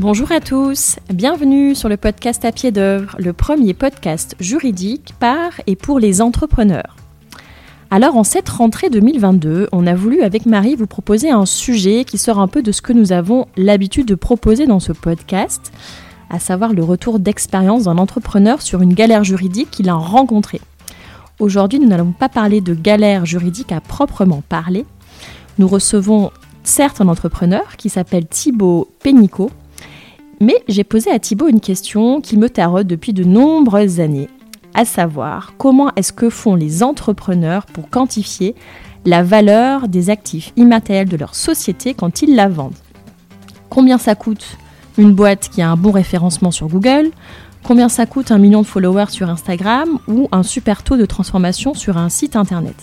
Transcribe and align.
Bonjour 0.00 0.32
à 0.32 0.40
tous, 0.40 0.96
bienvenue 1.12 1.74
sur 1.74 1.90
le 1.90 1.98
podcast 1.98 2.46
à 2.46 2.52
pied 2.52 2.70
d'œuvre, 2.70 3.14
le 3.18 3.34
premier 3.34 3.74
podcast 3.74 4.34
juridique 4.40 5.12
par 5.20 5.60
et 5.66 5.76
pour 5.76 5.98
les 5.98 6.22
entrepreneurs. 6.22 6.96
Alors 7.90 8.16
en 8.16 8.24
cette 8.24 8.48
rentrée 8.48 8.88
2022, 8.88 9.68
on 9.72 9.86
a 9.86 9.94
voulu 9.94 10.22
avec 10.22 10.46
Marie 10.46 10.74
vous 10.74 10.86
proposer 10.86 11.30
un 11.30 11.44
sujet 11.44 12.06
qui 12.06 12.16
sort 12.16 12.38
un 12.38 12.48
peu 12.48 12.62
de 12.62 12.72
ce 12.72 12.80
que 12.80 12.94
nous 12.94 13.12
avons 13.12 13.46
l'habitude 13.58 14.06
de 14.06 14.14
proposer 14.14 14.66
dans 14.66 14.80
ce 14.80 14.92
podcast, 14.92 15.70
à 16.30 16.38
savoir 16.38 16.72
le 16.72 16.82
retour 16.82 17.18
d'expérience 17.18 17.84
d'un 17.84 17.98
entrepreneur 17.98 18.62
sur 18.62 18.80
une 18.80 18.94
galère 18.94 19.22
juridique 19.22 19.70
qu'il 19.70 19.90
a 19.90 19.94
rencontrée. 19.96 20.62
Aujourd'hui, 21.40 21.78
nous 21.78 21.88
n'allons 21.88 22.12
pas 22.12 22.30
parler 22.30 22.62
de 22.62 22.72
galère 22.72 23.26
juridique 23.26 23.70
à 23.70 23.82
proprement 23.82 24.42
parler. 24.48 24.86
Nous 25.58 25.68
recevons 25.68 26.30
certes 26.62 27.02
un 27.02 27.08
entrepreneur 27.08 27.76
qui 27.76 27.90
s'appelle 27.90 28.26
Thibaut 28.26 28.88
Pénicaud, 29.02 29.50
mais 30.40 30.56
j'ai 30.68 30.84
posé 30.84 31.10
à 31.10 31.18
Thibaut 31.18 31.48
une 31.48 31.60
question 31.60 32.20
qui 32.20 32.36
me 32.36 32.48
taraude 32.48 32.86
depuis 32.86 33.12
de 33.12 33.24
nombreuses 33.24 34.00
années, 34.00 34.28
à 34.74 34.84
savoir 34.84 35.54
comment 35.58 35.90
est-ce 35.96 36.12
que 36.12 36.30
font 36.30 36.54
les 36.54 36.82
entrepreneurs 36.82 37.66
pour 37.66 37.90
quantifier 37.90 38.54
la 39.04 39.22
valeur 39.22 39.88
des 39.88 40.10
actifs 40.10 40.52
immatériels 40.56 41.08
de 41.08 41.16
leur 41.16 41.34
société 41.34 41.94
quand 41.94 42.22
ils 42.22 42.34
la 42.34 42.48
vendent. 42.48 42.74
Combien 43.68 43.98
ça 43.98 44.14
coûte 44.14 44.58
une 44.98 45.14
boîte 45.14 45.48
qui 45.48 45.62
a 45.62 45.70
un 45.70 45.76
bon 45.76 45.90
référencement 45.90 46.50
sur 46.50 46.68
Google? 46.68 47.10
Combien 47.62 47.88
ça 47.88 48.06
coûte 48.06 48.30
un 48.30 48.38
million 48.38 48.62
de 48.62 48.66
followers 48.66 49.10
sur 49.10 49.28
Instagram 49.28 49.98
ou 50.08 50.28
un 50.32 50.42
super 50.42 50.82
taux 50.82 50.96
de 50.96 51.06
transformation 51.06 51.74
sur 51.74 51.98
un 51.98 52.08
site 52.08 52.36
internet? 52.36 52.76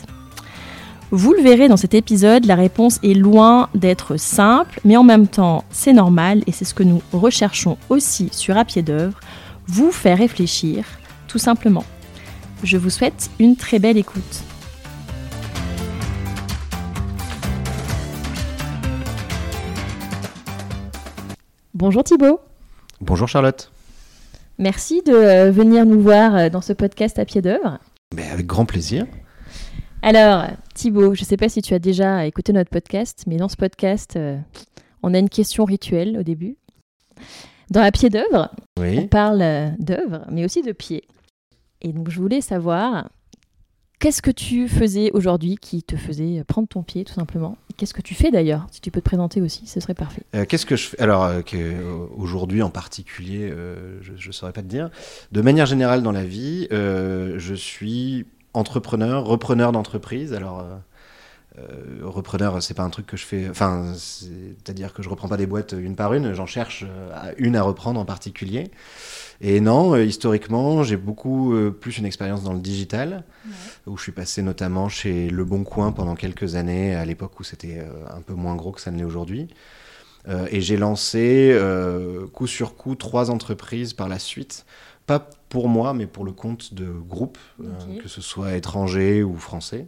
Vous 1.09 1.31
le 1.31 1.41
verrez 1.41 1.69
dans 1.69 1.77
cet 1.77 1.93
épisode, 1.93 2.45
la 2.45 2.55
réponse 2.55 2.99
est 3.01 3.13
loin 3.13 3.69
d'être 3.73 4.17
simple, 4.17 4.81
mais 4.83 4.97
en 4.97 5.03
même 5.03 5.27
temps, 5.27 5.63
c'est 5.69 5.93
normal 5.93 6.43
et 6.47 6.51
c'est 6.51 6.65
ce 6.65 6.73
que 6.73 6.83
nous 6.83 7.01
recherchons 7.13 7.77
aussi 7.89 8.27
sur 8.33 8.57
À 8.57 8.65
pied 8.65 8.81
d'œuvre, 8.81 9.17
vous 9.67 9.91
faire 9.91 10.17
réfléchir, 10.17 10.83
tout 11.29 11.37
simplement. 11.37 11.85
Je 12.61 12.75
vous 12.75 12.89
souhaite 12.89 13.29
une 13.39 13.55
très 13.55 13.79
belle 13.79 13.95
écoute. 13.95 14.43
Bonjour 21.73 22.03
Thibaut. 22.03 22.41
Bonjour 22.99 23.29
Charlotte. 23.29 23.71
Merci 24.57 25.03
de 25.05 25.13
euh, 25.13 25.51
venir 25.51 25.85
nous 25.85 26.01
voir 26.01 26.35
euh, 26.35 26.49
dans 26.49 26.61
ce 26.61 26.73
podcast 26.73 27.17
à 27.17 27.23
pied 27.23 27.41
d'œuvre. 27.41 27.77
Ben, 28.13 28.29
avec 28.29 28.45
grand 28.45 28.65
plaisir. 28.65 29.05
Alors, 30.01 30.45
Thibaut, 30.73 31.15
je 31.15 31.21
ne 31.21 31.25
sais 31.25 31.37
pas 31.37 31.49
si 31.49 31.61
tu 31.61 31.73
as 31.73 31.79
déjà 31.79 32.25
écouté 32.25 32.53
notre 32.53 32.69
podcast, 32.69 33.23
mais 33.27 33.37
dans 33.37 33.49
ce 33.49 33.57
podcast, 33.57 34.15
euh, 34.15 34.37
on 35.01 35.13
a 35.13 35.17
une 35.17 35.29
question 35.29 35.65
rituelle 35.65 36.17
au 36.17 36.23
début. 36.23 36.55
Dans 37.71 37.81
la 37.81 37.91
pied 37.91 38.09
d'œuvre, 38.09 38.51
on 38.77 39.07
parle 39.07 39.41
euh, 39.41 39.69
d'œuvre, 39.79 40.25
mais 40.31 40.45
aussi 40.45 40.61
de 40.61 40.71
pied. 40.71 41.03
Et 41.81 41.93
donc, 41.93 42.09
je 42.09 42.19
voulais 42.19 42.41
savoir, 42.41 43.09
qu'est-ce 43.99 44.21
que 44.21 44.31
tu 44.31 44.67
faisais 44.67 45.11
aujourd'hui 45.11 45.57
qui 45.59 45.81
te 45.81 45.95
faisait 45.95 46.43
prendre 46.47 46.67
ton 46.67 46.83
pied, 46.83 47.03
tout 47.03 47.13
simplement? 47.13 47.57
Qu'est-ce 47.75 47.93
que 47.93 48.01
tu 48.01 48.13
fais 48.13 48.31
d'ailleurs? 48.31 48.67
Si 48.71 48.81
tu 48.81 48.91
peux 48.91 49.01
te 49.01 49.05
présenter 49.05 49.41
aussi, 49.41 49.65
ce 49.65 49.79
serait 49.79 49.93
parfait. 49.95 50.21
Euh, 50.35 50.45
qu'est-ce 50.45 50.65
que 50.65 50.75
je 50.75 50.89
fais? 50.89 50.99
Alors, 50.99 51.29
aujourd'hui 52.15 52.61
en 52.61 52.69
particulier, 52.69 53.51
je 54.01 54.27
ne 54.27 54.31
saurais 54.31 54.53
pas 54.53 54.61
te 54.61 54.67
dire. 54.67 54.89
De 55.31 55.41
manière 55.41 55.65
générale 55.65 56.01
dans 56.03 56.11
la 56.11 56.23
vie, 56.23 56.67
je 56.71 57.53
suis 57.55 58.25
entrepreneur, 58.53 59.23
repreneur 59.23 59.71
d'entreprise. 59.71 60.33
Alors, 60.33 60.59
euh, 60.59 60.75
euh, 61.59 61.99
repreneur, 62.03 62.61
c'est 62.61 62.73
pas 62.73 62.83
un 62.83 62.89
truc 62.89 63.05
que 63.05 63.17
je 63.17 63.25
fais. 63.25 63.49
Enfin, 63.49 63.93
c'est-à-dire 63.95 64.93
que 64.93 65.01
je 65.01 65.09
reprends 65.09 65.27
pas 65.27 65.37
des 65.37 65.47
boîtes 65.47 65.73
une 65.77 65.95
par 65.95 66.13
une, 66.13 66.33
j'en 66.33 66.45
cherche 66.45 66.85
euh, 66.87 67.33
une 67.37 67.55
à 67.55 67.63
reprendre 67.63 67.99
en 67.99 68.05
particulier. 68.05 68.71
Et 69.41 69.59
non, 69.59 69.95
historiquement, 69.95 70.83
j'ai 70.83 70.97
beaucoup 70.97 71.53
plus 71.79 71.99
une 71.99 72.05
expérience 72.05 72.41
dans 72.41 72.53
le 72.53 72.59
digital, 72.59 73.23
où 73.85 73.95
je 73.95 74.01
suis 74.01 74.11
passé 74.11 74.41
notamment 74.41 74.89
chez 74.89 75.29
Le 75.29 75.45
Bon 75.45 75.63
Coin 75.63 75.91
pendant 75.91 76.15
quelques 76.15 76.55
années, 76.55 76.95
à 76.95 77.05
l'époque 77.05 77.39
où 77.39 77.43
c'était 77.43 77.85
un 78.09 78.21
peu 78.21 78.33
moins 78.33 78.55
gros 78.55 78.71
que 78.71 78.81
ça 78.81 78.89
ne 78.89 78.97
l'est 78.97 79.03
aujourd'hui. 79.03 79.47
et 80.49 80.59
j'ai 80.59 80.75
lancé 80.75 81.55
coup 82.33 82.47
sur 82.47 82.75
coup 82.75 82.95
trois 82.95 83.29
entreprises 83.29 83.93
par 83.93 84.09
la 84.09 84.17
suite 84.17 84.65
pas 85.07 85.29
pour 85.49 85.69
moi, 85.69 85.93
mais 85.93 86.05
pour 86.05 86.25
le 86.25 86.33
compte 86.33 86.73
de 86.73 86.85
groupes, 86.85 87.39
euh, 87.63 88.01
que 88.01 88.09
ce 88.09 88.21
soit 88.21 88.55
étrangers 88.55 89.23
ou 89.23 89.35
français. 89.37 89.87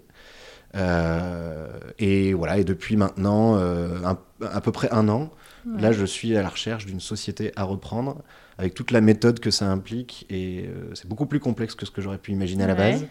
Euh, 0.76 1.68
et 2.00 2.34
voilà, 2.34 2.58
et 2.58 2.64
depuis 2.64 2.96
maintenant 2.96 3.58
euh, 3.58 4.00
à 4.42 4.62
peu 4.62 4.72
près 4.72 4.90
un 4.92 5.10
an, 5.10 5.32
là 5.66 5.92
je 5.92 6.06
suis 6.06 6.38
à 6.38 6.42
la 6.42 6.50
recherche 6.50 6.86
d'une 6.86 7.00
société 7.00 7.52
à 7.56 7.64
reprendre 7.64 8.22
avec 8.60 8.76
toute 8.76 8.92
la 8.92 9.02
méthode 9.02 9.40
que 9.40 9.52
ça 9.52 9.66
implique 9.66 10.26
et 10.30 10.70
c'est 10.94 11.08
beaucoup 11.08 11.26
plus 11.26 11.40
complexe 11.40 11.74
que 11.74 11.86
ce 11.86 11.92
que 11.92 12.02
j'aurais 12.02 12.18
pu 12.20 12.34
imaginer 12.34 12.66
à 12.66 12.68
la 12.68 12.76
base. 12.76 13.06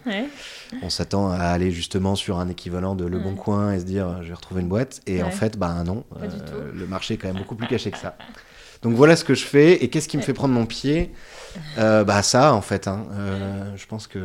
On 0.81 0.89
s'attend 0.89 1.31
à 1.31 1.39
aller 1.39 1.71
justement 1.71 2.15
sur 2.15 2.39
un 2.39 2.47
équivalent 2.47 2.95
de 2.95 3.05
Le 3.05 3.19
Bon 3.19 3.35
Coin 3.35 3.73
et 3.73 3.79
se 3.79 3.85
dire 3.85 4.23
je 4.23 4.29
vais 4.29 4.35
retrouver 4.35 4.61
une 4.61 4.69
boîte 4.69 5.01
et 5.05 5.21
en 5.21 5.31
fait 5.31 5.57
bah 5.57 5.83
non, 5.83 6.05
le 6.73 6.87
marché 6.87 7.15
est 7.15 7.17
quand 7.17 7.27
même 7.27 7.37
beaucoup 7.37 7.55
plus 7.55 7.67
caché 7.67 7.91
que 7.91 7.97
ça. 7.97 8.17
Donc 8.81 8.93
voilà 8.93 9.15
ce 9.15 9.23
que 9.23 9.33
je 9.33 9.45
fais 9.45 9.83
et 9.83 9.89
qu'est-ce 9.89 10.07
qui 10.07 10.17
me 10.17 10.21
fait 10.21 10.33
prendre 10.33 10.53
mon 10.53 10.65
pied? 10.65 11.11
Euh, 11.77 12.03
bah 12.03 12.23
ça 12.23 12.53
en 12.53 12.61
fait. 12.61 12.87
Hein. 12.87 13.07
Euh, 13.11 13.75
je 13.75 13.85
pense 13.87 14.07
que 14.07 14.19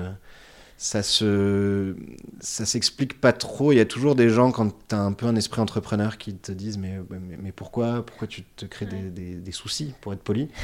ça 0.76 1.02
se 1.02 1.96
ça 2.40 2.64
s'explique 2.64 3.20
pas 3.20 3.32
trop. 3.32 3.72
Il 3.72 3.76
y 3.76 3.80
a 3.80 3.84
toujours 3.84 4.14
des 4.14 4.28
gens 4.28 4.52
quand 4.52 4.68
tu 4.88 4.94
as 4.94 5.00
un 5.00 5.12
peu 5.12 5.26
un 5.26 5.34
esprit 5.34 5.60
entrepreneur 5.60 6.18
qui 6.18 6.34
te 6.34 6.52
disent 6.52 6.78
mais, 6.78 7.00
mais, 7.10 7.50
pourquoi? 7.50 8.06
Pourquoi 8.06 8.28
tu 8.28 8.42
te 8.42 8.64
crées 8.64 8.86
des, 8.86 9.34
des, 9.34 9.52
soucis 9.52 9.94
pour 10.00 10.12
être 10.12 10.22
poli? 10.22 10.48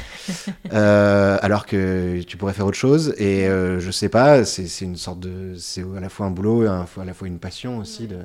Euh, 0.73 1.37
alors 1.41 1.65
que 1.65 2.21
tu 2.21 2.37
pourrais 2.37 2.53
faire 2.53 2.65
autre 2.65 2.77
chose. 2.77 3.13
Et 3.17 3.45
je 3.45 3.91
sais 3.91 4.07
pas, 4.07 4.45
c'est 4.45 4.85
une 4.85 4.95
sorte 4.95 5.19
de 5.19 5.55
c'est 5.57 5.83
à 5.97 5.99
la 5.99 6.07
fois 6.07 6.27
un 6.27 6.31
boulot 6.31 6.63
et 6.63 6.67
à 6.67 6.85
la 7.05 7.13
fois 7.13 7.27
une 7.27 7.39
passion 7.39 7.77
aussi 7.77 8.07
de 8.07 8.19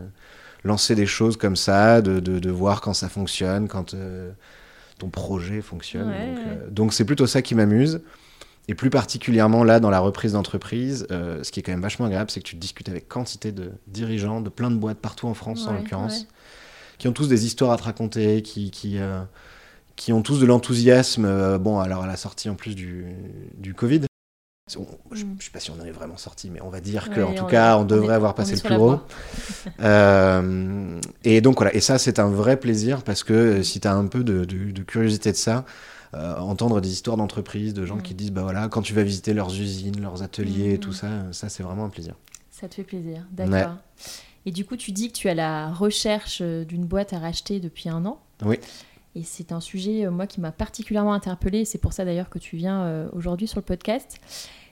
lancer 0.62 0.94
des 0.94 1.06
choses 1.06 1.37
comme 1.37 1.56
ça, 1.56 2.03
de, 2.03 2.21
de, 2.21 2.38
de 2.38 2.50
voir 2.50 2.81
quand 2.81 2.94
ça 2.94 3.09
fonctionne, 3.09 3.66
quand 3.66 3.94
ton 4.99 5.09
projet 5.09 5.61
fonctionne. 5.61 6.12
Donc 6.71 6.93
c'est 6.93 7.05
plutôt 7.05 7.27
ça 7.27 7.43
qui 7.43 7.55
m'amuse. 7.55 8.01
Et 8.69 8.75
plus 8.75 8.91
particulièrement 8.91 9.62
là, 9.62 9.79
dans 9.79 9.91
la 9.91 10.01
reprise 10.01 10.33
d'entreprise, 10.33 11.07
euh, 11.12 11.45
ce 11.45 11.53
qui 11.53 11.61
est 11.61 11.62
quand 11.62 11.71
même 11.71 11.83
vachement 11.83 12.07
agréable, 12.07 12.31
c'est 12.31 12.41
que 12.41 12.49
tu 12.49 12.57
discutes 12.57 12.89
avec 12.89 13.09
quantité 13.09 13.53
de 13.53 13.71
dirigeants 13.87 14.41
de 14.41 14.49
plein 14.49 14.73
de 14.73 14.77
boîtes 14.77 14.99
partout 14.99 15.29
en 15.29 15.34
France, 15.34 15.69
en 15.69 15.73
l'occurrence, 15.73 16.27
qui 16.99 17.07
ont 17.07 17.12
tous 17.12 17.29
des 17.29 17.47
histoires 17.47 17.71
à 17.71 17.77
te 17.77 17.84
raconter, 17.84 18.43
qui, 18.43 18.73
qui, 18.73 18.99
euh, 18.99 19.21
qui 19.95 20.12
ont 20.12 20.23
tous 20.23 20.41
de 20.41 20.47
l'enthousiasme. 20.47 21.27
Euh, 21.27 21.59
bon, 21.59 21.78
alors 21.78 22.03
à 22.03 22.07
la 22.09 22.17
sortie 22.17 22.49
en 22.49 22.57
plus 22.57 22.75
du, 22.75 23.07
du 23.57 23.73
Covid. 23.73 24.01
Je 24.69 24.78
ne 25.25 25.41
sais 25.41 25.50
pas 25.53 25.60
si 25.60 25.71
on 25.71 25.81
en 25.81 25.84
est 25.84 25.93
vraiment 25.93 26.16
sorti, 26.16 26.50
mais 26.50 26.60
on 26.60 26.71
va 26.71 26.81
dire 26.81 27.10
qu'en 27.10 27.34
tout 27.34 27.47
cas, 27.47 27.78
on 27.78 27.84
devrait 27.84 28.15
avoir 28.15 28.34
passé 28.34 28.54
le 28.56 28.60
plus 28.60 28.77
gros. 28.77 28.99
et 31.25 31.41
donc 31.41 31.56
voilà, 31.56 31.75
et 31.75 31.81
ça, 31.81 31.99
c'est 31.99 32.19
un 32.19 32.28
vrai 32.28 32.59
plaisir 32.59 33.03
parce 33.03 33.22
que 33.22 33.62
si 33.62 33.81
tu 33.81 33.88
as 33.88 33.94
un 33.94 34.06
peu 34.06 34.25
de, 34.25 34.44
de 34.44 34.82
curiosité 34.82 35.31
de 35.31 35.37
ça, 35.37 35.65
euh, 36.15 36.37
entendre 36.38 36.81
des 36.81 36.91
histoires 36.91 37.16
d'entreprises, 37.16 37.75
de 37.75 37.84
gens 37.84 37.99
qui 37.99 38.15
mm. 38.15 38.16
disent 38.16 38.32
bah 38.32 38.43
voilà, 38.43 38.69
quand 38.69 38.81
tu 38.81 38.94
vas 38.94 39.03
visiter 39.03 39.34
leurs 39.34 39.53
usines, 39.60 40.00
leurs 40.00 40.22
ateliers, 40.22 40.75
et 40.75 40.78
tout 40.78 40.91
mm. 40.91 40.94
ça, 40.94 41.09
ça 41.33 41.48
c'est 41.48 41.62
vraiment 41.62 41.84
un 41.84 41.88
plaisir. 41.88 42.15
Ça 42.50 42.69
te 42.69 42.77
fait 42.77 42.84
plaisir, 42.84 43.27
d'accord. 43.33 43.77
Et 44.47 44.53
du 44.53 44.65
coup, 44.65 44.77
tu 44.77 44.93
dis 44.93 45.09
que 45.09 45.16
tu 45.16 45.28
as 45.28 45.34
la 45.34 45.72
recherche 45.72 46.38
euh, 46.41 46.65
d'une 46.65 46.84
boîte 46.84 47.12
à 47.12 47.19
racheter 47.19 47.59
depuis 47.59 47.88
un 47.88 48.06
an. 48.06 48.21
Oui. 48.44 48.59
Et 49.16 49.22
c'est 49.22 49.50
un 49.50 49.60
sujet, 49.60 50.06
euh, 50.06 50.10
moi, 50.10 50.27
qui 50.27 50.41
m'a 50.41 50.53
particulièrement 50.53 51.12
interpellée. 51.12 51.65
C'est 51.65 51.78
pour 51.78 51.92
ça 51.92 52.04
d'ailleurs 52.04 52.28
que 52.28 52.39
tu 52.39 52.57
viens 52.57 53.09
aujourd'hui 53.13 53.48
sur 53.48 53.59
le 53.59 53.65
podcast. 53.65 54.21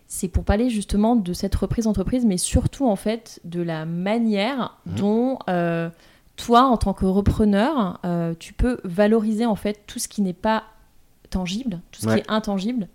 C'est 0.06 0.28
pour 0.28 0.44
parler 0.44 0.70
justement 0.70 1.16
de 1.16 1.32
cette 1.32 1.54
reprise 1.54 1.86
d'entreprise, 1.86 2.24
mais 2.24 2.36
surtout 2.36 2.86
en 2.86 2.96
fait 2.96 3.40
de 3.44 3.62
la 3.62 3.86
manière 3.86 4.78
mm. 4.86 4.94
dont 4.94 5.38
toi, 6.36 6.64
en 6.64 6.76
tant 6.76 6.92
que 6.92 7.06
repreneur, 7.06 8.00
tu 8.38 8.52
peux 8.52 8.78
valoriser 8.84 9.46
en 9.46 9.56
fait 9.56 9.80
tout 9.86 9.98
ce 9.98 10.08
qui 10.08 10.20
n'est 10.20 10.32
pas 10.32 10.64
tangible, 11.30 11.80
tout 11.90 12.02
ce 12.02 12.06
qui 12.06 12.18
est 12.20 12.30
intangible. 12.30 12.88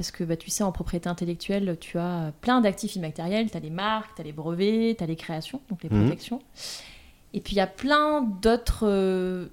Parce 0.00 0.12
que 0.12 0.24
bah, 0.24 0.36
tu 0.36 0.48
sais, 0.48 0.64
en 0.64 0.72
propriété 0.72 1.10
intellectuelle, 1.10 1.76
tu 1.78 1.98
as 1.98 2.32
plein 2.40 2.62
d'actifs 2.62 2.96
immatériels. 2.96 3.50
Tu 3.50 3.56
as 3.58 3.60
les 3.60 3.68
marques, 3.68 4.14
tu 4.14 4.22
as 4.22 4.24
les 4.24 4.32
brevets, 4.32 4.96
tu 4.96 5.04
as 5.04 5.06
les 5.06 5.14
créations, 5.14 5.60
donc 5.68 5.82
les 5.82 5.90
mhm. 5.90 6.06
protections. 6.06 6.40
Et 7.34 7.40
puis 7.40 7.52
il 7.52 7.56
y 7.58 7.60
a 7.60 7.66
plein 7.66 8.22
d'autres 8.22 8.86
euh, 8.86 9.48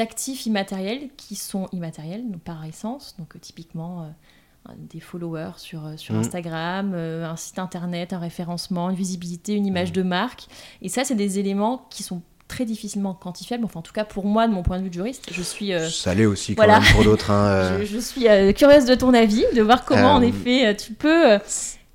actifs 0.00 0.46
immatériels 0.46 1.08
qui 1.16 1.34
sont 1.34 1.68
immatériels, 1.72 2.30
donc 2.30 2.40
par 2.42 2.64
essence. 2.64 3.16
Donc 3.18 3.34
euh, 3.34 3.38
typiquement 3.38 4.02
euh, 4.02 4.72
des 4.76 5.00
followers 5.00 5.52
sur, 5.56 5.82
sur 5.96 6.14
mhm. 6.14 6.20
Instagram, 6.20 6.94
un 6.94 7.36
site 7.36 7.58
internet, 7.58 8.12
un 8.12 8.18
référencement, 8.18 8.90
une 8.90 8.96
visibilité, 8.96 9.54
une 9.54 9.66
image 9.66 9.88
mhm. 9.88 9.94
de 9.94 10.02
marque. 10.02 10.46
Et 10.82 10.88
ça, 10.88 11.04
c'est 11.04 11.14
des 11.14 11.38
éléments 11.38 11.86
qui 11.90 12.02
sont 12.02 12.22
très 12.48 12.64
difficilement 12.64 13.14
quantifiable. 13.14 13.64
Enfin, 13.64 13.80
en 13.80 13.82
tout 13.82 13.92
cas, 13.92 14.04
pour 14.04 14.24
moi, 14.24 14.48
de 14.48 14.52
mon 14.52 14.62
point 14.62 14.78
de 14.78 14.82
vue 14.82 14.88
de 14.88 14.94
juriste, 14.94 15.28
je 15.30 15.42
suis. 15.42 15.72
Euh, 15.72 15.88
ça 15.88 16.14
l'est 16.14 16.26
aussi 16.26 16.56
quand 16.56 16.66
même 16.66 16.82
pour 16.92 17.04
d'autres. 17.04 17.30
Hein, 17.30 17.46
euh. 17.46 17.84
je, 17.84 17.98
suis 17.98 18.26
euh, 18.26 18.52
curieuse 18.52 18.86
de 18.86 18.94
ton 18.94 19.14
avis, 19.14 19.44
de 19.54 19.62
voir 19.62 19.84
comment, 19.84 20.14
en 20.14 20.22
effet, 20.22 20.74
tu 20.74 20.94
peux 20.94 21.38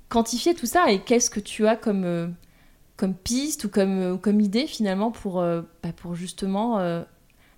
quantifier 0.08 0.54
tout 0.54 0.66
ça 0.66 0.90
et 0.90 1.00
qu'est-ce 1.00 1.28
que 1.28 1.40
tu 1.40 1.66
as 1.66 1.76
comme, 1.76 2.34
comme 2.96 3.14
piste 3.14 3.64
ou 3.64 3.68
comme, 3.68 4.18
comme 4.20 4.40
idée 4.40 4.66
finalement 4.66 5.10
pour, 5.10 5.42
bah, 5.42 5.90
pour 5.96 6.14
justement 6.14 6.78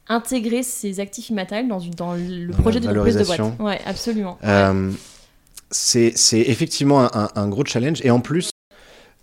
intégrer 0.08 0.62
ces 0.62 1.00
actifs 1.00 1.31
immatériels 1.31 1.69
dans, 1.69 1.79
le 2.14 2.47
Dans 2.49 2.56
projet 2.58 2.81
de 2.81 2.88
reprise 2.88 3.17
de 3.17 3.25
boîte. 3.25 3.41
Ouais, 3.61 3.81
absolument. 3.87 4.38
Euh, 4.44 4.93
c'est 5.70 6.14
effectivement 6.32 7.00
un, 7.03 7.11
un- 7.12 7.29
un 7.35 7.49
gros 7.49 7.64
challenge. 7.64 8.00
Et 8.05 8.11
en 8.11 8.20
plus, 8.20 8.50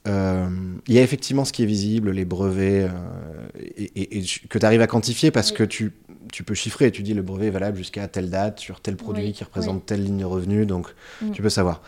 euh, 0.07 0.47
il 0.87 0.93
y 0.93 0.99
a 0.99 1.01
effectivement 1.01 1.45
ce 1.45 1.53
qui 1.53 1.63
est 1.63 1.67
visible, 1.67 2.11
les 2.11 2.25
brevets, 2.25 2.83
euh, 2.83 3.47
et, 3.77 3.83
et- 4.01 4.17
et 4.19 4.23
que 4.49 4.57
tu 4.59 4.65
arrives 4.65 4.81
à 4.81 4.87
quantifier 4.87 5.31
parce 5.31 5.51
Oui. 5.51 5.57
que 5.57 5.63
tu, 5.63 5.93
tu 6.33 6.43
peux 6.43 6.53
chiffrer. 6.53 6.91
Tu 6.91 7.01
dis 7.03 7.13
le 7.13 7.21
brevet 7.21 7.47
est 7.47 7.51
valable 7.51 7.77
jusqu'à 7.77 8.07
telle 8.09 8.29
date, 8.29 8.59
sur 8.59 8.81
tel 8.81 8.97
produit 8.97 9.23
Oui, 9.27 9.31
qui 9.33 9.43
représente 9.45 9.75
oui. 9.77 9.83
telle 9.85 10.03
ligne 10.03 10.17
de 10.17 10.25
revenu. 10.25 10.65
Donc, 10.65 10.87
Mm. 11.21 11.31
tu 11.31 11.41
peux 11.41 11.49
savoir. 11.49 11.81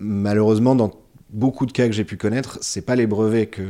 Malheureusement, 0.00 0.74
dans 0.74 0.92
beaucoup 1.30 1.66
de 1.66 1.72
cas 1.72 1.86
que 1.86 1.92
j'ai 1.92 2.04
pu 2.04 2.16
connaître, 2.16 2.58
c'est 2.60 2.82
pas 2.82 2.94
les 2.94 3.06
brevets 3.06 3.46
que, 3.50 3.62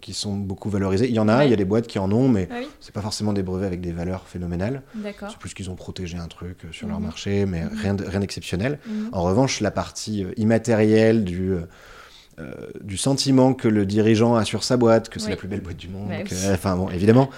qui 0.00 0.12
sont 0.14 0.36
beaucoup 0.36 0.70
valorisés. 0.70 1.08
Il 1.08 1.14
y 1.14 1.18
en 1.18 1.28
a, 1.28 1.38
Ouais. 1.38 1.46
il 1.48 1.50
y 1.50 1.52
a 1.52 1.56
des 1.56 1.64
boîtes 1.64 1.86
qui 1.88 1.98
en 1.98 2.10
ont, 2.12 2.28
mais 2.28 2.48
Ah 2.50 2.56
oui, 2.60 2.68
c'est 2.80 2.94
pas 2.94 3.00
forcément 3.02 3.32
des 3.32 3.42
brevets 3.42 3.66
avec 3.66 3.80
des 3.80 3.92
valeurs 3.92 4.26
phénoménales. 4.28 4.82
C'est 5.28 5.36
plus 5.38 5.52
qu'ils 5.54 5.68
ont 5.70 5.74
protégé 5.74 6.16
un 6.16 6.28
truc 6.28 6.64
euh, 6.64 6.68
sur 6.72 6.86
leur 6.88 6.98
Mhm. 7.00 7.04
marché, 7.06 7.44
mais 7.46 7.62
Mhm. 7.64 7.70
rien 7.82 7.94
de- 7.94 8.04
rien 8.04 8.20
d'exceptionnel. 8.20 8.78
Mhm. 8.88 9.08
En 9.12 9.22
revanche, 9.22 9.60
la 9.60 9.70
partie 9.72 10.24
euh, 10.24 10.30
immatérielle 10.36 11.24
du, 11.24 11.52
euh, 11.52 12.52
du 12.82 12.96
sentiment 12.96 13.52
que 13.54 13.66
le 13.66 13.84
dirigeant 13.86 14.36
a 14.36 14.44
sur 14.44 14.62
sa 14.62 14.76
boîte, 14.76 15.08
que 15.08 15.18
c'est 15.18 15.26
Oui. 15.26 15.30
la 15.32 15.36
plus 15.36 15.48
belle 15.48 15.62
boîte 15.62 15.76
du 15.78 15.88
monde, 15.88 16.08
Ouais, 16.08 16.22
que- 16.22 16.34
oui. 16.34 16.40
enfin 16.52 16.76
bon, 16.76 16.88
évidemment, 16.90 17.30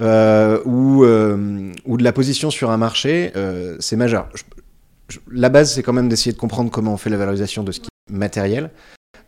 euh, 0.00 0.58
ou, 0.64 1.04
euh, 1.04 1.72
ou 1.84 1.96
de 1.96 2.02
la 2.02 2.12
position 2.12 2.50
sur 2.50 2.70
un 2.70 2.76
marché, 2.76 3.32
c'est 3.80 3.96
majeur. 3.96 4.28
Je- 4.34 4.42
je- 5.10 5.18
la 5.30 5.48
base, 5.48 5.74
c'est 5.74 5.82
quand 5.82 5.92
même 5.92 6.08
d'essayer 6.08 6.32
de 6.32 6.38
comprendre 6.38 6.70
comment 6.70 6.94
on 6.94 6.96
fait 6.96 7.10
la 7.10 7.18
valorisation 7.18 7.62
de 7.62 7.70
ce 7.72 7.80
qui 7.80 7.89
matériel. 8.10 8.70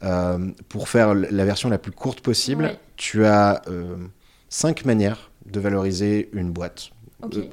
Euh, 0.02 0.50
pour 0.68 0.88
faire 0.88 1.14
la 1.14 1.44
version 1.44 1.68
la 1.68 1.78
plus 1.78 1.92
courte 1.92 2.20
possible, 2.20 2.64
Ouais. 2.64 2.78
tu 2.96 3.24
as 3.24 3.62
euh, 3.68 3.96
cinq 4.48 4.84
manières 4.84 5.30
de 5.46 5.60
valoriser 5.60 6.28
une 6.32 6.50
boîte. 6.50 6.90
Euh, 7.22 7.44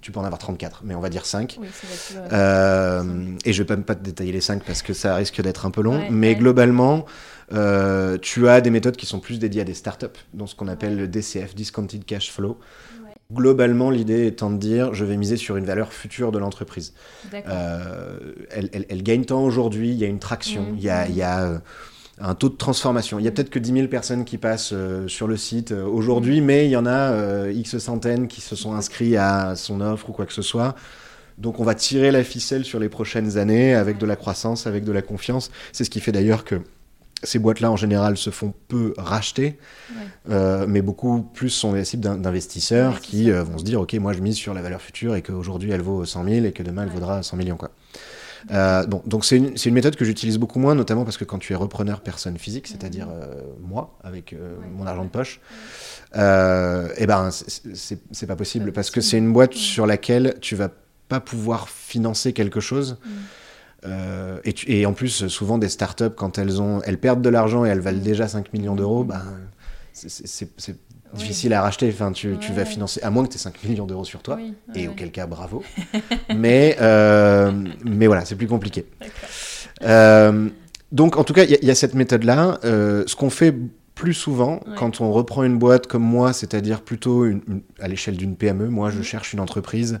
tu 0.00 0.10
peux 0.10 0.18
en 0.20 0.24
avoir 0.24 0.38
34, 0.38 0.80
mais 0.84 0.94
on 0.94 1.00
va 1.00 1.10
dire 1.10 1.26
5. 1.26 1.58
Oui, 1.60 1.66
ça 1.70 1.86
va 2.18 2.24
être, 2.24 2.32
euh, 2.32 3.36
et 3.44 3.52
je 3.52 3.62
vais 3.62 3.74
même 3.74 3.84
pas 3.84 3.94
te 3.94 4.02
détailler 4.02 4.32
les 4.32 4.40
5 4.40 4.64
parce 4.64 4.80
que 4.80 4.94
ça 4.94 5.14
risque 5.16 5.42
d'être 5.42 5.66
un 5.66 5.70
peu 5.70 5.82
long. 5.82 5.98
Ouais, 5.98 6.08
mais 6.10 6.28
ouais. 6.28 6.34
globalement, 6.36 7.04
tu 8.22 8.48
as 8.48 8.60
des 8.62 8.70
méthodes 8.70 8.96
qui 8.96 9.04
sont 9.04 9.20
plus 9.20 9.38
dédiées 9.38 9.60
à 9.60 9.64
des 9.64 9.74
startups, 9.74 10.06
dans 10.32 10.46
ce 10.46 10.54
qu'on 10.54 10.68
appelle 10.68 10.96
le 10.96 11.08
DCF, 11.08 11.54
Discounted 11.54 12.06
Cash 12.06 12.32
Flow. 12.32 12.58
Globalement, 13.42 13.90
l'idée 13.90 14.26
étant 14.26 14.48
de 14.50 14.56
dire, 14.56 14.94
je 14.94 15.04
vais 15.04 15.18
miser 15.18 15.36
sur 15.36 15.58
une 15.58 15.66
valeur 15.66 15.92
future 15.92 16.32
de 16.32 16.38
l'entreprise. 16.38 16.94
Euh, 17.46 18.18
elle, 18.50 18.70
elle- 18.72 18.86
elle 18.88 19.02
gagne 19.02 19.26
tant 19.26 19.44
aujourd'hui, 19.44 19.90
il 19.90 19.96
y 19.96 20.04
a 20.04 20.06
une 20.06 20.18
traction, 20.18 20.62
Mhm. 20.62 20.74
il 20.78 20.82
y 20.82 20.88
a, 20.88 21.08
y 21.10 21.20
a, 21.20 21.44
euh, 21.44 21.58
un 22.20 22.34
taux 22.34 22.48
de 22.48 22.56
transformation. 22.56 23.18
Il 23.18 23.26
y 23.26 23.28
a 23.28 23.30
peut-être 23.30 23.50
que 23.50 23.58
10 23.58 23.72
000 23.74 23.88
personnes 23.88 24.24
qui 24.24 24.38
passent 24.38 24.70
euh, 24.72 25.06
sur 25.08 25.26
le 25.28 25.36
site 25.36 25.72
euh, 25.72 25.84
aujourd'hui, 25.84 26.40
mais 26.40 26.64
il 26.64 26.70
y 26.70 26.76
en 26.76 26.86
a 26.86 27.12
euh, 27.12 27.52
X 27.54 27.76
centaines 27.76 28.28
qui 28.28 28.40
se 28.40 28.56
sont 28.56 28.72
inscrits 28.72 29.18
à 29.18 29.56
son 29.56 29.82
offre 29.82 30.08
ou 30.08 30.12
quoi 30.14 30.24
que 30.24 30.32
ce 30.32 30.40
soit. 30.42 30.74
Donc 31.36 31.60
on 31.60 31.64
va 31.64 31.74
tirer 31.74 32.10
la 32.10 32.24
ficelle 32.24 32.64
sur 32.64 32.80
les 32.80 32.88
prochaines 32.88 33.36
années 33.36 33.74
avec 33.74 33.98
de 33.98 34.06
la 34.06 34.16
croissance, 34.16 34.66
avec 34.66 34.84
de 34.84 34.90
la 34.92 35.02
confiance. 35.02 35.50
C'est 35.72 35.84
ce 35.84 35.90
qui 35.90 36.00
fait 36.00 36.12
d'ailleurs 36.12 36.44
que 36.46 36.62
ces 37.22 37.38
boîtes-là, 37.38 37.70
en 37.70 37.76
général, 37.76 38.16
se 38.16 38.30
font 38.30 38.54
peu 38.68 38.94
racheter, 38.96 39.58
Ouais. 39.90 39.96
euh, 40.30 40.66
mais 40.68 40.82
beaucoup 40.82 41.22
plus 41.22 41.50
sont 41.50 41.72
les 41.72 41.84
cibles 41.84 42.02
d'in- 42.02 42.16
d'investisseurs 42.16 43.00
qui 43.00 43.30
euh, 43.30 43.42
vont 43.42 43.58
se 43.58 43.64
dire, 43.64 43.80
OK, 43.80 43.94
moi 43.94 44.12
je 44.12 44.20
mise 44.20 44.36
sur 44.36 44.54
la 44.54 44.62
valeur 44.62 44.80
future 44.80 45.14
et 45.16 45.22
qu'aujourd'hui 45.22 45.70
elle 45.72 45.82
vaut 45.82 46.04
100 46.04 46.24
000 46.24 46.46
et 46.46 46.52
que 46.52 46.62
demain 46.62 46.82
elle 46.82 46.88
Ouais. 46.88 46.94
vaudra 46.94 47.22
100 47.22 47.36
millions. 47.36 47.56
Quoi. 47.56 47.70
Euh, 48.52 48.86
bon, 48.86 49.02
donc 49.04 49.24
c'est 49.24 49.36
une, 49.36 49.52
une 49.64 49.74
méthode 49.74 49.96
que 49.96 50.04
j'utilise 50.04 50.38
beaucoup 50.38 50.60
moins, 50.60 50.76
notamment 50.76 51.04
parce 51.04 51.16
que 51.16 51.24
quand 51.24 51.38
tu 51.40 51.52
es 51.52 51.56
repreneur 51.56 52.00
personne 52.02 52.38
physique, 52.38 52.68
c'est-à-dire 52.68 53.08
euh, 53.10 53.34
moi, 53.60 53.98
avec 54.04 54.32
euh, 54.32 54.54
mon 54.76 54.86
argent 54.86 55.04
de 55.04 55.10
poche, 55.10 55.40
euh, 56.16 56.88
eh 56.96 57.06
ben 57.06 57.30
c'est- 57.32 58.26
pas 58.26 58.36
possible 58.36 58.72
parce 58.72 58.90
que 58.90 59.00
c'est 59.00 59.18
une 59.18 59.32
boîte 59.32 59.54
sur 59.54 59.86
laquelle 59.86 60.36
tu 60.40 60.54
vas 60.54 60.70
pas 61.08 61.20
pouvoir 61.20 61.68
financer 61.68 62.32
quelque 62.32 62.60
chose. 62.60 62.98
Euh, 63.86 64.38
et, 64.44 64.52
tu- 64.52 64.70
et 64.72 64.86
en 64.86 64.92
plus, 64.92 65.28
souvent 65.28 65.56
des 65.58 65.68
startups, 65.68 66.10
quand 66.16 66.38
elles 66.38 66.60
ont, 66.60 66.80
elles 66.84 66.98
perdent 66.98 67.22
de 67.22 67.28
l'argent 67.28 67.64
et 67.64 67.68
elles 67.68 67.80
valent 67.80 68.00
déjà 68.00 68.26
5 68.26 68.52
millions 68.52 68.74
d'euros, 68.74 69.04
Mm. 69.04 69.08
ben, 69.08 69.22
c'est- 69.92 70.76
Oui. 71.14 71.20
difficile 71.20 71.54
à 71.54 71.62
racheter. 71.62 71.88
Enfin, 71.92 72.12
tu, 72.12 72.36
tu 72.38 72.52
vas 72.52 72.58
Ouais. 72.62 72.64
financer, 72.66 73.00
à 73.02 73.10
moins 73.10 73.24
que 73.24 73.30
tu 73.30 73.36
aies 73.36 73.40
5 73.40 73.62
millions 73.64 73.86
d'euros 73.86 74.04
sur 74.04 74.20
toi, 74.20 74.36
Oui, 74.36 74.52
et 74.74 74.88
auquel 74.88 75.10
cas, 75.10 75.26
bravo. 75.26 75.62
mais, 76.36 76.76
euh, 76.80 77.50
mais 77.84 78.06
voilà, 78.06 78.24
c'est 78.24 78.36
plus 78.36 78.46
compliqué. 78.48 78.84
Euh, 79.84 80.48
donc, 80.92 81.16
en 81.16 81.24
tout 81.24 81.32
cas, 81.32 81.44
il 81.44 81.50
y, 81.50 81.54
a- 81.54 81.58
il 81.62 81.68
y 81.68 81.70
a 81.70 81.74
cette 81.74 81.94
méthode-là. 81.94 82.58
Ce 82.62 83.14
qu'on 83.16 83.30
fait 83.30 83.54
plus 83.94 84.14
souvent 84.14 84.60
quand 84.76 85.00
on 85.00 85.10
reprend 85.12 85.42
une 85.42 85.58
boîte 85.58 85.86
comme 85.88 86.02
moi, 86.04 86.32
c'est-à-dire 86.32 86.82
plutôt 86.82 87.24
une- 87.24 87.40
une- 87.48 87.62
à 87.80 87.88
l'échelle 87.88 88.16
d'une 88.16 88.36
PME, 88.36 88.68
moi 88.68 88.90
je 88.90 88.98
Mhm. 88.98 89.02
cherche 89.04 89.32
une 89.32 89.40
entreprise. 89.40 89.98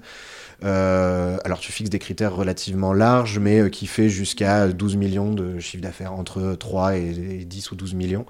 Euh, 0.64 1.36
alors 1.44 1.58
tu 1.60 1.70
fixes 1.72 1.90
des 1.90 1.98
critères 1.98 2.34
relativement 2.34 2.92
larges, 2.92 3.38
mais 3.38 3.60
euh, 3.60 3.68
qui 3.68 3.86
fait 3.86 4.08
jusqu'à 4.08 4.68
12 4.68 4.96
millions 4.96 5.32
de 5.32 5.58
chiffre 5.58 5.82
d'affaires, 5.82 6.12
entre 6.12 6.54
3 6.58 6.96
et, 6.96 7.40
et 7.40 7.44
10 7.44 7.70
ou 7.70 7.76
12 7.76 7.94
millions. 7.94 8.26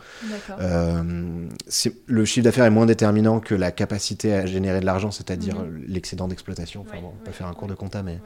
Euh, 0.61 1.47
le 2.07 2.25
chiffre 2.25 2.45
d'affaires 2.45 2.65
est 2.67 2.71
moins 2.71 2.87
déterminant 2.87 3.41
que 3.41 3.55
la 3.55 3.71
capacité 3.71 4.35
à 4.35 4.47
générer 4.47 4.81
de 4.81 4.87
l'argent, 4.87 5.11
c'est-à-dire 5.11 5.57
Mhm. 5.57 5.85
l'excédent 5.89 6.29
d'exploitation. 6.29 6.83
Enfin 6.87 6.97
Ouais, 6.97 7.03
bon, 7.03 7.13
on 7.23 7.27
ouais, 7.27 7.33
faire 7.33 7.47
un 7.47 7.55
cours 7.55 7.69
de 7.69 7.75
compta, 7.75 8.03
mais 8.03 8.19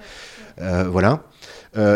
voilà. 0.88 1.22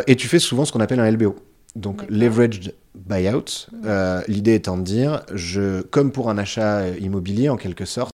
Et 0.07 0.17
tu 0.17 0.29
fais 0.29 0.39
souvent 0.39 0.65
ce 0.65 0.73
qu'on 0.73 0.81
appelle 0.81 1.01
un 1.01 1.11
LBO. 1.11 1.37
Donc 1.75 2.03
leveraged 2.09 2.73
buyout. 2.95 3.67
Mhm. 3.73 3.81
Euh, 3.85 4.23
L'idée 4.29 4.55
étant 4.55 4.79
de 4.79 4.83
dire, 4.83 5.23
je, 5.35 5.83
comme 5.83 6.11
pour 6.11 6.31
un 6.31 6.39
achat 6.39 6.89
immobilier 6.89 7.51
en 7.51 7.57
quelque 7.57 7.85
sorte, 7.85 8.13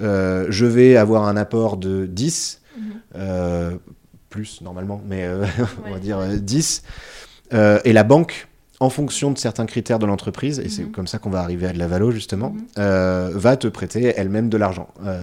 euh, 0.00 0.46
je 0.48 0.64
vais 0.64 0.96
avoir 0.96 1.24
un 1.26 1.36
apport 1.36 1.76
de 1.76 2.06
10, 2.06 2.60
Mhm. 2.60 2.67
euh, 2.67 2.67
plus 4.30 4.60
normalement, 4.60 5.00
mais 5.06 5.24
euh, 5.24 5.44
on 5.86 5.90
va 5.90 5.98
dire 5.98 6.18
ouais. 6.18 6.34
euh, 6.34 6.38
10. 6.38 6.82
Euh, 7.54 7.80
et 7.84 7.92
la 7.92 8.04
banque, 8.04 8.46
en 8.80 8.90
fonction 8.90 9.30
de 9.32 9.38
certains 9.38 9.66
critères 9.66 9.98
de 9.98 10.06
l'entreprise, 10.06 10.60
et 10.60 10.68
c'est 10.68 10.84
Mhm. 10.84 10.92
comme 10.92 11.06
ça 11.06 11.18
qu'on 11.18 11.30
va 11.30 11.40
arriver 11.40 11.66
à 11.66 11.72
de 11.72 11.78
la 11.78 11.88
valo 11.88 12.10
justement, 12.12 12.50
Mhm. 12.50 12.66
euh, 12.78 13.30
va 13.34 13.56
te 13.56 13.66
prêter 13.68 14.12
elle-même 14.16 14.48
de 14.48 14.56
l'argent. 14.56 14.88
Euh, 15.04 15.20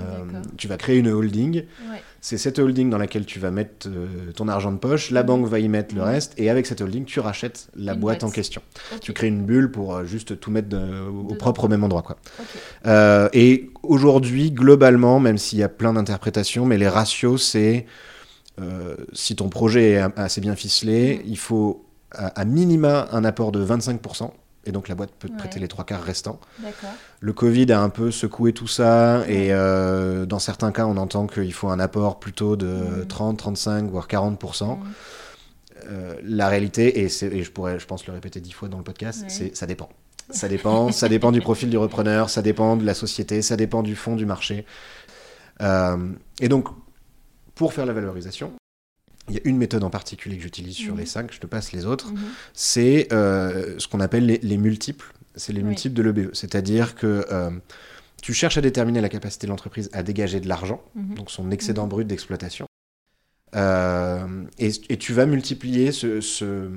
tu 0.57 0.67
vas 0.67 0.77
créer 0.77 0.97
une 0.97 1.07
holding. 1.07 1.63
Ouais. 1.89 2.01
C'est 2.27 2.39
cette 2.39 2.57
holding 2.57 2.89
dans 2.89 2.97
laquelle 2.97 3.27
tu 3.27 3.37
vas 3.39 3.51
mettre 3.51 3.87
euh, 3.87 4.31
ton 4.35 4.47
argent 4.47 4.71
de 4.71 4.79
poche, 4.79 5.11
la 5.11 5.21
banque 5.21 5.45
va 5.45 5.59
y 5.59 5.69
mettre 5.69 5.93
le 5.93 6.01
reste, 6.01 6.33
et 6.37 6.49
avec 6.49 6.65
cette 6.65 6.81
holding, 6.81 7.05
tu 7.05 7.19
rachètes 7.19 7.67
la 7.75 7.93
Une 7.93 7.99
boîte 7.99 8.23
en 8.23 8.31
question. 8.31 8.63
Tu 8.99 9.13
crées 9.13 9.27
une 9.27 9.45
bulle 9.45 9.69
pour 9.69 9.95
euh, 9.95 10.05
juste 10.05 10.39
tout 10.39 10.49
mettre 10.49 10.67
de- 10.69 11.07
au 11.07 11.35
propre 11.35 11.65
au 11.65 11.67
même 11.67 11.83
endroit. 11.83 12.01
Quoi. 12.01 12.17
Euh, 12.87 13.29
et 13.33 13.69
aujourd'hui, 13.83 14.49
globalement, 14.49 15.19
même 15.19 15.37
s'il 15.37 15.59
y 15.59 15.63
a 15.63 15.69
plein 15.69 15.93
d'interprétations, 15.93 16.65
mais 16.65 16.79
les 16.79 16.87
ratios, 16.87 17.43
c'est 17.43 17.85
si 19.13 19.35
ton 19.35 19.49
projet 19.49 19.91
est 19.91 20.03
assez 20.15 20.41
bien 20.41 20.55
ficelé, 20.55 21.17
Mhm. 21.17 21.23
il 21.27 21.37
faut 21.37 21.85
à, 22.11 22.27
à 22.27 22.45
minima 22.45 23.07
un 23.11 23.23
apport 23.23 23.51
de 23.51 23.63
25%. 23.63 24.31
Et 24.67 24.71
donc 24.71 24.87
la 24.87 24.95
boîte 24.95 25.11
peut 25.19 25.27
te 25.27 25.33
Ouais. 25.33 25.39
prêter 25.39 25.59
les 25.59 25.67
trois 25.67 25.85
quarts 25.85 26.01
restants. 26.03 26.39
Le 27.19 27.33
Covid 27.33 27.71
a 27.71 27.81
un 27.81 27.89
peu 27.89 28.09
secoué 28.11 28.51
tout 28.53 28.67
ça 28.67 29.19
Ouais. 29.19 29.33
et 29.33 29.53
euh, 29.53 30.25
dans 30.25 30.39
certains 30.39 30.71
cas, 30.71 30.85
on 30.85 30.97
entend 30.97 31.27
qu'il 31.27 31.53
faut 31.53 31.69
un 31.69 31.79
apport 31.79 32.19
plutôt 32.19 32.55
de 32.55 32.65
Mhm. 32.65 33.05
30, 33.07 33.37
35, 33.37 33.89
voire 33.89 34.07
40%. 34.07 34.77
Mhm. 34.77 34.83
Euh, 35.87 36.15
la 36.23 36.47
réalité, 36.49 37.01
et, 37.03 37.09
je 37.09 37.51
pourrais, 37.51 37.77
je 37.79 37.85
pense, 37.85 38.07
le 38.07 38.13
répéter 38.13 38.39
dix 38.41 38.51
fois 38.53 38.69
dans 38.69 38.77
le 38.79 38.83
podcast, 38.83 39.21
Ouais. 39.23 39.29
c'est 39.29 39.55
ça 39.55 39.67
dépend. 39.67 39.89
Ça 40.31 40.47
dépend, 40.47 40.91
ça 40.91 41.07
dépend 41.07 41.31
du 41.31 41.41
profil 41.41 41.69
du 41.69 41.77
repreneur, 41.77 42.31
ça 42.31 42.41
dépend 42.41 42.75
de 42.77 42.83
la 42.85 42.95
société, 42.95 43.43
ça 43.43 43.55
dépend 43.55 43.83
du 43.83 43.95
fond 43.95 44.15
du 44.15 44.25
marché. 44.25 44.65
Euh, 45.61 45.97
et 46.41 46.49
donc, 46.49 46.67
pour 47.53 47.73
faire 47.73 47.85
la 47.85 47.93
valorisation, 47.93 48.51
il 49.29 49.35
y 49.35 49.37
a 49.37 49.41
une 49.45 49.57
méthode 49.57 49.83
en 49.83 49.89
particulier 49.89 50.37
que 50.37 50.43
j'utilise 50.43 50.75
sur 50.75 50.93
Mhm. 50.93 50.99
les 50.99 51.05
cinq, 51.05 51.33
je 51.33 51.39
te 51.39 51.47
passe 51.47 51.71
les 51.71 51.85
autres, 51.85 52.11
Mhm. 52.11 52.19
c'est 52.53 53.07
euh, 53.11 53.75
ce 53.79 53.87
qu'on 53.87 53.99
appelle 53.99 54.25
les, 54.25 54.37
les 54.39 54.57
multiples. 54.57 55.11
C'est 55.35 55.51
les 55.53 55.61
Oui. 55.61 55.67
multiples 55.69 55.95
de 55.95 56.01
l'EBE. 56.03 56.29
C'est-à-dire 56.33 56.95
que 56.95 57.25
euh, 57.31 57.49
tu 58.21 58.33
cherches 58.33 58.57
à 58.57 58.61
déterminer 58.61 59.01
la 59.01 59.09
capacité 59.09 59.47
de 59.47 59.51
l'entreprise 59.51 59.89
à 59.93 60.01
dégager 60.03 60.39
de 60.39 60.47
l'argent, 60.47 60.81
Mhm. 60.95 61.15
donc 61.15 61.31
son 61.31 61.51
excédent 61.51 61.83
Mhm. 61.83 61.89
brut 61.89 62.07
d'exploitation. 62.07 62.65
Euh, 63.55 64.27
et, 64.59 64.71
et 64.89 64.97
tu 64.97 65.13
vas 65.13 65.25
multiplier 65.25 65.91
ce, 65.93 66.19
ce, 66.19 66.67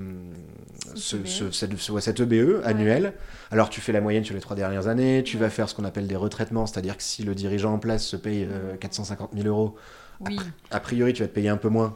ce, 0.95 1.17
EBE. 1.17 1.27
ce- 1.27 1.51
cette, 1.51 1.77
ce- 1.77 2.01
cet 2.01 2.21
EBE 2.21 2.61
annuel. 2.65 3.15
Alors 3.51 3.69
tu 3.69 3.81
fais 3.81 3.91
la 3.93 4.01
moyenne 4.01 4.25
sur 4.25 4.35
les 4.35 4.41
trois 4.41 4.55
dernières 4.55 4.87
années, 4.87 5.23
tu 5.25 5.39
vas 5.39 5.51
faire 5.51 5.69
ce 5.69 5.75
qu'on 5.75 5.85
appelle 5.85 6.07
des 6.07 6.15
retraitements, 6.17 6.67
c'est-à-dire 6.67 6.97
que 6.97 7.03
si 7.03 7.25
le 7.25 7.35
dirigeant 7.35 7.75
en 7.75 7.79
place 7.79 8.07
se 8.07 8.17
paye 8.17 8.47
euh, 8.49 8.77
450 8.77 9.31
000 9.35 9.49
euros, 9.49 9.75
Oui. 10.21 10.39
a 10.71 10.79
priori 10.81 11.13
tu 11.15 11.23
vas 11.23 11.29
te 11.29 11.35
payer 11.35 11.49
un 11.49 11.57
peu 11.57 11.69
moins. 11.69 11.95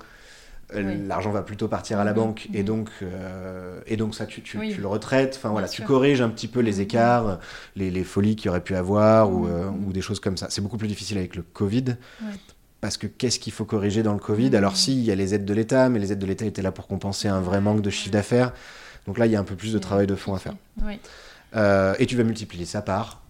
Euh, 0.75 0.83
Oui. 0.85 1.07
L'argent 1.07 1.31
va 1.33 1.43
plutôt 1.43 1.69
partir 1.69 1.99
à 2.01 2.05
la 2.05 2.13
Mhm, 2.13 2.17
banque 2.17 2.49
et 2.55 2.61
mhm. 2.61 2.65
donc 2.65 2.89
euh, 3.03 3.81
et 3.87 3.97
donc 3.97 4.15
ça 4.15 4.25
tu, 4.27 4.41
tu, 4.43 4.59
Oui. 4.59 4.73
tu 4.75 4.81
le 4.81 4.87
retraites. 4.87 5.35
Enfin 5.37 5.51
voilà, 5.51 5.67
Bien 5.67 5.73
tu 5.73 5.83
sûr. 5.83 5.87
corriges 5.87 6.23
un 6.23 6.31
petit 6.31 6.49
peu 6.49 6.61
les 6.61 6.77
Mhm. 6.77 6.81
écarts, 6.81 7.39
les, 7.77 7.91
les 7.91 8.05
folies 8.05 8.37
qu'il 8.37 8.49
aurait 8.51 8.63
pu 8.63 8.75
avoir 8.75 9.31
ou, 9.33 9.47
euh, 9.47 9.69
ou 9.87 9.93
des 9.93 10.01
choses 10.01 10.19
comme 10.21 10.37
ça. 10.37 10.47
C'est 10.51 10.61
beaucoup 10.63 10.79
plus 10.79 10.89
difficile 10.89 11.19
avec 11.19 11.37
le 11.37 11.43
Covid. 11.43 11.97
Parce 12.81 12.97
que 12.97 13.07
qu'est-ce 13.07 13.39
qu'il 13.39 13.53
faut 13.53 13.65
corriger 13.65 14.03
dans 14.03 14.13
le 14.15 14.19
Covid? 14.19 14.57
Alors 14.57 14.77
si, 14.77 14.93
il 14.99 15.05
y 15.05 15.13
a 15.13 15.15
les 15.15 15.35
aides 15.35 15.45
de 15.45 15.55
l'État, 15.55 15.89
mais 15.89 15.99
les 16.01 16.11
aides 16.13 16.19
de 16.19 16.27
l'État 16.27 16.45
étaient 16.47 16.63
là 16.63 16.73
pour 16.73 16.89
compenser 16.89 17.29
un 17.29 17.41
vrai 17.41 17.61
manque 17.61 17.81
de 17.81 17.91
chiffre 17.91 18.11
d'affaires. 18.11 18.53
Donc 19.07 19.19
là, 19.19 19.27
il 19.27 19.33
y 19.33 19.37
a 19.37 19.41
un 19.41 19.45
peu 19.45 19.55
plus 19.55 19.73
de 19.73 19.79
travail 19.79 20.07
de 20.09 20.15
fond 20.17 20.35
à 20.35 20.39
faire. 20.39 20.55
Euh, 21.55 21.95
et 21.99 22.07
tu 22.07 22.17
vas 22.17 22.25
multiplier 22.25 22.65
ça 22.65 22.83
par 22.83 23.22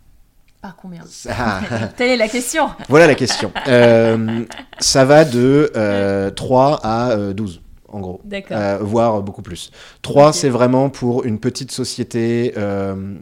Par 0.63 0.77
combien 0.77 1.03
Ah, 1.29 1.61
Telle 1.97 2.11
est 2.11 2.17
la 2.17 2.29
question. 2.29 2.71
Voilà 2.89 3.09
la 3.09 3.17
question. 3.17 3.51
Euh, 3.67 4.45
ça 4.79 5.05
va 5.05 5.25
de 5.25 5.73
euh, 5.75 6.31
3 6.31 6.81
à 6.85 7.11
euh, 7.11 7.33
12, 7.33 7.61
en 7.89 7.99
gros. 7.99 8.21
Euh, 8.53 8.79
voire 8.81 9.23
beaucoup 9.23 9.43
plus. 9.43 9.73
3, 10.03 10.29
Ok. 10.29 10.35
c'est 10.37 10.49
vraiment 10.49 10.89
pour 10.89 11.25
une 11.25 11.41
petite 11.41 11.73
société 11.73 12.55
euh, 12.57 13.17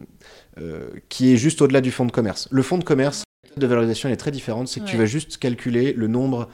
euh, 0.59 0.89
qui 1.09 1.33
est 1.33 1.37
juste 1.37 1.63
au-delà 1.63 1.81
du 1.81 1.89
fonds 1.89 2.05
de 2.05 2.11
commerce. 2.11 2.47
Le 2.51 2.61
fonds 2.61 2.77
de 2.77 2.83
commerce, 2.83 3.23
la 3.43 3.49
méthode 3.49 3.61
de 3.63 3.67
valorisation 3.67 4.07
elle 4.09 4.13
est 4.13 4.17
très 4.17 4.29
différente. 4.31 4.67
C'est 4.67 4.79
que 4.81 4.85
tu 4.85 4.97
vas 4.97 5.05
juste 5.07 5.37
calculer 5.37 5.93
le 5.93 6.05
nombre 6.07 6.47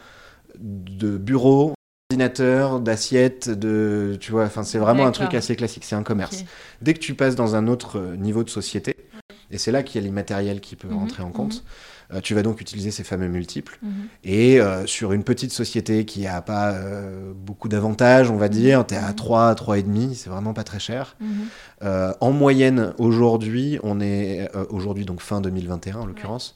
de 0.58 1.17
bureaux, 1.17 1.74
d'ordinateurs, 2.10 2.79
d'assiettes, 2.79 3.50
de, 3.50 4.15
tu 4.22 4.32
vois, 4.32 4.46
enfin 4.46 4.63
c'est 4.63 4.77
vraiment 4.77 5.06
un 5.06 5.12
truc 5.12 5.34
assez 5.34 5.58
classique. 5.58 5.84
C'est 5.84 5.96
un 5.96 6.03
commerce. 6.03 6.46
Dès 6.82 6.94
que 6.94 7.00
tu 7.00 7.13
passes 7.13 7.36
dans 7.36 7.58
un 7.58 7.67
autre 7.67 8.00
euh, 8.00 8.15
niveau 8.15 8.46
de 8.46 8.50
société, 8.50 8.96
et 9.51 9.58
c'est 9.58 9.72
là 9.72 9.84
qu'il 9.84 10.01
y 10.01 10.04
a 10.04 10.08
l'immatériel 10.08 10.62
qui 10.62 10.75
peut 10.75 10.88
Mhm, 10.88 10.98
rentrer 10.98 11.24
en 11.24 11.32
compte, 11.32 11.63
euh, 12.13 12.22
tu 12.22 12.34
vas 12.36 12.44
donc 12.44 12.62
utiliser 12.62 12.92
ces 12.92 13.04
fameux 13.04 13.27
multiples. 13.27 13.77
Mhm. 13.82 13.92
Et 14.24 14.60
euh, 14.62 14.86
sur 14.86 15.12
une 15.13 15.24
petite 15.24 15.51
société 15.51 16.06
qui 16.06 16.22
n'a 16.22 16.42
pas 16.42 16.72
euh, 16.72 17.34
beaucoup 17.36 17.68
d'avantages, 17.70 18.30
on 18.32 18.38
va 18.38 18.50
dire, 18.50 18.86
tu 18.88 18.94
es 18.94 18.98
à 18.98 19.10
Mhm. 19.10 19.16
3, 19.16 19.56
3,5, 19.56 20.13
c'est 20.16 20.30
vraiment 20.30 20.54
pas 20.54 20.63
très 20.63 20.80
cher. 20.80 21.16
Mhm. 21.20 22.13
En 22.22 22.32
moyenne, 22.32 22.94
aujourd'hui, 22.98 23.80
on 23.84 24.00
est, 24.01 24.50
aujourd'hui 24.70 25.06
donc 25.06 25.22
fin 25.22 25.42
2021 25.42 25.98
en 25.98 26.06
l'occurrence, 26.06 26.56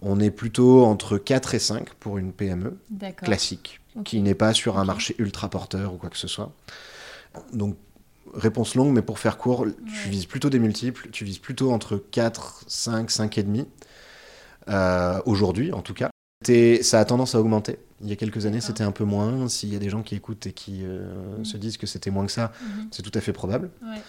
on 0.00 0.18
est 0.20 0.30
plutôt 0.30 0.84
entre 0.84 1.16
4 1.18 1.54
et 1.54 1.58
5 1.58 1.94
pour 1.94 2.18
une 2.18 2.32
PME 2.32 2.76
classique, 3.24 3.80
qui 4.04 4.20
n'est 4.20 4.34
pas 4.34 4.52
sur 4.54 4.78
un 4.78 4.84
marché 4.84 5.14
ultra 5.18 5.48
porteur 5.48 5.94
ou 5.94 5.96
quoi 5.96 6.10
que 6.10 6.18
ce 6.18 6.28
soit. 6.28 6.52
Donc, 7.52 7.76
réponse 8.34 8.74
longue, 8.74 8.92
mais 8.92 9.02
pour 9.02 9.18
faire 9.18 9.36
court, 9.38 9.60
Ouais. 9.60 9.72
tu 10.02 10.08
vises 10.08 10.26
plutôt 10.26 10.50
des 10.50 10.58
multiples, 10.58 11.08
tu 11.10 11.24
vises 11.24 11.38
plutôt 11.38 11.72
entre 11.72 11.96
4, 11.96 12.64
5, 12.66 13.10
5,5, 13.10 13.66
euh, 14.68 15.20
aujourd'hui 15.26 15.72
en 15.72 15.82
tout 15.82 15.94
cas. 15.94 16.08
Ça 16.82 16.98
a 16.98 17.04
tendance 17.04 17.34
à 17.36 17.40
augmenter. 17.40 17.78
Il 18.00 18.08
y 18.08 18.12
a 18.12 18.16
quelques 18.16 18.46
années, 18.46 18.60
c'était 18.60 18.82
un 18.82 18.90
peu 18.90 19.04
moins. 19.04 19.48
S'il 19.48 19.72
y 19.72 19.76
a 19.76 19.78
des 19.78 19.88
gens 19.90 20.02
qui 20.02 20.16
écoutent 20.16 20.46
et 20.48 20.52
qui 20.52 20.80
euh, 20.84 21.38
Mm. 21.38 21.44
se 21.44 21.56
disent 21.56 21.76
que 21.76 21.86
c'était 21.86 22.10
moins 22.10 22.26
que 22.26 22.32
ça, 22.32 22.50
Mhm. 22.60 22.88
c'est 22.90 23.02
tout 23.02 23.16
à 23.16 23.20
fait 23.20 23.32
probable. 23.32 23.70
Ouais. 23.82 24.00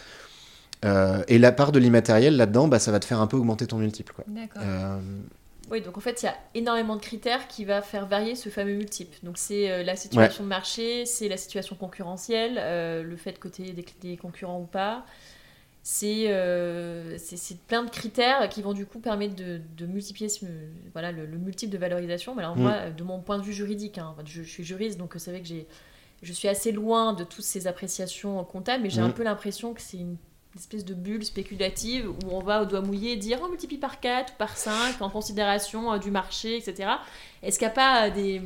Euh, 0.86 1.24
et 1.28 1.38
la 1.38 1.52
part 1.52 1.72
de 1.72 1.78
l'immatériel 1.80 2.36
là-dedans, 2.36 2.68
bah, 2.68 2.80
ça 2.80 2.92
va 2.92 3.00
te 3.00 3.06
faire 3.06 3.22
un 3.22 3.28
peu 3.28 3.38
augmenter 3.38 3.68
ton 3.68 3.78
multiple. 3.78 4.14
Quoi. 4.16 4.26
Euh, 5.68 5.70
Oui, 5.72 5.82
donc 5.82 5.98
en 5.98 6.02
fait, 6.02 6.22
il 6.22 6.26
y 6.26 6.30
a 6.30 6.36
énormément 6.56 6.96
de 6.96 7.02
critères 7.02 7.48
qui 7.48 7.66
va 7.66 7.82
faire 7.82 8.06
varier 8.08 8.36
ce 8.36 8.50
fameux 8.50 8.74
multiple. 8.76 9.18
Donc 9.24 9.38
c'est 9.38 9.72
euh, 9.72 9.84
la 9.84 9.96
situation 9.96 10.44
de 10.44 10.50
marché, 10.50 11.06
c'est 11.06 11.28
la 11.28 11.38
situation 11.38 11.76
concurrentielle, 11.76 12.58
euh, 12.60 13.04
le 13.04 13.16
fait 13.18 13.40
tu 13.54 13.64
aies 13.64 13.74
des, 13.74 13.86
des 14.02 14.18
concurrents 14.18 14.60
ou 14.60 14.66
pas. 14.66 15.06
C'est 15.84 16.26
euh, 16.30 17.18
plein 17.68 17.84
de 17.84 17.90
critères 17.90 18.48
qui 18.50 18.62
vont 18.62 18.74
du 18.74 18.86
coup 18.86 19.00
permettre 19.00 19.36
de, 19.36 19.60
de 19.78 19.86
multiplier 19.86 20.30
ce- 20.30 20.46
voilà, 20.94 21.12
le, 21.12 21.26
le 21.26 21.38
multiple 21.38 21.74
de 21.74 21.78
valorisation. 21.78 22.36
Mais 22.36 22.44
alors 22.44 22.56
Mm. 22.56 22.62
moi, 22.62 22.90
de 22.90 23.04
mon 23.04 23.20
point 23.22 23.38
de 23.38 23.44
vue 23.44 23.54
juridique, 23.54 23.98
hein, 23.98 24.16
je, 24.26 24.44
je 24.44 24.50
suis 24.50 24.64
juriste, 24.64 24.98
donc 24.98 25.16
c'est 25.18 25.32
vrai 25.32 25.42
que 25.42 25.48
je 26.22 26.34
suis 26.34 26.48
assez 26.48 26.72
loin 26.72 27.14
de 27.14 27.24
toutes 27.26 27.44
ces 27.44 27.68
appréciations 27.68 28.44
comptables, 28.46 28.84
mais 28.84 28.90
j'ai 28.90 29.02
Mm. 29.02 29.06
un 29.06 29.12
peu 29.12 29.24
l'impression 29.24 29.74
que 29.74 29.82
c'est 29.82 29.98
une 29.98 30.18
espèce 30.60 30.86
de 30.86 30.94
bulle 30.94 31.24
spéculative 31.26 32.10
où 32.10 32.16
on 32.32 32.40
va 32.40 32.62
au 32.62 32.66
doigt 32.66 32.82
mouillé 32.82 33.16
dire 33.16 33.40
on 33.44 33.50
multiplie 33.50 33.78
par 33.78 34.00
4 34.00 34.34
ou 34.34 34.36
par 34.38 34.56
5 34.58 35.02
en 35.02 35.10
considération 35.10 35.94
euh, 35.94 35.98
du 35.98 36.12
marché, 36.12 36.58
etc. 36.58 36.90
Est-ce 37.42 37.58
qu'il 37.60 37.68
n'y 37.68 37.72
a 37.72 37.76
pas 37.76 38.08
euh, 38.08 38.10
des, 38.12 38.42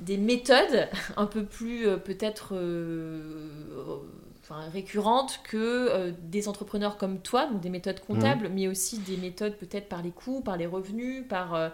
des 0.00 0.16
méthodes 0.16 0.88
un 1.16 1.26
peu 1.26 1.44
plus 1.44 1.86
euh, 1.86 1.96
peut-être 1.96 2.54
euh, 2.54 3.98
enfin, 4.42 4.68
récurrentes 4.72 5.40
que 5.44 5.56
euh, 5.56 6.12
des 6.22 6.48
entrepreneurs 6.48 6.96
comme 6.98 7.18
toi, 7.20 7.46
donc 7.46 7.60
des 7.60 7.70
méthodes 7.70 8.00
comptables, 8.00 8.48
mais 8.48 8.68
aussi 8.68 8.98
des 8.98 9.16
méthodes 9.16 9.56
peut-être 9.56 9.88
par 9.88 10.02
les 10.02 10.10
coûts, 10.10 10.40
par 10.40 10.56
les 10.56 10.66
revenus, 10.66 11.24
par... 11.28 11.54
euh, 11.54 11.68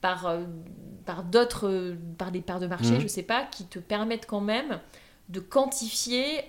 par, 0.00 0.32
par 1.06 1.24
d'autres, 1.24 1.96
par 2.18 2.30
des 2.30 2.40
parts 2.40 2.60
de 2.60 2.68
marché, 2.68 2.92
Mhm. 2.92 3.00
je 3.00 3.08
sais 3.08 3.24
pas, 3.24 3.42
qui 3.50 3.64
te 3.64 3.80
permettent 3.80 4.26
quand 4.26 4.40
même 4.40 4.78
de 5.28 5.40
quantifier 5.40 6.44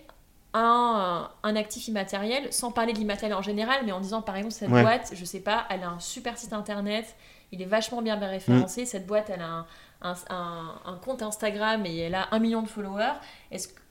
un, 0.54 1.30
un 1.44 1.56
actif 1.56 1.88
immatériel, 1.88 2.52
sans 2.52 2.72
parler 2.72 2.94
de 2.94 2.98
l'immatériel 2.98 3.38
en 3.38 3.42
général, 3.42 3.82
mais 3.86 3.92
en 3.92 4.00
disant 4.00 4.22
par 4.22 4.36
exemple 4.36 4.54
cette 4.54 4.70
Ouais. 4.70 4.82
boîte, 4.82 5.12
je 5.14 5.24
sais 5.26 5.42
pas, 5.42 5.66
elle 5.70 5.84
a 5.84 5.90
un 5.90 6.00
super 6.00 6.38
site 6.38 6.54
internet, 6.54 7.16
il 7.52 7.62
est 7.62 7.66
vachement 7.66 8.02
bien 8.02 8.16
référencé, 8.18 8.86
cette 8.86 9.06
boîte 9.06 9.30
elle 9.30 9.42
a 9.42 9.66
un, 10.02 10.16
un, 10.30 10.96
compte 11.04 11.22
Instagram 11.22 11.86
et 11.86 11.98
elle 11.98 12.16
a 12.16 12.28
un 12.32 12.40
million 12.40 12.62
de 12.64 12.68
followers. 12.68 13.14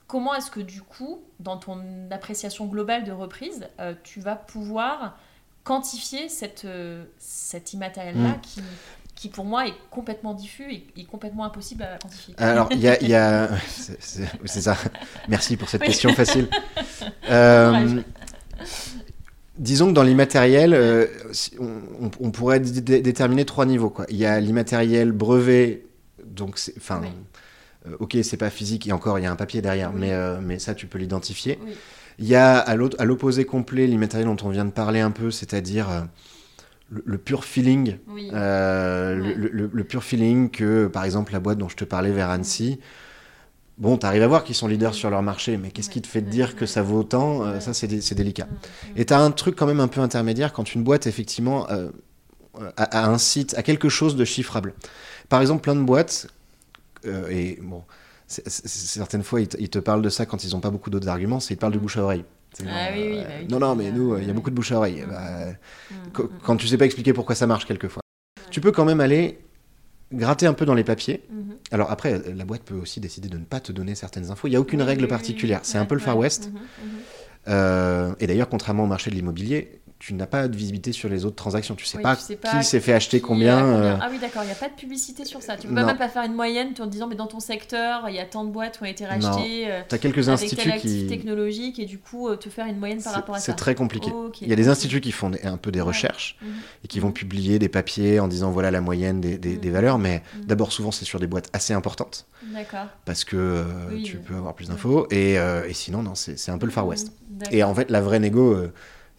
Comment 0.07 0.33
est-ce 0.33 0.49
que 0.49 0.59
du 0.59 0.81
coup, 0.81 1.21
dans 1.39 1.57
ton 1.57 1.81
appréciation 2.09 2.65
globale 2.65 3.03
de 3.03 3.11
reprise, 3.11 3.67
euh, 3.79 3.93
tu 4.03 4.19
vas 4.21 4.35
pouvoir 4.35 5.15
quantifier 5.63 6.29
cette, 6.29 6.65
euh, 6.65 7.05
cet 7.19 7.73
immatériel-là 7.73 8.29
Mm. 8.37 8.41
qui, 8.41 8.63
qui 9.19 9.27
pour 9.27 9.43
moi 9.43 9.67
est 9.67 9.73
complètement 9.91 10.33
diffus 10.33 10.71
et, 10.71 10.87
et 10.95 11.03
complètement 11.03 11.43
impossible 11.43 11.83
à 11.83 11.97
quantifier 11.97 12.33
alors, 12.37 12.69
il 12.71 12.79
y 12.79 12.87
a. 12.87 13.01
il 13.01 13.09
y 13.09 13.15
a- 13.15 13.49
c'est- 13.67 14.61
ça. 14.61 14.77
Merci 15.27 15.57
pour 15.57 15.67
cette 15.67 15.81
Oui. 15.81 15.87
question 15.87 16.13
facile. 16.13 16.47
Euh, 17.29 18.01
disons 19.57 19.87
que 19.87 19.93
dans 19.93 20.03
l'immatériel, 20.03 20.73
euh, 20.73 21.05
on, 22.19 22.31
pourrait 22.31 22.59
dé- 22.59 22.81
dé- 22.81 23.01
déterminer 23.01 23.45
trois 23.45 23.65
niveaux. 23.65 23.89
Quoi. 23.89 24.05
Il 24.09 24.17
y 24.17 24.25
a 24.25 24.39
l'immatériel 24.39 25.11
brevet, 25.11 25.85
donc 26.25 26.57
c'est. 26.57 26.73
Enfin. 26.77 27.01
Ouais. 27.01 27.11
euh, 27.87 27.95
ok, 27.99 28.17
c'est 28.23 28.37
pas 28.37 28.49
physique, 28.49 28.87
et 28.87 28.91
encore, 28.91 29.19
il 29.19 29.23
y 29.23 29.25
a 29.25 29.31
un 29.31 29.35
papier 29.37 29.61
derrière, 29.61 29.91
Oui. 29.93 29.99
mais, 30.01 30.13
euh, 30.13 30.39
mais 30.41 30.59
ça, 30.59 30.73
tu 30.75 30.87
peux 30.87 30.97
l'identifier. 30.97 31.59
Oui. 31.63 31.71
Il 32.19 32.27
y 32.27 32.35
a 32.35 32.57
à 32.57 32.75
l'autre- 32.75 32.97
à 32.99 33.05
l'opposé 33.05 33.45
complet 33.45 33.87
l'immatériel 33.87 34.27
dont 34.27 34.37
on 34.45 34.49
vient 34.49 34.65
de 34.65 34.71
parler 34.71 34.99
un 34.99 35.11
peu, 35.11 35.31
c'est-à-dire 35.31 35.87
le, 36.89 37.03
le 37.05 37.17
pur 37.17 37.43
feeling. 37.45 37.97
Oui. 38.07 38.29
Euh, 38.33 39.19
Ouais. 39.21 39.33
le, 39.35 39.47
le- 39.49 39.69
le 39.71 39.83
pur 39.83 40.03
feeling 40.03 40.49
que, 40.49 40.87
par 40.87 41.03
exemple, 41.03 41.33
la 41.33 41.39
boîte 41.39 41.57
dont 41.57 41.69
je 41.69 41.75
te 41.75 41.83
parlais 41.85 42.11
vers 42.11 42.29
Annecy, 42.29 42.79
bon, 43.77 43.97
t'arrives 43.97 44.23
à 44.23 44.27
voir 44.27 44.43
qu'ils 44.43 44.55
sont 44.55 44.67
leaders 44.67 44.93
sur 44.93 45.09
leur 45.09 45.21
marché, 45.21 45.57
mais 45.57 45.71
qu'est-ce 45.71 45.89
qui 45.89 46.01
te 46.01 46.07
fait 46.07 46.21
te 46.21 46.29
dire 46.29 46.55
que 46.55 46.65
ça 46.65 46.81
vaut 46.81 46.99
autant 46.99 47.43
Euh. 47.45 47.59
Ça, 47.59 47.73
c'est 47.73 47.87
dé- 47.87 48.01
c'est 48.01 48.15
délicat. 48.15 48.47
Et 48.95 49.05
t'as 49.05 49.19
un 49.19 49.31
truc 49.31 49.55
quand 49.55 49.67
même 49.67 49.79
un 49.79 49.87
peu 49.87 50.01
intermédiaire 50.01 50.51
quand 50.53 50.73
une 50.73 50.83
boîte, 50.83 51.07
effectivement, 51.07 51.69
euh, 51.69 51.89
a, 52.77 52.83
a 52.83 53.09
un 53.09 53.17
site, 53.17 53.53
a 53.57 53.63
quelque 53.63 53.89
chose 53.89 54.15
de 54.15 54.25
chiffrable. 54.25 54.73
Par 55.29 55.41
exemple, 55.41 55.61
plein 55.61 55.75
de 55.75 55.83
boîtes, 55.83 56.27
et 57.29 57.57
bon, 57.61 57.83
certaines 58.27 59.23
fois, 59.23 59.41
ils 59.41 59.47
te, 59.47 59.57
ils 59.59 59.69
te 59.69 59.79
parlent 59.79 60.01
de 60.01 60.09
ça 60.09 60.25
quand 60.25 60.43
ils 60.43 60.51
n'ont 60.51 60.59
pas 60.59 60.69
beaucoup 60.69 60.89
d'autres 60.89 61.07
arguments, 61.07 61.39
c'est 61.39 61.53
ils 61.53 61.57
te 61.57 61.61
parlent 61.61 61.73
de 61.73 61.77
Mm. 61.77 61.81
bouche 61.81 61.97
à 61.97 62.03
oreille. 62.03 62.25
Ah 62.61 62.63
genre, 62.63 62.93
oui, 62.93 63.07
oui, 63.11 63.17
euh, 63.19 63.23
bah 63.23 63.33
oui, 63.41 63.47
non, 63.49 63.59
non, 63.59 63.75
mais 63.75 63.91
nous, 63.91 64.17
il 64.17 64.27
y 64.27 64.29
a 64.29 64.33
beaucoup 64.33 64.49
de 64.49 64.55
bouche 64.55 64.71
à 64.71 64.77
oreille. 64.77 65.03
Bah, 65.07 65.45
Mm, 65.91 66.11
Qu- 66.13 66.23
mm, 66.23 66.29
quand 66.43 66.57
tu 66.57 66.67
sais 66.67 66.77
pas 66.77 66.85
expliquer 66.85 67.13
pourquoi 67.13 67.35
ça 67.35 67.47
marche 67.47 67.65
quelquefois. 67.65 68.01
Tu 68.51 68.61
peux 68.61 68.71
quand 68.71 68.85
même 68.85 68.99
aller 69.01 69.39
gratter 70.11 70.45
un 70.47 70.53
peu 70.53 70.65
dans 70.65 70.73
les 70.73 70.83
papiers. 70.83 71.23
mhm. 71.29 71.55
Alors 71.71 71.91
après, 71.91 72.21
la 72.35 72.45
boîte 72.45 72.63
peut 72.63 72.75
aussi 72.75 72.99
décider 72.99 73.29
de 73.29 73.37
ne 73.37 73.43
pas 73.45 73.59
te 73.59 73.71
donner 73.71 73.93
certaines 73.95 74.29
infos. 74.31 74.47
Il 74.47 74.51
n'y 74.51 74.55
a 74.55 74.59
aucune 74.61 74.81
Oui, 74.81 74.87
règle 74.87 75.03
oui, 75.03 75.09
particulière. 75.09 75.59
oui. 75.61 75.67
C'est 75.71 75.77
un 75.77 75.85
peu 75.85 75.95
le 75.95 76.01
Far. 76.01 76.17
West. 76.17 76.51
Euh, 77.47 78.13
et 78.19 78.27
d'ailleurs, 78.27 78.49
contrairement 78.49 78.83
au 78.83 78.87
marché 78.87 79.09
de 79.09 79.15
l'immobilier, 79.15 79.79
tu 79.99 80.13
n'as 80.13 80.27
pas 80.27 80.47
de 80.47 80.55
visibilité 80.55 80.93
sur 80.93 81.09
les 81.09 81.25
autres 81.25 81.35
transactions. 81.35 81.75
Tu 81.75 81.85
sais, 81.85 81.97
Oui, 81.97 82.03
pas, 82.03 82.15
tu 82.15 82.21
sais 82.23 82.35
pas 82.37 82.57
qui 82.57 82.63
s'est 82.63 82.79
fait 82.79 82.93
acheter 82.93 83.19
combien. 83.19 83.65
euh, 83.65 83.97
Ah 84.01 84.07
oui, 84.09 84.17
d'accord, 84.17 84.43
il 84.43 84.45
n'y 84.45 84.51
a 84.53 84.55
pas 84.55 84.69
de 84.69 84.73
publicité 84.73 85.25
sur 85.25 85.41
ça. 85.41 85.57
Tu 85.57 85.67
peux 85.67 85.73
Non. 85.73 85.85
même 85.85 85.97
pas 85.97 86.07
faire 86.07 86.23
une 86.23 86.33
moyenne 86.35 86.73
en 86.79 86.85
disant, 86.85 87.07
mais 87.07 87.15
dans 87.15 87.27
ton 87.27 87.41
secteur, 87.41 88.07
il 88.07 88.15
y 88.15 88.19
a 88.19 88.25
tant 88.25 88.45
de 88.45 88.49
boîtes 88.49 88.77
qui 88.77 88.83
ont 88.83 88.85
été 88.85 89.05
rachetées. 89.05 89.69
euh, 89.69 89.81
T'as 89.87 89.97
quelques 89.97 90.29
avec 90.29 90.41
instituts 90.43 90.71
qui. 90.79 91.07
technologique 91.07 91.79
et 91.79 91.85
du 91.85 91.99
coup 91.99 92.29
euh, 92.29 92.37
te 92.37 92.47
faire 92.49 92.65
une 92.67 92.77
moyenne 92.79 93.03
par 93.03 93.13
rapport 93.13 93.35
à 93.35 93.39
ça. 93.39 93.47
c'est 93.47 93.55
très 93.57 93.75
compliqué. 93.75 94.09
Il 94.41 94.47
y 94.47 94.53
a 94.53 94.55
des 94.55 94.69
instituts 94.69 95.01
qui 95.01 95.11
font 95.11 95.31
un 95.43 95.57
peu 95.57 95.69
des 95.71 95.81
recherches 95.81 96.37
Mhm. 96.41 96.47
et 96.85 96.87
qui 96.87 96.99
vont 97.01 97.11
publier 97.11 97.59
des 97.59 97.69
papiers 97.69 98.21
en 98.21 98.29
disant 98.29 98.51
voilà 98.51 98.71
la 98.71 98.79
moyenne 98.79 99.19
des, 99.19 99.37
des- 99.37 99.55
Mhm. 99.55 99.59
des 99.59 99.69
valeurs, 99.69 99.99
mais 99.99 100.23
Mhm. 100.37 100.45
d'abord 100.45 100.71
souvent 100.71 100.91
c'est 100.91 101.03
sur 101.05 101.19
des 101.19 101.27
boîtes 101.27 101.49
assez 101.51 101.73
importantes 101.73 102.25
D'accord. 102.53 102.85
parce 103.03 103.25
que 103.25 103.35
euh, 103.35 103.63
Oui, 103.91 104.03
tu 104.03 104.15
peux 104.17 104.35
avoir 104.35 104.53
plus 104.55 104.69
d'infos 104.69 105.07
et, 105.11 105.33
et 105.33 105.73
sinon 105.73 106.03
non 106.03 106.15
c'est 106.15 106.49
un 106.51 106.57
peu 106.57 106.65
le 106.67 106.71
Far 106.71 106.87
West. 106.87 107.11
Et 107.51 107.63
en 107.63 107.75
fait, 107.75 107.89
la 107.91 107.99
vraie 108.01 108.19
négo, 108.19 108.55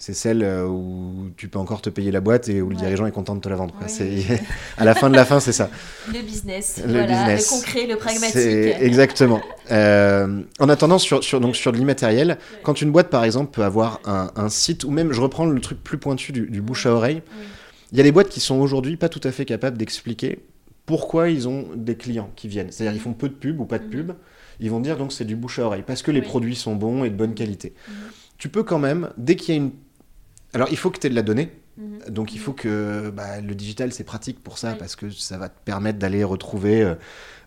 c'est 0.01 0.15
celle 0.15 0.43
euh, 0.43 0.67
où 0.67 1.31
tu 1.37 1.49
peux 1.49 1.59
encore 1.59 1.83
te 1.83 1.91
payer 1.91 2.11
la 2.11 2.23
boîte 2.23 2.49
et 2.49 2.63
où 2.63 2.71
le 2.71 2.75
dirigeant 2.75 3.05
est 3.05 3.13
content 3.13 3.35
de 3.37 3.41
te 3.41 3.51
la 3.51 3.57
vendre. 3.57 3.75
Oui, 4.01 4.27
à 4.79 4.85
la 4.87 4.95
fin 4.95 5.11
de 5.11 5.15
la 5.15 5.27
fin, 5.27 5.41
c'est 5.41 5.53
ça. 5.53 5.69
Le 6.09 6.23
business, 6.23 6.81
Le 6.85 6.91
voilà, 6.91 7.07
business. 7.07 7.51
le 7.51 7.57
concret, 7.57 7.87
le 7.87 7.97
pragmatique. 7.97 8.83
Exactement. 8.83 9.43
Euh, 9.71 10.41
en 10.59 10.69
attendant, 10.71 10.99
sur, 10.99 11.23
sur, 11.23 11.39
donc, 11.39 11.55
sur 11.55 11.71
de 11.71 11.77
l'immatériel, 11.77 12.39
quand 12.63 12.81
une 12.81 12.91
boîte, 12.91 13.11
par 13.11 13.25
exemple, 13.25 13.51
peut 13.51 13.63
avoir 13.63 14.01
un, 14.07 14.31
un 14.37 14.49
site, 14.49 14.85
ou 14.85 14.91
même, 14.91 15.13
je 15.13 15.21
reprends 15.21 15.45
le 15.45 15.61
truc 15.61 15.85
plus 15.85 15.99
pointu 15.99 16.33
du, 16.33 16.49
du 16.49 16.63
bouche 16.63 16.87
à 16.87 16.93
oreille, 16.95 17.21
il 17.93 17.99
y 17.99 18.01
a 18.01 18.05
des 18.05 18.13
boîtes 18.13 18.31
qui 18.31 18.41
sont 18.41 18.59
aujourd'hui 18.59 18.97
pas 18.97 19.11
tout 19.11 19.21
à 19.23 19.31
fait 19.33 19.45
capables 19.45 19.77
d'expliquer 19.77 20.39
pourquoi 20.87 21.29
ils 21.29 21.47
ont 21.47 21.67
des 21.77 21.97
clients 21.97 22.31
qui 22.37 22.49
viennent. 22.49 22.73
C'est-à-dire 22.73 22.95
ils 22.97 23.03
font 23.03 23.13
peu 23.13 23.29
de 23.29 23.35
pub 23.35 23.61
ou 23.61 23.67
pas 23.67 23.79
de 23.79 23.85
Mhm. 23.85 23.91
pub, 23.91 24.13
ils 24.61 24.71
vont 24.71 24.81
dire 24.81 24.97
donc 24.97 25.13
c'est 25.13 25.27
du 25.27 25.37
bouche 25.37 25.59
à 25.59 25.65
oreille, 25.67 25.85
parce 25.87 26.01
que 26.03 26.11
les 26.11 26.23
produits 26.23 26.57
sont 26.57 26.75
bons 26.75 27.05
et 27.05 27.11
de 27.11 27.15
bonne 27.17 27.35
qualité. 27.35 27.75
Mhm. 27.87 27.95
Tu 28.39 28.49
peux 28.49 28.63
quand 28.63 28.79
même, 28.79 29.11
dès 29.19 29.37
qu'il 29.37 29.55
y 29.55 29.59
a 29.59 29.61
une... 29.61 29.73
Alors 30.55 30.69
il 30.71 30.77
faut 30.77 30.91
que 30.91 30.99
tu 30.99 31.07
aies 31.07 31.11
de 31.11 31.15
la 31.15 31.23
donnée, 31.23 31.51
Mhm. 31.77 32.13
donc 32.13 32.35
il 32.35 32.39
faut 32.41 32.53
que 32.53 33.11
bah, 33.11 33.41
le 33.41 33.55
digital 33.55 33.93
c'est 33.93 34.05
pratique 34.05 34.43
pour 34.43 34.59
ça 34.59 34.73
Oui. 34.73 34.77
parce 34.79 34.97
que 34.97 35.09
ça 35.11 35.39
va 35.39 35.49
te 35.49 35.59
permettre 35.65 35.99
d'aller 35.99 36.25
retrouver 36.25 36.83
euh, 36.83 36.95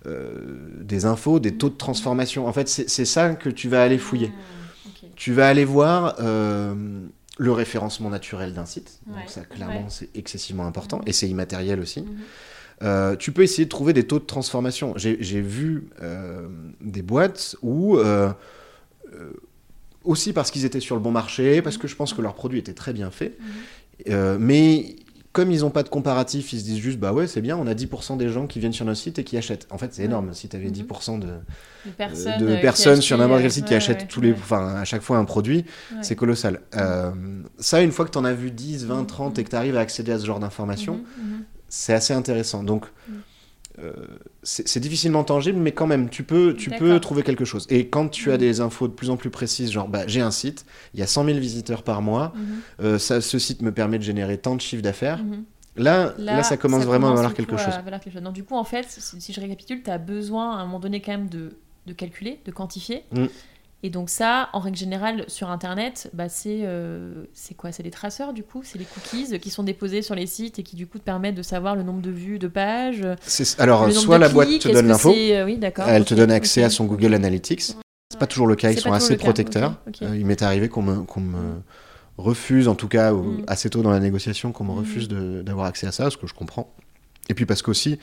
euh, 0.08 0.70
des 0.82 1.06
infos, 1.06 1.40
des 1.40 1.56
taux 1.56 1.70
de 1.70 1.76
transformation. 1.76 2.48
En 2.48 2.54
fait, 2.54 2.68
c'est 2.68 3.06
ça 3.06 3.36
que 3.36 3.50
tu 3.50 3.68
vas 3.70 3.84
aller 3.84 3.98
fouiller. 3.98 4.28
Mhm. 4.30 4.34
Ok. 4.88 5.10
Tu 5.16 5.34
vas 5.34 5.48
aller 5.50 5.66
voir. 5.66 6.16
euh, 6.20 6.74
le 7.40 7.52
référencement 7.52 8.12
naturel 8.12 8.54
d'un 8.54 8.66
site. 8.68 9.00
Ouais. 9.08 9.22
Donc 9.22 9.30
ça, 9.30 9.42
clairement, 9.42 9.80
Ouais. 9.86 9.90
c'est 9.90 10.16
excessivement 10.16 10.68
important. 10.68 10.98
Mhm. 11.00 11.04
Et 11.08 11.14
c'est 11.14 11.28
immatériel 11.28 11.80
aussi. 11.80 12.02
Mhm. 12.02 12.08
Euh, 12.84 13.16
tu 13.16 13.32
peux 13.32 13.42
essayer 13.42 13.66
de 13.66 13.70
trouver 13.70 13.92
des 13.94 14.06
taux 14.06 14.20
de 14.20 14.26
transformation. 14.26 14.94
J'ai 14.98 15.42
vu 15.42 15.90
des 16.82 17.02
boîtes 17.02 17.56
où, 17.64 17.98
aussi 20.04 20.34
parce 20.34 20.52
qu'ils 20.52 20.66
étaient 20.66 20.80
sur 20.80 20.96
le 20.96 21.02
bon 21.02 21.12
marché, 21.12 21.62
parce 21.62 21.78
que 21.78 21.88
je 21.88 21.96
pense 21.96 22.14
que 22.14 22.22
leur 22.22 22.34
produit 22.36 22.60
était 22.60 22.74
très 22.74 22.94
bien 22.94 23.10
fait, 23.12 23.38
Mhm. 23.40 23.46
euh, 24.14 24.38
mais 24.40 24.96
comme 25.32 25.50
ils 25.52 25.62
n'ont 25.62 25.72
pas 25.72 25.82
de 25.82 25.90
comparatif, 25.90 26.54
ils 26.54 26.60
se 26.60 26.64
disent 26.66 26.78
juste, 26.78 27.00
bah 27.00 27.12
ouais, 27.12 27.26
c'est 27.26 27.42
bien, 27.42 27.58
on 27.58 27.66
a 27.66 27.74
10% 27.74 28.18
des 28.18 28.30
gens 28.30 28.46
qui 28.46 28.60
viennent 28.60 28.72
sur 28.74 28.86
notre 28.86 29.00
site 29.00 29.18
et 29.18 29.24
qui 29.24 29.36
achètent. 29.36 29.66
En 29.72 29.80
fait, 29.80 29.92
c'est 29.92 30.04
énorme. 30.04 30.32
Si 30.36 30.48
tu 30.48 30.56
avais 30.56 30.68
Mhm. 30.68 30.72
10% 30.72 31.18
de, 31.18 31.26
De 31.26 31.92
personnes, 31.98 32.38
de 32.40 32.48
euh, 32.50 32.62
personnes 32.62 33.02
sur 33.02 33.18
n'importe 33.18 33.40
euh, 33.40 33.44
quel 33.44 33.52
site 33.52 33.66
qui 33.66 33.74
achètent 33.74 34.02
ouais, 34.02 34.08
tous 34.08 34.22
les, 34.22 34.34
enfin, 34.34 34.76
à 34.76 34.86
chaque 34.86 35.02
fois 35.02 35.18
un 35.18 35.26
produit, 35.26 35.66
Ouais. 35.92 35.98
c'est 36.04 36.16
colossal. 36.16 36.62
Euh, 36.76 37.12
ça, 37.58 37.82
une 37.82 37.92
fois 37.92 38.06
que 38.06 38.12
tu 38.12 38.18
en 38.20 38.26
as 38.26 38.34
vu 38.34 38.52
10, 38.52 38.86
20, 38.86 39.00
Mhm. 39.02 39.08
30 39.08 39.40
et 39.40 39.44
que 39.44 39.50
tu 39.50 39.56
arrives 39.56 39.76
à 39.76 39.80
accéder 39.80 40.12
à 40.12 40.20
ce 40.20 40.26
genre 40.28 40.40
d'informations, 40.40 40.98
Mhm, 41.18 41.24
mhm. 41.38 41.44
c'est 41.68 41.94
assez 41.94 42.14
intéressant. 42.14 42.64
Donc, 42.64 42.86
euh, 43.10 43.14
c'est 44.44 44.68
c'est 44.68 44.80
difficilement 44.80 45.24
tangible, 45.24 45.60
mais 45.60 45.72
quand 45.72 45.88
même, 45.88 46.10
tu 46.10 46.24
peux, 46.24 46.56
tu 46.56 46.70
peux 46.70 47.00
trouver 47.00 47.24
quelque 47.24 47.46
chose. 47.46 47.66
Et 47.70 47.88
quand 47.90 48.08
tu 48.10 48.32
as 48.32 48.36
Mm. 48.36 48.38
des 48.38 48.62
infos 48.62 48.88
de 48.88 48.94
plus 48.94 49.10
en 49.10 49.18
plus 49.18 49.30
précises, 49.30 49.72
genre, 49.72 49.88
bah, 49.88 50.04
j'ai 50.08 50.22
un 50.22 50.32
site, 50.32 50.66
il 50.94 51.00
y 51.00 51.04
a 51.04 51.08
100 51.08 51.26
000 51.26 51.40
visiteurs 51.40 51.84
par 51.84 52.02
mois, 52.02 52.34
Mhm, 52.36 52.44
euh, 52.82 53.00
ça, 53.00 53.20
ce 53.22 53.40
site 53.40 53.62
me 53.62 53.72
permet 53.72 53.98
de 53.98 54.04
générer 54.04 54.38
tant 54.38 54.56
de 54.56 54.62
chiffre 54.62 54.84
d'affaires. 54.84 55.24
mhm. 55.24 55.44
Là, 55.76 56.14
là, 56.20 56.44
ça 56.44 56.56
commence 56.56 56.84
vraiment 56.86 57.08
à 57.10 57.14
valoir 57.16 57.34
quelque 57.34 57.58
chose. 57.58 57.74
à 57.74 57.82
valoir 57.82 58.00
quelque 58.00 58.14
chose. 58.14 58.22
Donc, 58.22 58.34
du 58.36 58.44
coup, 58.44 58.56
en 58.56 58.64
fait, 58.64 58.86
si, 58.90 59.20
si 59.20 59.34
je 59.34 59.42
récapitule, 59.42 59.82
tu 59.82 59.90
as 59.90 59.98
besoin 59.98 60.56
à 60.56 60.62
un 60.62 60.66
moment 60.66 60.80
donné 60.80 61.02
quand 61.02 61.14
même 61.14 61.30
de, 61.30 61.58
de 61.88 61.94
calculer, 61.94 62.40
de 62.46 62.52
quantifier. 62.52 63.04
Et 63.86 63.90
donc 63.90 64.10
ça, 64.10 64.48
en 64.54 64.60
règle 64.60 64.78
générale, 64.78 65.26
sur 65.28 65.50
Internet, 65.52 66.10
bah, 66.14 66.30
c'est 66.30 66.62
euh, 66.64 67.26
c'est 67.34 67.54
quoi? 67.54 67.74
C'est 67.74 67.84
des 67.84 67.92
traceurs, 67.92 68.32
du 68.34 68.42
coup? 68.44 68.62
C'est 68.64 68.80
les 68.80 68.86
cookies 68.86 69.38
qui 69.40 69.50
sont 69.50 69.64
déposés 69.64 70.02
sur 70.02 70.16
les 70.16 70.26
sites 70.26 70.58
et 70.58 70.64
qui, 70.64 70.78
du 70.78 70.88
coup, 70.88 71.00
te 71.00 71.04
permettent 71.04 71.36
de 71.36 71.42
savoir 71.44 71.76
le 71.76 71.84
nombre 71.84 72.02
de 72.02 72.10
vues, 72.10 72.40
de 72.40 72.48
pages. 72.48 73.06
C'est- 73.22 73.60
Alors, 73.60 73.92
soit 73.92 74.18
la 74.18 74.30
boîte 74.30 74.48
te 74.60 74.70
donne 74.70 74.88
l'info, 74.88 75.10
euh, 75.14 75.44
oui, 75.46 75.60
elle 75.86 76.06
te 76.06 76.14
donne 76.14 76.32
accès 76.32 76.64
à 76.64 76.70
son 76.70 76.86
Google 76.86 77.14
Analytics. 77.14 77.62
C'est 78.10 78.20
pas 78.20 78.28
toujours 78.28 78.48
le 78.48 78.56
cas, 78.56 78.72
ils 78.72 78.80
sont 78.80 78.94
assez 78.94 79.18
protecteurs. 79.18 79.76
Euh, 80.02 80.16
il 80.18 80.26
m'est 80.26 80.42
arrivé 80.44 80.70
qu'on 80.70 80.82
me, 80.82 80.96
me 80.96 81.62
refuse, 82.18 82.70
en 82.70 82.76
tout 82.76 82.88
cas 82.88 83.12
ou 83.12 83.24
Mm. 83.24 83.44
assez 83.48 83.70
tôt 83.70 83.82
dans 83.82 83.90
la 83.92 84.00
négociation, 84.00 84.54
qu'on 84.54 84.64
me 84.64 84.72
Mm. 84.72 84.78
refuse 84.78 85.08
d'avoir 85.10 85.66
accès 85.66 85.88
à 85.88 85.92
ça, 85.92 86.10
ce 86.10 86.16
que 86.16 86.28
je 86.28 86.34
comprends. 86.34 86.74
Et 87.28 87.34
puis 87.34 87.46
parce 87.46 87.62
qu'aussi, 87.62 88.00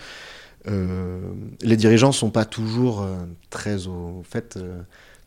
euh, 0.68 1.20
les 1.62 1.76
dirigeants 1.76 2.12
sont 2.12 2.30
pas 2.30 2.44
toujours 2.44 3.00
euh, 3.02 3.16
très 3.48 3.86
au 3.86 4.22
fait 4.28 4.56
euh, 4.58 4.80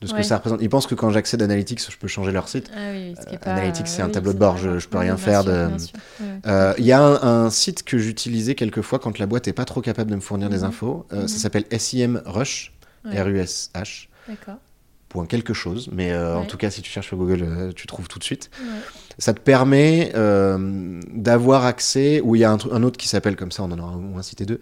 de 0.03 0.07
ce 0.07 0.13
Ouais. 0.13 0.19
que 0.21 0.25
ça 0.25 0.35
représente. 0.37 0.61
Ils 0.61 0.69
pensent 0.69 0.85
que 0.85 0.95
quand 0.95 1.09
j'accède 1.09 1.41
à 1.41 1.45
Analytics, 1.45 1.89
je 1.89 1.97
peux 1.97 2.07
changer 2.07 2.31
leur 2.31 2.47
site. 2.49 2.69
Ah 2.75 2.91
oui, 2.91 3.15
ce 3.19 3.25
qui 3.25 3.33
est 3.33 3.37
Euh, 3.37 3.39
pas- 3.39 3.51
Analytics, 3.53 3.87
c'est 3.87 4.01
un 4.01 4.09
tableau 4.09 4.33
de 4.33 4.37
bord, 4.37 4.57
je- 4.57 4.77
je 4.77 4.87
peux 4.87 4.97
Oui, 4.97 5.05
rien 5.05 5.17
faire 5.17 5.43
de-. 5.43 5.69
Euh, 6.45 6.73
Il 6.77 6.85
y 6.85 6.91
a 6.91 7.01
un, 7.01 7.45
un 7.45 7.49
site 7.49 7.83
que 7.83 7.97
j'utilisais 7.97 8.53
quelquefois 8.55 8.99
quand 8.99 9.17
la 9.17 9.25
boîte 9.25 9.47
est 9.47 9.53
pas 9.53 9.65
trop 9.65 9.81
capable 9.81 10.11
de 10.11 10.15
me 10.15 10.21
fournir 10.21 10.49
des 10.49 10.59
Mhm. 10.59 10.63
infos. 10.65 11.05
Euh, 11.13 11.21
Mhm. 11.23 11.27
Ça 11.27 11.37
s'appelle 11.39 11.65
SIM 11.77 12.21
Rush, 12.25 12.73
Ouais. 13.05 13.19
R-U-S-H, 13.21 14.07
D'accord. 14.27 14.55
point 15.09 15.25
quelque 15.25 15.53
chose. 15.53 15.89
Mais 15.91 16.11
euh, 16.11 16.35
en 16.37 16.45
tout 16.45 16.57
cas, 16.57 16.69
si 16.69 16.81
tu 16.81 16.89
cherches 16.91 17.07
sur 17.07 17.17
Google, 17.17 17.73
tu 17.75 17.87
trouves 17.87 18.07
tout 18.07 18.19
de 18.19 18.23
suite. 18.23 18.49
Ça 19.19 19.33
te 19.33 19.39
permet 19.39 20.11
d'avoir 21.13 21.65
accès, 21.65 22.19
ou 22.21 22.35
il 22.35 22.39
y 22.39 22.43
a 22.43 22.51
un, 22.51 22.83
autre 22.83 22.97
qui 22.97 23.07
s'appelle 23.07 23.35
comme 23.35 23.51
ça, 23.51 23.63
on 23.63 23.71
en 23.71 23.79
aura 23.79 23.95
au 23.95 23.99
moins 23.99 24.21
cité 24.21 24.45
deux, 24.45 24.59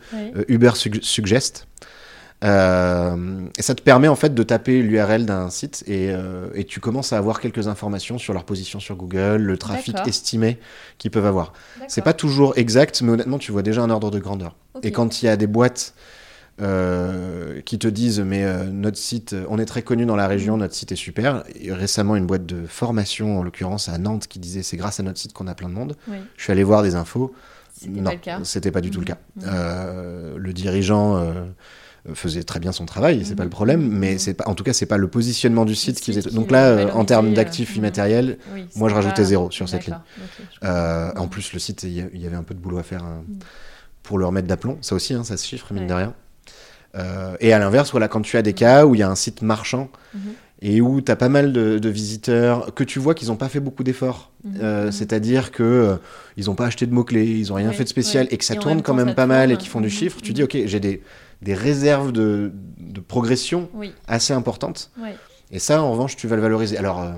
Uber 0.47 0.71
Sug- 0.75 1.01
Suggest. 1.01 1.67
Euh, 2.43 3.45
et 3.57 3.61
ça 3.61 3.75
te 3.75 3.81
permet 3.83 4.07
en 4.07 4.15
fait 4.15 4.33
de 4.33 4.43
taper 4.43 4.81
l'URL 4.81 5.25
d'un 5.25 5.49
site 5.51 5.83
et, 5.85 6.09
euh, 6.11 6.47
et 6.55 6.63
tu 6.63 6.79
commences 6.79 7.13
à 7.13 7.17
avoir 7.19 7.39
quelques 7.39 7.67
informations 7.67 8.17
sur 8.17 8.33
leur 8.33 8.45
position 8.45 8.79
sur 8.79 8.95
Google, 8.95 9.37
le 9.43 9.57
trafic 9.57 9.95
estimé 10.07 10.57
qu'ils 10.97 11.11
peuvent 11.11 11.25
avoir. 11.27 11.53
C'est 11.87 12.01
pas 12.03 12.13
toujours 12.13 12.57
exact, 12.57 13.01
mais 13.03 13.11
honnêtement, 13.11 13.37
tu 13.37 13.51
vois 13.51 13.61
déjà 13.61 13.81
un 13.83 13.89
ordre 13.91 14.09
de 14.11 14.19
grandeur. 14.19 14.55
Et 14.81 14.91
quand 14.91 15.21
il 15.21 15.25
y 15.25 15.29
a 15.29 15.37
des 15.37 15.45
boîtes 15.47 15.93
euh, 16.61 17.61
qui 17.61 17.79
te 17.79 17.87
disent 17.87 18.19
mais 18.19 18.43
euh, 18.43 18.65
notre 18.65 18.97
site, 18.97 19.35
on 19.49 19.57
est 19.59 19.65
très 19.65 19.81
connu 19.83 20.05
dans 20.05 20.15
la 20.15 20.27
région, 20.27 20.57
Mm. 20.57 20.59
notre 20.59 20.73
site 20.73 20.91
est 20.91 20.95
super. 20.97 21.43
Et 21.59 21.71
récemment, 21.71 22.15
une 22.15 22.25
boîte 22.25 22.45
de 22.45 22.65
formation, 22.65 23.39
en 23.39 23.43
l'occurrence 23.43 23.87
à 23.89 23.97
Nantes, 23.97 24.27
qui 24.27 24.39
disait 24.39 24.63
c'est 24.63 24.77
grâce 24.77 24.99
à 24.99 25.03
notre 25.03 25.17
site 25.19 25.33
qu'on 25.33 25.47
a 25.47 25.55
plein 25.55 25.69
de 25.69 25.73
monde. 25.73 25.95
Oui. 26.07 26.17
Je 26.37 26.43
suis 26.43 26.51
allé 26.51 26.63
voir 26.63 26.83
des 26.83 26.95
infos. 26.95 27.33
Non, 27.87 28.11
c'était 28.43 28.69
pas 28.71 28.81
du 28.81 28.91
tout 28.91 28.99
le 28.99 29.05
Mhm. 29.05 29.07
cas. 29.07 29.17
Mhm. 29.37 29.43
Euh, 29.47 30.35
le 30.37 30.53
dirigeant 30.53 31.23
faisait 32.15 32.43
très 32.43 32.59
bien 32.59 32.71
son 32.71 32.85
travail, 32.85 33.23
c'est 33.25 33.35
pas 33.35 33.43
le 33.43 33.49
problème, 33.49 33.87
mais 33.87 34.13
Mhm. 34.13 34.19
c'est 34.19 34.33
pas, 34.33 34.45
en 34.47 34.55
tout 34.55 34.63
cas, 34.63 34.73
c'est 34.73 34.85
pas 34.87 34.97
le 34.97 35.07
positionnement 35.07 35.65
du 35.65 35.75
site 35.75 35.99
qui 36.01 36.11
faisait. 36.13 36.27
qui 36.27 36.35
Donc 36.35 36.49
là, 36.51 36.65
euh, 36.69 36.91
en 36.93 37.05
termes 37.05 37.31
euh, 37.31 37.35
d'actifs 37.35 37.71
mhm. 37.71 37.77
immatériels, 37.77 38.37
Oui, 38.53 38.65
moi, 38.75 38.89
je 38.89 38.95
rajoutais 38.95 39.23
zéro 39.23 39.51
sur 39.51 39.69
cette 39.69 39.89
euh, 40.63 41.11
en 41.15 41.27
plus, 41.27 41.53
le 41.53 41.59
site, 41.59 41.83
il 41.83 41.91
y, 42.19 42.25
avait 42.25 42.35
un 42.35 42.43
peu 42.43 42.53
de 42.53 42.59
boulot 42.59 42.79
à 42.79 42.83
faire 42.83 43.03
hein, 43.03 43.23
Mm. 43.27 43.33
pour 44.03 44.17
le 44.17 44.25
remettre 44.25 44.47
d'aplomb. 44.47 44.77
Ça 44.81 44.95
aussi, 44.95 45.13
hein, 45.13 45.23
ça 45.23 45.37
se 45.37 45.45
chiffre, 45.45 45.67
mine 45.73 45.83
Ouais. 45.83 45.89
de 45.89 45.93
rien. 45.93 46.13
Euh, 46.95 47.35
et 47.39 47.53
à 47.53 47.59
l'inverse, 47.59 47.91
voilà, 47.91 48.07
quand 48.07 48.21
tu 48.21 48.35
as 48.35 48.41
des 48.41 48.53
cas 48.53 48.85
où 48.85 48.95
il 48.95 48.99
y 48.99 49.03
a 49.03 49.09
un 49.09 49.15
site 49.15 49.41
marchand 49.43 49.89
Mhm. 50.13 50.21
Et 50.61 50.79
où 50.81 51.01
tu 51.01 51.11
as 51.11 51.15
pas 51.15 51.29
mal 51.29 51.53
de, 51.53 51.79
de 51.79 51.89
visiteurs, 51.89 52.73
que 52.75 52.83
tu 52.83 52.99
vois 52.99 53.15
qu'ils 53.15 53.29
n'ont 53.29 53.35
pas 53.35 53.49
fait 53.49 53.59
beaucoup 53.59 53.83
d'efforts, 53.83 54.31
Mhm, 54.43 54.53
euh, 54.61 54.85
mhm. 54.85 54.91
c'est-à-dire 54.91 55.51
que 55.51 55.61
euh, 55.63 55.95
ils 56.37 56.45
n'ont 56.45 56.55
pas 56.55 56.65
acheté 56.65 56.85
de 56.87 56.93
mots-clés, 56.93 57.25
ils 57.25 57.49
n'ont 57.49 57.55
rien 57.55 57.67
Ouais, 57.69 57.73
fait 57.73 57.83
de 57.83 57.89
spécial 57.89 58.25
ouais. 58.25 58.33
et 58.33 58.37
que 58.37 58.45
ça 58.45 58.55
Et 58.55 58.57
tourne 58.57 58.75
même 58.75 58.81
quand 58.83 58.93
même 58.95 59.13
pas 59.13 59.27
mal 59.27 59.51
et 59.51 59.57
qu'ils 59.57 59.69
font 59.69 59.81
du 59.81 59.87
Mhm, 59.87 59.91
chiffre, 59.93 60.21
tu 60.21 60.31
mhm. 60.31 60.35
dis, 60.35 60.43
ok, 60.43 60.57
j'ai 60.65 60.79
des, 60.79 61.01
des 61.41 61.53
réserves 61.53 62.11
de, 62.11 62.51
de 62.79 62.99
progression 62.99 63.69
Oui, 63.73 63.93
assez 64.07 64.33
importantes. 64.33 64.89
ouais, 64.99 65.15
Et 65.51 65.59
ça, 65.59 65.81
en 65.81 65.91
revanche, 65.91 66.15
tu 66.15 66.27
vas 66.27 66.35
le 66.35 66.41
valoriser. 66.41 66.77
Alors, 66.77 67.01
euh, 67.01 67.11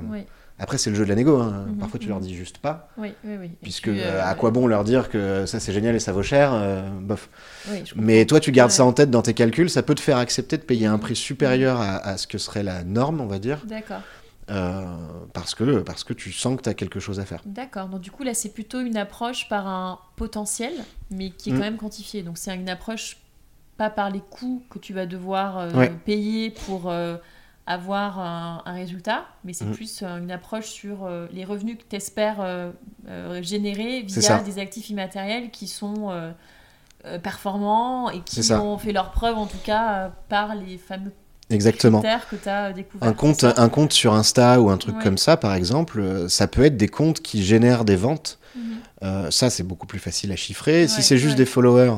après, 0.63 0.78
c'est 0.78 0.89
le 0.89 0.95
jeu 0.95 1.04
de 1.04 1.10
la 1.10 1.15
négo. 1.15 1.39
hein. 1.39 1.65
Mhm, 1.67 1.76
Parfois, 1.78 1.99
tu 1.99 2.06
mhm. 2.08 2.12
leur 2.13 2.19
dis 2.21 2.34
juste 2.36 2.58
pas. 2.58 2.89
oui, 2.97 3.13
oui, 3.23 3.36
oui. 3.39 3.52
Puisque 3.62 3.89
puis, 3.89 3.99
euh, 4.02 4.06
euh, 4.19 4.23
à 4.26 4.34
quoi 4.36 4.49
bon 4.52 4.65
leur 4.65 4.84
dire 4.84 5.10
que 5.10 5.45
ça 5.45 5.60
c'est 5.60 5.73
génial 5.73 5.95
et 5.95 5.99
ça 5.99 6.12
vaut 6.13 6.23
cher 6.23 6.52
euh, 6.54 6.89
Bof. 7.02 7.30
oui, 7.69 7.84
Mais 7.95 8.26
toi 8.26 8.39
tu 8.39 8.52
gardes 8.52 8.71
ça 8.71 8.84
en 8.86 8.93
tête 8.93 9.12
dans 9.12 9.21
tes 9.21 9.34
calculs, 9.34 9.69
ça 9.69 9.84
peut 9.84 9.95
te 9.95 10.02
faire 10.02 10.17
accepter 10.17 10.58
de 10.58 10.63
payer 10.63 10.88
un 10.88 10.93
Mhm. 10.93 10.99
prix 11.02 11.15
supérieur 11.15 11.80
à, 11.80 11.97
à 11.97 12.17
ce 12.17 12.26
que 12.28 12.38
serait 12.38 12.63
la 12.63 12.84
norme, 12.84 13.21
on 13.21 13.28
va 13.28 13.39
dire, 13.39 13.62
D'accord, 13.65 14.02
euh, 14.52 14.84
parce, 15.34 15.56
que, 15.56 15.80
parce 15.82 16.04
que 16.04 16.13
tu 16.13 16.32
sens 16.32 16.58
que 16.58 16.62
tu 16.63 16.69
as 16.69 16.73
quelque 16.73 16.99
chose 16.99 17.19
à 17.19 17.26
faire. 17.26 17.41
d'accord. 17.45 17.88
Donc 17.88 18.02
du 18.02 18.12
coup 18.12 18.23
là, 18.23 18.34
c'est 18.34 18.49
plutôt 18.54 18.82
une 18.82 18.97
approche 18.97 19.47
par 19.49 19.67
un 19.67 19.99
potentiel, 20.15 20.73
mais 21.12 21.30
qui 21.30 21.49
est 21.49 21.54
Mm. 21.54 21.56
quand 21.58 21.63
même 21.63 21.78
quantifié. 21.78 22.23
Donc 22.23 22.38
c'est 22.38 22.56
une 22.56 22.69
approche 22.69 23.17
pas 23.78 23.89
par 23.89 24.10
les 24.12 24.19
coûts 24.21 24.62
que 24.69 24.80
tu 24.80 24.93
vas 24.93 25.06
devoir 25.06 25.58
euh, 25.58 25.71
Ouais. 25.73 25.91
payer 26.06 26.52
pour 26.65 26.89
euh, 26.91 27.17
avoir 27.65 28.19
un, 28.19 28.62
un 28.65 28.73
résultat, 28.73 29.26
mais 29.45 29.54
c'est 29.54 29.65
Mm. 29.65 29.71
plus 29.71 30.02
euh, 30.04 30.17
une 30.19 30.32
approche 30.32 30.67
sur 30.69 31.06
euh, 31.06 31.28
les 31.32 31.45
revenus 31.45 31.78
que 31.78 31.84
tu 31.89 31.95
espères 31.95 32.41
générer 33.41 34.06
C'est 34.08 34.19
via 34.21 34.39
des 34.39 34.60
actifs 34.60 34.89
immatériels 34.89 35.49
qui 35.52 35.67
sont 35.67 36.10
euh, 36.12 36.32
euh, 37.06 37.19
performants 37.19 38.10
et 38.10 38.21
qui 38.21 38.52
ont 38.54 38.78
fait 38.78 38.91
leur 38.93 39.12
preuve 39.12 39.38
en 39.38 39.45
tout 39.45 39.58
cas 39.63 39.93
euh, 39.93 40.10
par 40.30 40.56
les 40.56 40.78
fameux 40.78 41.12
Exactement. 41.49 42.02
que 42.02 42.36
tu 42.36 42.49
as 42.49 42.71
découverts. 42.73 43.08
Un 43.08 43.13
compte, 43.13 43.43
un 43.43 43.69
compte 43.69 43.91
sur 43.93 44.13
Insta 44.13 44.60
ou 44.62 44.69
un 44.69 44.78
truc 44.78 44.95
Ouais. 44.97 45.04
comme 45.04 45.17
ça, 45.17 45.38
par 45.38 45.54
exemple, 45.54 45.99
euh, 45.99 46.28
ça 46.30 46.47
peut 46.47 46.63
être 46.63 46.78
des 46.78 46.88
comptes 46.88 47.21
qui 47.21 47.43
génèrent 47.43 47.84
des 47.86 47.97
ventes. 47.97 48.39
Mhm. 48.56 48.63
Euh, 49.04 49.32
ça, 49.32 49.49
c'est 49.49 49.63
beaucoup 49.63 49.86
plus 49.88 49.99
facile 49.99 50.32
à 50.32 50.36
chiffrer. 50.36 50.88
si 50.88 51.04
c'est 51.04 51.17
juste 51.17 51.34
ouais. 51.34 51.38
des 51.39 51.45
followers, 51.45 51.95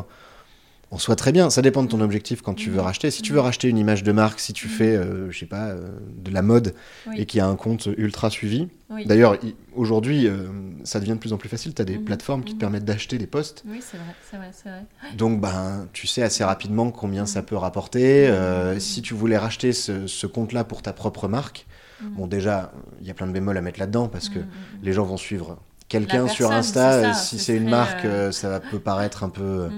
on 0.95 0.97
soit 0.97 1.17
très 1.17 1.33
bien. 1.33 1.49
Ça 1.49 1.61
dépend 1.61 1.83
de 1.83 1.89
ton 1.89 1.99
objectif 1.99 2.41
quand 2.41 2.53
tu 2.53 2.69
veux 2.69 2.77
Mhm. 2.77 2.85
racheter. 2.85 3.11
Si 3.11 3.21
tu 3.21 3.33
veux 3.33 3.41
racheter 3.41 3.67
une 3.67 3.77
image 3.77 4.01
de 4.03 4.13
marque, 4.13 4.39
si 4.39 4.53
tu 4.53 4.67
Mhm. 4.67 4.73
fais, 4.73 4.95
euh, 4.95 5.29
je 5.29 5.37
sais 5.37 5.45
pas, 5.45 5.67
euh, 5.67 5.89
de 6.23 6.31
la 6.31 6.41
mode 6.41 6.73
Oui. 7.07 7.15
et 7.19 7.25
qu'il 7.25 7.39
y 7.39 7.41
a 7.41 7.47
un 7.47 7.57
compte 7.57 7.89
ultra 7.97 8.29
suivi. 8.29 8.69
Oui. 8.89 9.05
D'ailleurs, 9.05 9.37
aujourd'hui, 9.75 10.25
euh, 10.25 10.47
ça 10.85 11.01
devient 11.01 11.11
de 11.11 11.17
plus 11.17 11.33
en 11.33 11.37
plus 11.37 11.49
facile. 11.49 11.73
Tu 11.73 11.81
as 11.81 11.85
des 11.85 11.97
plateformes 11.97 12.45
qui 12.45 12.53
te 12.53 12.59
permettent 12.59 12.85
d'acheter 12.85 13.17
des 13.17 13.27
posts. 13.27 13.63
Oui, 13.67 13.79
c'est 13.81 13.97
vrai, 13.97 14.15
c'est 14.31 14.37
vrai, 14.37 14.51
c'est 14.53 14.69
vrai. 14.69 14.85
Donc, 15.17 15.41
ben, 15.41 15.87
tu 15.91 16.07
sais 16.07 16.21
assez 16.23 16.45
rapidement 16.45 16.89
combien 16.91 17.25
ça 17.25 17.41
peut 17.41 17.57
rapporter. 17.57 18.33
Si 18.79 19.01
tu 19.01 19.13
voulais 19.13 19.37
racheter 19.37 19.73
ce, 19.73 20.07
ce 20.07 20.27
compte-là 20.27 20.63
pour 20.63 20.81
ta 20.81 20.93
propre 20.93 21.27
marque, 21.27 21.65
bon, 22.01 22.25
déjà, 22.25 22.71
il 23.01 23.07
y 23.07 23.11
a 23.11 23.13
plein 23.13 23.27
de 23.27 23.33
bémols 23.33 23.57
à 23.57 23.61
mettre 23.61 23.79
là-dedans 23.81 24.07
parce 24.07 24.29
que 24.29 24.39
les 24.81 24.93
gens 24.93 25.03
vont 25.03 25.17
suivre 25.17 25.57
quelqu'un 25.87 26.27
sur 26.27 26.51
Insta. 26.51 26.91
ça, 27.01 27.09
euh, 27.09 27.13
si 27.13 27.37
ce 27.39 27.45
c'est 27.45 27.57
une 27.57 27.69
marque, 27.69 28.05
euh, 28.05 28.27
euh, 28.27 28.31
ça 28.31 28.59
peut 28.59 28.79
paraître 28.79 29.23
un 29.23 29.29
peu 29.29 29.41
euh, 29.43 29.69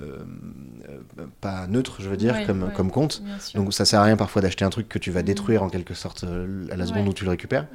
euh, 0.00 0.18
pas 1.40 1.66
neutre, 1.66 1.96
je 2.00 2.08
veux 2.08 2.16
dire, 2.16 2.34
Ouais, 2.34 2.44
comme, 2.44 2.62
ouais, 2.64 2.72
comme 2.72 2.90
compte. 2.90 3.22
Donc 3.54 3.74
ça 3.74 3.84
sert 3.84 4.00
à 4.00 4.04
rien 4.04 4.16
parfois 4.16 4.42
d'acheter 4.42 4.64
un 4.64 4.70
truc 4.70 4.88
que 4.88 4.98
tu 4.98 5.10
vas 5.10 5.20
Mhm. 5.20 5.26
détruire 5.26 5.62
en 5.62 5.68
quelque 5.68 5.94
sorte 5.94 6.24
à 6.24 6.76
la 6.76 6.86
seconde 6.86 7.04
Ouais. 7.04 7.10
où 7.10 7.14
tu 7.14 7.24
le 7.24 7.30
récupères. 7.30 7.66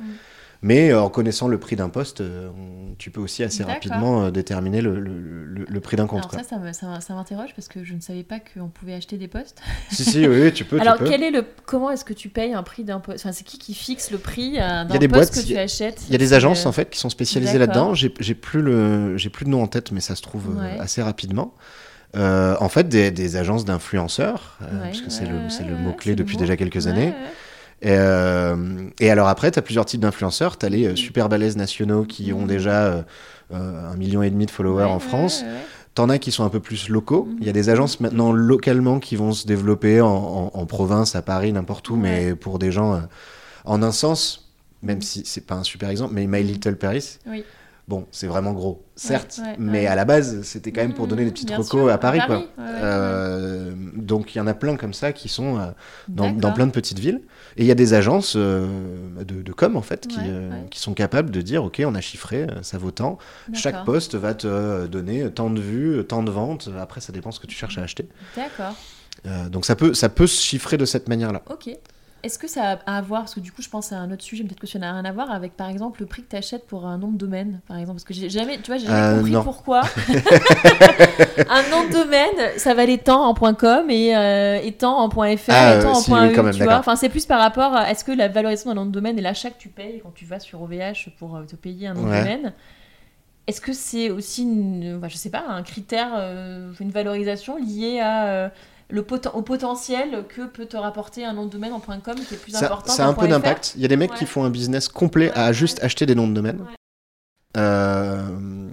Mais 0.63 0.89
euh, 0.91 1.01
en 1.01 1.09
connaissant 1.09 1.47
le 1.47 1.59
prix 1.59 1.75
d'un 1.75 1.89
poste, 1.89 2.21
euh, 2.21 2.49
on- 2.49 2.95
tu 2.97 3.11
peux 3.11 3.21
aussi 3.21 3.43
assez 3.43 3.63
rapidement 3.63 4.23
euh, 4.23 4.31
déterminer 4.31 4.81
le, 4.81 4.99
le- 4.99 5.19
le- 5.45 5.65
le 5.69 5.79
prix 5.79 5.97
d'un. 5.97 6.05
Alors 6.07 6.27
quoi. 6.27 6.39
ça, 6.41 6.99
ça 6.99 7.13
m'interroge 7.13 7.53
parce 7.55 7.67
que 7.67 7.83
je 7.83 7.93
ne 7.93 7.99
savais 7.99 8.23
pas 8.23 8.39
qu'on 8.39 8.67
pouvait 8.69 8.95
acheter 8.95 9.17
des 9.17 9.27
postes. 9.27 9.61
si, 9.91 10.03
si, 10.03 10.27
oui, 10.27 10.41
oui, 10.41 10.53
tu 10.53 10.65
peux. 10.65 10.77
tu 10.77 10.81
Alors 10.81 10.97
peux. 10.97 11.05
quel 11.07 11.21
est 11.21 11.29
le, 11.31 11.43
comment 11.65 11.91
est-ce 11.91 12.03
que 12.05 12.13
tu 12.13 12.29
payes 12.29 12.53
un 12.53 12.63
prix 12.63 12.83
d'un 12.83 12.99
poste 12.99 13.23
Enfin, 13.25 13.31
c'est 13.33 13.43
qui 13.43 13.59
qui 13.59 13.75
fixe 13.75 14.09
le 14.09 14.17
prix 14.17 14.53
d'un 14.53 14.87
Il 14.87 14.93
y 14.93 14.95
a 14.95 14.99
des 14.99 15.07
poste 15.07 15.33
boîtes, 15.35 15.45
que 15.45 15.47
tu 15.51 15.57
a- 15.57 15.61
achètes 15.61 16.01
Il 16.07 16.11
y 16.11 16.15
a 16.15 16.19
des 16.19 16.33
agences 16.33 16.65
euh, 16.65 16.69
en 16.69 16.71
fait 16.71 16.89
qui 16.89 16.97
sont 16.99 17.09
spécialisées 17.09 17.59
là-dedans. 17.59 17.93
J'ai 17.93 18.09
plus 18.09 18.61
le 18.61 19.15
j'ai 19.17 19.29
plus 19.29 19.45
de 19.45 19.49
nom 19.51 19.61
en 19.61 19.67
tête, 19.67 19.91
mais 19.91 20.01
ça 20.01 20.15
se 20.15 20.21
trouve 20.23 20.57
Ouais. 20.57 20.77
assez 20.79 21.01
rapidement. 21.03 21.53
Euh, 22.15 22.55
en 22.61 22.69
fait, 22.69 22.87
des, 22.87 23.11
des 23.11 23.35
agences 23.35 23.65
d'influenceurs, 23.65 24.57
euh, 24.61 24.83
parce 24.85 25.01
que 25.01 25.09
c'est 25.09 25.25
ouais, 25.25 25.29
le, 25.43 25.49
c'est 25.49 25.63
le 25.65 25.73
ouais, 25.73 25.79
mot 25.81 25.89
c'est 25.91 25.97
clé 25.97 26.11
le 26.13 26.15
depuis 26.15 26.35
mot. 26.35 26.39
déjà 26.39 26.55
quelques 26.55 26.85
Ouais, 26.85 26.87
années, 26.87 27.07
ouais. 27.07 27.13
Et, 27.81 27.89
euh, 27.91 28.55
et 28.99 29.09
alors 29.11 29.27
après, 29.27 29.51
tu 29.51 29.59
as 29.59 29.61
plusieurs 29.61 29.85
types 29.85 30.01
d'influenceurs. 30.01 30.57
Tu 30.57 30.65
as 30.65 30.69
les 30.69 30.85
euh, 30.87 30.95
super 30.95 31.29
balèzes 31.29 31.57
nationaux 31.57 32.03
qui 32.05 32.33
ont 32.33 32.45
déjà 32.45 32.85
euh, 32.85 33.01
un 33.51 33.95
million 33.95 34.23
et 34.23 34.29
demi 34.29 34.45
de 34.45 34.51
followers 34.51 34.85
Ouais, 34.85 34.89
en 34.91 34.99
France. 34.99 35.41
ouais, 35.41 35.47
ouais. 35.47 35.53
T'en 35.93 36.09
as 36.09 36.19
qui 36.19 36.31
sont 36.31 36.43
un 36.43 36.49
peu 36.49 36.59
plus 36.59 36.89
locaux. 36.89 37.25
Mhm. 37.25 37.37
Il 37.41 37.47
y 37.47 37.49
a 37.49 37.53
des 37.53 37.69
agences 37.69 37.99
maintenant 37.99 38.31
localement 38.31 38.99
qui 38.99 39.15
vont 39.15 39.31
se 39.33 39.47
développer 39.47 39.99
en, 40.01 40.07
en- 40.09 40.51
en 40.53 40.65
province, 40.65 41.15
à 41.15 41.21
Paris, 41.21 41.51
n'importe 41.53 41.89
où, 41.89 41.95
mais 41.95 42.35
pour 42.35 42.59
des 42.59 42.71
gens 42.71 42.93
euh, 42.93 42.99
en 43.65 43.81
un 43.83 43.91
sens, 43.91 44.51
même 44.83 45.01
si 45.01 45.23
c'est 45.25 45.45
pas 45.45 45.55
un 45.55 45.63
super 45.63 45.89
exemple, 45.89 46.13
mais 46.13 46.27
My 46.27 46.43
Little 46.43 46.75
Paris, 46.77 47.17
Oui. 47.27 47.43
bon, 47.87 48.05
c'est 48.11 48.27
vraiment 48.27 48.53
gros, 48.53 48.83
certes, 48.95 49.39
mais 49.57 49.87
à 49.87 49.95
la 49.95 50.05
base, 50.05 50.41
c'était 50.43 50.71
quand 50.71 50.81
même 50.81 50.93
pour 50.93 51.07
donner 51.07 51.25
des 51.25 51.31
petites 51.31 51.49
recos 51.51 51.91
à 51.91 51.97
Paris, 51.97 52.19
quoi. 52.27 52.43
Euh, 52.59 53.71
donc 53.95 54.35
il 54.35 54.37
y 54.37 54.41
en 54.41 54.47
a 54.47 54.53
plein 54.53 54.75
comme 54.77 54.93
ça 54.93 55.13
qui 55.13 55.29
sont 55.29 55.57
euh, 55.57 55.65
dans, 56.07 56.31
dans 56.31 56.51
plein 56.53 56.67
de 56.67 56.71
petites 56.71 56.99
villes. 56.99 57.21
Et 57.57 57.63
il 57.63 57.65
y 57.67 57.71
a 57.71 57.75
des 57.75 57.93
agences 57.93 58.35
euh, 58.37 58.67
de, 59.25 59.41
de 59.41 59.51
com 59.53 59.75
en 59.75 59.81
fait 59.81 60.07
qui, 60.07 60.17
Ouais, 60.19 60.25
euh, 60.27 60.49
ouais. 60.51 60.67
qui 60.69 60.79
sont 60.79 60.93
capables 60.93 61.31
de 61.31 61.41
dire 61.41 61.63
ok 61.63 61.81
on 61.85 61.95
a 61.95 62.01
chiffré, 62.01 62.43
euh, 62.43 62.61
ça 62.61 62.77
vaut 62.77 62.91
tant. 62.91 63.17
Chaque 63.53 63.83
poste 63.83 64.15
va 64.15 64.33
te 64.35 64.85
donner 64.87 65.29
tant 65.31 65.49
de 65.49 65.59
vues, 65.59 66.03
tant 66.05 66.21
de 66.23 66.31
ventes. 66.31 66.69
Après 66.79 67.01
ça 67.01 67.11
dépend 67.11 67.31
ce 67.31 67.39
que 67.39 67.47
tu 67.47 67.55
cherches 67.55 67.77
à 67.77 67.81
acheter. 67.83 68.07
D'accord. 68.35 68.75
Donc 69.49 69.65
ça 69.65 69.75
peut, 69.75 69.93
ça 69.93 70.09
peut 70.09 70.27
se 70.27 70.41
chiffrer 70.41 70.77
de 70.77 70.85
cette 70.85 71.09
manière-là. 71.09 71.41
Ok. 71.49 71.69
Est-ce 72.27 72.37
que 72.37 72.47
ça 72.49 72.71
a 72.85 72.97
à 72.97 73.01
voir, 73.01 73.21
parce 73.21 73.33
que 73.35 73.39
du 73.39 73.53
coup 73.53 73.61
je 73.61 73.69
pense 73.69 73.93
à 73.93 73.97
un 73.97 74.11
autre 74.11 74.21
sujet, 74.21 74.43
peut-être 74.43 74.59
que 74.59 74.67
ça 74.67 74.79
n'a 74.79 74.91
rien 74.91 75.05
à 75.05 75.11
voir 75.13 75.31
avec 75.31 75.53
par 75.55 75.69
exemple 75.69 76.01
le 76.01 76.07
prix 76.07 76.23
que 76.23 76.29
tu 76.31 76.35
achètes 76.35 76.67
pour 76.67 76.85
un 76.85 76.97
nom 76.97 77.07
de 77.09 77.17
domaine, 77.17 77.61
par 77.69 77.77
exemple? 77.77 77.95
Parce 77.99 78.03
que 78.03 78.13
j'ai 78.13 78.29
jamais, 78.29 78.57
tu 78.57 78.67
vois, 78.69 78.77
j'ai 78.77 78.85
jamais 78.87 78.99
Euh, 78.99 79.15
compris 79.15 79.31
non. 79.31 79.43
pourquoi 79.43 79.81
un 81.49 81.69
nom 81.69 81.87
de 81.87 81.93
domaine 81.93 82.57
ça 82.57 82.73
valait 82.73 82.97
tant 82.97 83.23
en 83.25 83.33
.com 83.53 83.89
et, 83.89 84.15
euh, 84.15 84.59
et 84.61 84.73
tant 84.73 84.99
en 84.99 85.09
.fr 85.09 85.15
Ah, 85.49 85.75
et 85.75 85.79
tant 85.81 85.89
euh, 85.89 85.93
en 85.93 86.23
.eu, 86.25 86.27
oui, 86.27 86.33
quand 86.33 86.43
même, 86.43 86.53
tu 86.53 86.63
vois? 86.63 86.77
Enfin, 86.77 86.95
c'est 86.95 87.09
plus 87.09 87.25
par 87.25 87.39
rapport 87.39 87.73
à 87.73 87.89
est-ce 87.91 88.03
que 88.03 88.11
la 88.11 88.27
valorisation 88.27 88.71
d'un 88.71 88.75
nom 88.81 88.85
de 88.85 88.91
domaine 88.91 89.17
et 89.17 89.21
l'achat 89.21 89.49
que 89.49 89.57
tu 89.57 89.69
payes 89.69 90.01
quand 90.03 90.13
tu 90.13 90.25
vas 90.25 90.39
sur 90.39 90.61
OVH 90.61 91.09
pour 91.19 91.35
euh, 91.37 91.43
te 91.43 91.55
payer 91.55 91.87
un 91.87 91.93
nom 91.93 92.03
Ouais. 92.03 92.17
de 92.17 92.23
domaine. 92.23 92.53
Est-ce 93.47 93.61
que 93.61 93.71
c'est 93.71 94.09
aussi, 94.09 94.43
une, 94.43 94.97
enfin, 94.97 95.07
je 95.07 95.15
sais 95.15 95.29
pas, 95.29 95.45
un 95.47 95.63
critère, 95.63 96.09
euh, 96.17 96.73
une 96.81 96.91
valorisation 96.91 97.55
liée 97.57 98.01
à 98.01 98.25
euh, 98.27 98.49
le 98.89 99.01
poten- 99.01 99.31
au 99.33 99.41
potentiel 99.41 100.23
que 100.29 100.45
peut 100.47 100.65
te 100.65 100.77
rapporter 100.77 101.25
un 101.25 101.33
nom 101.33 101.45
de 101.45 101.51
domaine 101.51 101.73
en 101.73 101.79
.com 101.79 102.15
qui 102.27 102.35
est 102.35 102.37
plus 102.37 102.53
Ça, 102.53 102.65
important 102.67 102.93
ça 102.93 103.05
a 103.05 103.09
un 103.09 103.13
peu 103.13 103.27
d'impact. 103.27 103.73
Il 103.75 103.81
y 103.81 103.85
a 103.85 103.87
des 103.89 103.97
mecs 103.97 104.13
qui 104.13 104.25
font 104.25 104.43
un 104.45 104.49
business 104.49 104.87
complet 104.87 105.27
Ouais, 105.27 105.37
à 105.37 105.51
juste 105.51 105.83
acheter 105.83 106.05
des 106.05 106.15
noms 106.15 106.27
de 106.27 106.33
domaine. 106.33 106.59
Euh, 107.57 108.69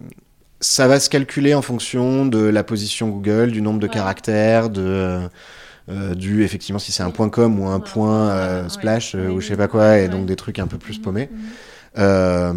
ça 0.60 0.86
va 0.88 1.00
se 1.00 1.10
calculer 1.10 1.54
en 1.54 1.62
fonction 1.62 2.26
de 2.26 2.38
la 2.38 2.62
position 2.64 3.08
Google, 3.08 3.50
du 3.50 3.60
nombre 3.62 3.80
de 3.80 3.86
caractères, 3.86 4.70
de 4.70 5.20
euh, 5.90 6.14
du 6.14 6.44
effectivement 6.44 6.78
si 6.78 6.92
c'est 6.92 7.02
un 7.02 7.10
point 7.10 7.28
.com 7.28 7.58
ou 7.60 7.66
un 7.68 7.80
point 7.80 8.30
euh, 8.30 8.68
splash 8.68 9.14
euh, 9.14 9.28
ou 9.28 9.40
je 9.40 9.48
sais 9.48 9.56
pas 9.56 9.68
quoi, 9.68 9.98
et 9.98 10.08
donc 10.08 10.26
des 10.26 10.36
trucs 10.36 10.58
un 10.58 10.66
peu 10.66 10.78
plus 10.78 10.98
Mhm, 10.98 11.02
paumés. 11.04 11.28
mhm. 11.30 11.38
Euh, 11.98 12.52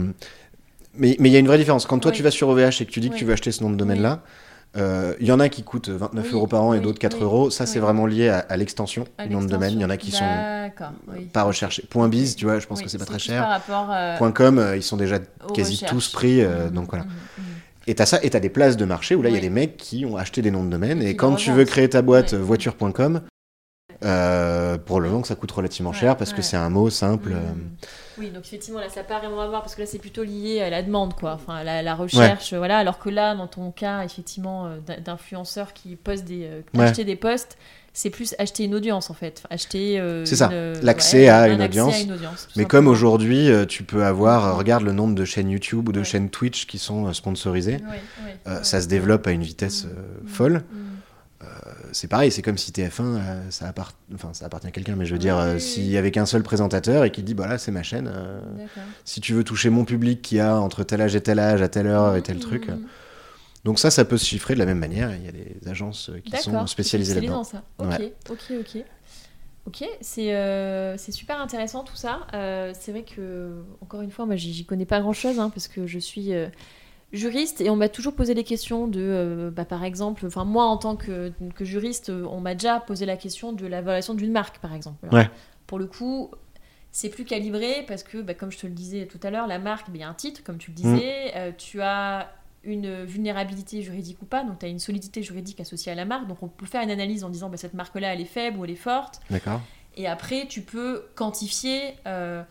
mais 0.95 1.15
mais 1.19 1.29
il 1.29 1.33
y 1.33 1.35
a 1.35 1.39
une 1.39 1.47
vraie 1.47 1.57
différence. 1.57 1.85
Quand 1.85 1.99
toi 1.99 2.11
Oui. 2.11 2.17
tu 2.17 2.23
vas 2.23 2.31
sur 2.31 2.47
OVH 2.49 2.81
et 2.81 2.85
que 2.85 2.91
tu 2.91 2.99
dis 2.99 3.09
que 3.09 3.15
tu 3.15 3.25
veux 3.25 3.33
acheter 3.33 3.51
ce 3.51 3.61
nom 3.63 3.69
de 3.69 3.75
domaine-là, 3.75 4.13
euh, 4.13 4.15
il 4.77 5.25
y 5.27 5.31
en 5.31 5.39
a 5.39 5.49
qui 5.49 5.63
coûtent 5.63 5.89
29 5.89 6.25
Oui, 6.25 6.31
euros 6.33 6.47
par 6.47 6.63
an 6.63 6.73
et 6.73 6.79
d'autres 6.79 6.99
4 6.99 7.17
oui, 7.17 7.23
euros. 7.23 7.49
Ça, 7.49 7.65
c'est 7.65 7.79
vraiment 7.79 8.05
lié 8.05 8.29
à, 8.29 8.39
à 8.39 8.57
l'extension 8.57 9.05
du 9.25 9.29
nom 9.33 9.41
de 9.41 9.47
domaine. 9.47 9.73
Il 9.73 9.81
y 9.81 9.85
en 9.85 9.89
a 9.89 9.97
qui 9.97 10.11
sont 10.11 10.23
pas 11.33 11.43
recherchés. 11.43 11.83
Point 11.89 12.09
biz, 12.09 12.35
tu 12.35 12.45
vois, 12.45 12.59
je 12.59 12.67
pense 12.67 12.81
que 12.81 12.89
c'est 12.89 12.97
pas 12.97 13.05
très 13.05 13.19
cher. 13.19 13.47
Rapport 13.47 13.89
euh, 13.91 14.17
Point 14.17 14.31
com, 14.31 14.59
euh, 14.59 14.75
ils 14.77 14.83
sont 14.83 14.97
déjà 14.97 15.19
quasi 15.53 15.73
recherches. 15.75 15.91
tous 15.91 16.09
pris. 16.09 16.41
euh, 16.41 16.65
Mhm, 16.67 16.71
donc 16.73 16.89
voilà. 16.89 17.05
mhm, 17.05 17.11
mhm. 17.37 17.43
Et 17.89 17.95
t'as 17.95 18.05
ça, 18.05 18.19
et 18.21 18.29
t'as 18.29 18.39
des 18.41 18.49
places 18.49 18.75
de 18.77 18.83
marché 18.85 19.15
où 19.15 19.21
là, 19.21 19.29
il 19.29 19.35
y 19.35 19.37
a 19.37 19.41
des 19.41 19.49
mecs 19.49 19.77
qui 19.77 20.05
ont 20.05 20.17
acheté 20.17 20.41
des 20.41 20.51
noms 20.51 20.63
de 20.63 20.69
domaine. 20.69 21.01
Et 21.01 21.15
quand 21.15 21.35
tu 21.35 21.51
veux 21.51 21.63
créer 21.65 21.89
ta 21.89 22.01
boîte 22.01 22.33
Ouais. 22.33 22.37
euh, 22.39 22.41
voiture.com, 22.43 23.21
euh, 24.03 24.77
pour 24.77 24.99
le 24.99 25.09
moment, 25.09 25.23
ça 25.23 25.35
coûte 25.35 25.51
relativement 25.51 25.91
Ouais, 25.91 25.95
cher 25.97 26.17
parce 26.17 26.33
que 26.33 26.41
c'est 26.41 26.57
un 26.57 26.69
mot 26.69 26.89
simple. 26.89 27.31
euh. 27.33 27.39
Oui, 28.19 28.29
donc 28.31 28.45
effectivement, 28.45 28.79
là, 28.79 28.89
ça 28.89 29.01
n'a 29.01 29.03
pas 29.07 29.19
vraiment 29.19 29.41
à 29.41 29.47
voir 29.47 29.61
parce 29.61 29.75
que 29.75 29.81
là, 29.81 29.87
c'est 29.87 29.99
plutôt 29.99 30.23
lié 30.23 30.61
à 30.61 30.69
la 30.69 30.81
demande, 30.83 31.13
quoi. 31.13 31.33
Enfin, 31.33 31.63
la, 31.63 31.81
la 31.81 31.95
recherche, 31.95 32.53
euh, 32.53 32.57
voilà. 32.57 32.77
Alors 32.79 32.99
que 32.99 33.09
là, 33.09 33.35
dans 33.35 33.47
ton 33.47 33.71
cas, 33.71 34.03
effectivement, 34.03 34.65
euh, 34.67 34.77
d'in- 34.85 34.99
d'influenceurs 34.99 35.73
qui 35.73 35.95
postent 35.95 36.25
des, 36.25 36.45
euh, 36.45 36.61
Ouais. 36.73 36.85
acheter 36.85 37.03
des 37.05 37.15
posts, 37.15 37.57
c'est 37.93 38.09
plus 38.09 38.35
acheter 38.39 38.63
une 38.63 38.75
audience, 38.75 39.09
en 39.09 39.13
fait. 39.13 39.39
Enfin, 39.43 39.47
acheter. 39.55 39.99
euh, 39.99 40.23
C'est 40.25 40.35
ça, 40.35 40.51
l'accès 40.83 41.21
ouais, 41.21 41.27
à 41.29 41.41
un 41.43 41.53
une 41.53 41.61
audience. 41.63 41.95
à 41.95 41.99
une 41.99 42.11
audience, 42.11 42.47
tout 42.47 42.53
Mais 42.59 42.65
comme 42.65 42.87
aujourd'hui, 42.87 43.49
tu 43.67 43.83
peux 43.83 44.03
avoir, 44.05 44.55
regarde 44.57 44.83
le 44.83 44.91
nombre 44.91 45.15
de 45.15 45.25
chaînes 45.25 45.49
YouTube 45.49 45.89
ou 45.89 45.91
de 45.91 45.99
Ouais. 45.99 46.05
chaînes 46.05 46.29
Twitch 46.29 46.67
qui 46.67 46.77
sont 46.79 47.11
sponsorisées. 47.13 47.75
Ouais, 47.89 48.35
Euh. 48.47 48.61
Ça 48.63 48.81
se 48.81 48.87
développe 48.87 49.25
à 49.27 49.31
une 49.31 49.41
vitesse 49.43 49.85
Mhm. 49.85 49.91
euh, 49.91 50.01
Mhm. 50.23 50.27
folle. 50.29 50.63
C'est 51.91 52.07
pareil, 52.07 52.31
c'est 52.31 52.41
comme 52.41 52.57
si 52.57 52.71
TF1, 52.71 53.01
euh, 53.01 53.41
ça, 53.51 53.67
appart... 53.67 53.95
enfin, 54.13 54.33
ça 54.33 54.45
appartient 54.45 54.67
à 54.67 54.71
quelqu'un, 54.71 54.95
mais 54.95 55.05
je 55.05 55.13
veux 55.13 55.19
dire, 55.19 55.37
euh, 55.37 55.55
oui, 55.55 55.61
s'il 55.61 55.87
y 55.89 55.97
avait 55.97 56.11
qu'un 56.11 56.25
seul 56.25 56.43
présentateur 56.43 57.03
et 57.03 57.11
qui 57.11 57.23
dit, 57.23 57.33
bah 57.33 57.47
là, 57.47 57.57
c'est 57.57 57.71
ma 57.71 57.83
chaîne, 57.83 58.09
euh, 58.13 58.39
si 59.05 59.21
tu 59.21 59.33
veux 59.33 59.43
toucher 59.43 59.69
mon 59.69 59.85
public 59.85 60.21
qui 60.21 60.39
a 60.39 60.55
entre 60.59 60.83
tel 60.83 61.01
âge 61.01 61.15
et 61.15 61.21
tel 61.21 61.39
âge, 61.39 61.61
à 61.61 61.69
telle 61.69 61.87
heure 61.87 62.15
et 62.15 62.21
tel 62.21 62.35
Mhm. 62.37 62.41
truc. 62.41 62.69
euh, 62.69 62.75
Donc 63.65 63.79
ça, 63.79 63.91
ça 63.91 64.05
peut 64.05 64.17
se 64.17 64.25
chiffrer 64.25 64.53
de 64.53 64.59
la 64.59 64.65
même 64.65 64.79
manière. 64.79 65.13
Il 65.15 65.25
y 65.25 65.27
a 65.27 65.31
des 65.31 65.57
agences 65.67 66.09
qui 66.23 66.31
sont 66.37 66.65
spécialisées 66.67 67.13
spécialisé 67.13 67.15
là-dedans. 67.15 67.43
Ok, 67.79 68.11
ok, 68.29 68.51
ok. 68.59 68.83
Ok, 69.65 69.83
c'est 69.99 70.33
euh, 70.33 70.97
super 70.97 71.41
intéressant 71.41 71.83
tout 71.83 71.97
ça. 71.97 72.21
Euh, 72.33 72.71
c'est 72.79 72.91
vrai 72.91 73.03
que, 73.03 73.51
encore 73.81 74.01
une 74.01 74.11
fois, 74.11 74.25
moi 74.25 74.37
j'y 74.37 74.63
connais 74.65 74.85
pas 74.85 75.01
grand 75.01 75.11
chose 75.11 75.35
parce 75.35 75.67
que 75.67 75.85
je 75.85 75.99
suis 75.99 76.33
euh, 76.33 76.47
juriste 77.13 77.61
et 77.61 77.69
on 77.69 77.75
m'a 77.75 77.89
toujours 77.89 78.13
posé 78.15 78.33
les 78.33 78.43
questions 78.43 78.87
de, 78.87 79.01
euh, 79.01 79.51
bah, 79.51 79.65
par 79.65 79.83
exemple, 79.83 80.25
enfin 80.25 80.43
moi 80.43 80.65
en 80.65 80.77
tant 80.77 80.95
que, 80.95 81.31
que 81.55 81.65
juriste, 81.65 82.09
euh, 82.09 82.25
on 82.29 82.41
m'a 82.41 82.53
déjà 82.53 82.79
posé 82.79 83.05
la 83.05 83.17
question 83.17 83.53
de 83.53 83.65
la 83.65 83.81
valorisation 83.81 84.13
d'une 84.13 84.31
marque 84.31 84.59
par 84.59 84.73
exemple. 84.73 85.05
Alors, 85.05 85.15
Ouais. 85.15 85.29
Pour 85.67 85.79
le 85.79 85.85
coup, 85.85 86.31
c'est 86.91 87.09
plus 87.09 87.25
calibré 87.25 87.83
parce 87.87 88.03
que, 88.03 88.19
bah, 88.19 88.33
comme 88.33 88.51
je 88.51 88.57
te 88.57 88.67
le 88.67 88.73
disais 88.73 89.05
tout 89.05 89.19
à 89.23 89.29
l'heure, 89.31 89.47
la 89.47 89.59
marque, 89.59 89.87
bah, 89.87 89.93
il 89.95 90.01
y 90.01 90.03
a 90.03 90.09
un 90.09 90.13
titre, 90.13 90.43
comme 90.43 90.57
tu 90.57 90.71
le 90.71 90.75
disais, 90.75 91.33
euh, 91.35 91.51
tu 91.57 91.81
as 91.81 92.31
une 92.63 93.03
vulnérabilité 93.03 93.81
juridique 93.81 94.21
ou 94.21 94.25
pas, 94.25 94.43
donc 94.43 94.59
tu 94.59 94.65
as 94.65 94.69
une 94.69 94.79
solidité 94.79 95.23
juridique 95.23 95.59
associée 95.59 95.91
à 95.91 95.95
la 95.95 96.05
marque, 96.05 96.27
donc 96.27 96.41
on 96.41 96.47
peut 96.47 96.65
faire 96.65 96.81
une 96.81 96.89
analyse 96.89 97.23
en 97.23 97.29
disant 97.29 97.49
bah, 97.49 97.57
cette 97.57 97.73
marque-là 97.73 98.13
elle 98.13 98.21
est 98.21 98.25
faible 98.25 98.57
ou 98.57 98.65
elle 98.65 98.71
est 98.71 98.75
forte, 98.75 99.21
D'accord 99.29 99.61
et 99.97 100.07
après 100.07 100.45
tu 100.47 100.61
peux 100.61 101.03
quantifier 101.15 101.95
euh, 102.05 102.43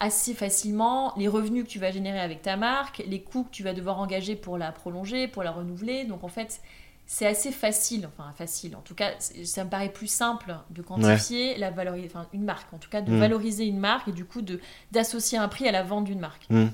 assez 0.00 0.34
facilement 0.34 1.12
les 1.16 1.28
revenus 1.28 1.64
que 1.64 1.68
tu 1.68 1.78
vas 1.78 1.90
générer 1.90 2.20
avec 2.20 2.42
ta 2.42 2.56
marque, 2.56 3.02
les 3.06 3.20
coûts 3.22 3.44
que 3.44 3.50
tu 3.50 3.62
vas 3.62 3.72
devoir 3.74 3.98
engager 3.98 4.36
pour 4.36 4.56
la 4.58 4.70
prolonger, 4.72 5.26
pour 5.28 5.42
la 5.42 5.50
renouveler, 5.50 6.04
donc 6.04 6.22
en 6.24 6.28
fait 6.28 6.60
c'est 7.10 7.26
assez 7.26 7.52
facile, 7.52 8.06
enfin 8.06 8.30
facile, 8.32 8.76
en 8.76 8.80
tout 8.82 8.94
cas 8.94 9.12
ça 9.18 9.64
me 9.64 9.70
paraît 9.70 9.88
plus 9.88 10.06
simple 10.08 10.54
de 10.70 10.82
quantifier 10.82 11.56
la 11.56 11.70
valori- 11.70 12.04
enfin, 12.06 12.26
une 12.34 12.44
marque, 12.44 12.72
en 12.74 12.78
tout 12.78 12.90
cas 12.90 13.00
de 13.00 13.10
Mm. 13.10 13.18
valoriser 13.18 13.64
une 13.64 13.78
marque 13.78 14.08
et 14.08 14.12
du 14.12 14.24
coup 14.26 14.42
d'associer 14.92 15.38
un 15.38 15.48
prix 15.48 15.66
à 15.66 15.72
la 15.72 15.82
vente 15.82 16.04
d'une 16.04 16.20
marque. 16.20 16.44
Mm. 16.50 16.66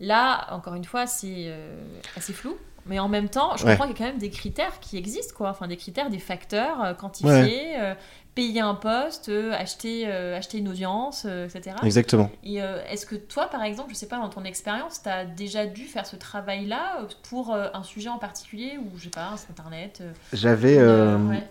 Là, 0.00 0.52
encore 0.52 0.74
une 0.74 0.84
fois, 0.84 1.06
c'est 1.06 1.44
euh, 1.48 2.00
assez 2.16 2.32
flou. 2.32 2.56
Mais 2.86 2.98
en 2.98 3.08
même 3.08 3.28
temps, 3.28 3.56
je 3.56 3.64
Ouais. 3.64 3.72
comprends 3.72 3.86
qu'il 3.86 3.98
y 3.98 4.02
a 4.02 4.06
quand 4.06 4.12
même 4.12 4.20
des 4.20 4.30
critères 4.30 4.78
qui 4.80 4.96
existent, 4.98 5.34
quoi. 5.36 5.50
Enfin, 5.50 5.66
des 5.68 5.76
critères, 5.76 6.10
des 6.10 6.18
facteurs 6.18 6.84
euh, 6.84 6.94
quantifiés, 6.94 7.78
euh, 7.80 7.94
payer 8.34 8.60
un 8.60 8.74
poste, 8.74 9.28
euh, 9.28 9.52
acheter, 9.52 10.04
euh, 10.06 10.36
acheter 10.36 10.58
une 10.58 10.68
audience, 10.68 11.24
etc. 11.24 11.76
Exactement. 11.82 12.30
Et 12.42 12.56
est-ce 12.90 13.06
que 13.06 13.14
toi, 13.14 13.46
par 13.46 13.62
exemple, 13.62 13.90
je 13.90 13.94
sais 13.94 14.08
pas, 14.08 14.18
dans 14.18 14.28
ton 14.28 14.44
expérience, 14.44 15.02
tu 15.02 15.08
as 15.08 15.24
déjà 15.24 15.66
dû 15.66 15.84
faire 15.84 16.04
ce 16.04 16.16
travail-là 16.16 16.98
pour 17.30 17.54
un 17.54 17.82
sujet 17.84 18.08
en 18.08 18.18
particulier 18.18 18.78
ou, 18.78 18.98
je 18.98 19.04
sais 19.04 19.10
pas, 19.10 19.34
Internet 19.50 20.02
J'avais. 20.32 20.78
ouais. 20.78 21.42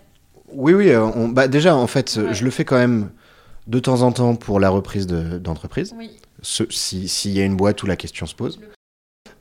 Oui, 0.52 0.74
oui. 0.74 0.94
on- 0.94 1.28
Bah, 1.28 1.48
déjà, 1.48 1.74
en 1.74 1.86
fait, 1.86 2.20
je 2.32 2.44
le 2.44 2.50
fais 2.50 2.64
quand 2.66 2.76
même 2.78 3.10
de 3.66 3.78
temps 3.78 4.02
en 4.02 4.12
temps 4.12 4.36
pour 4.36 4.60
la 4.60 4.68
reprise 4.68 5.06
de- 5.06 5.38
d'entreprise. 5.38 5.94
Oui, 5.96 6.10
Ce- 6.42 6.64
si- 6.68 7.08
S'il 7.08 7.32
y 7.32 7.40
a 7.40 7.44
une 7.46 7.56
boîte 7.56 7.82
où 7.82 7.86
la 7.86 7.96
question 7.96 8.26
se 8.26 8.34
pose. 8.34 8.60
Le- 8.60 8.68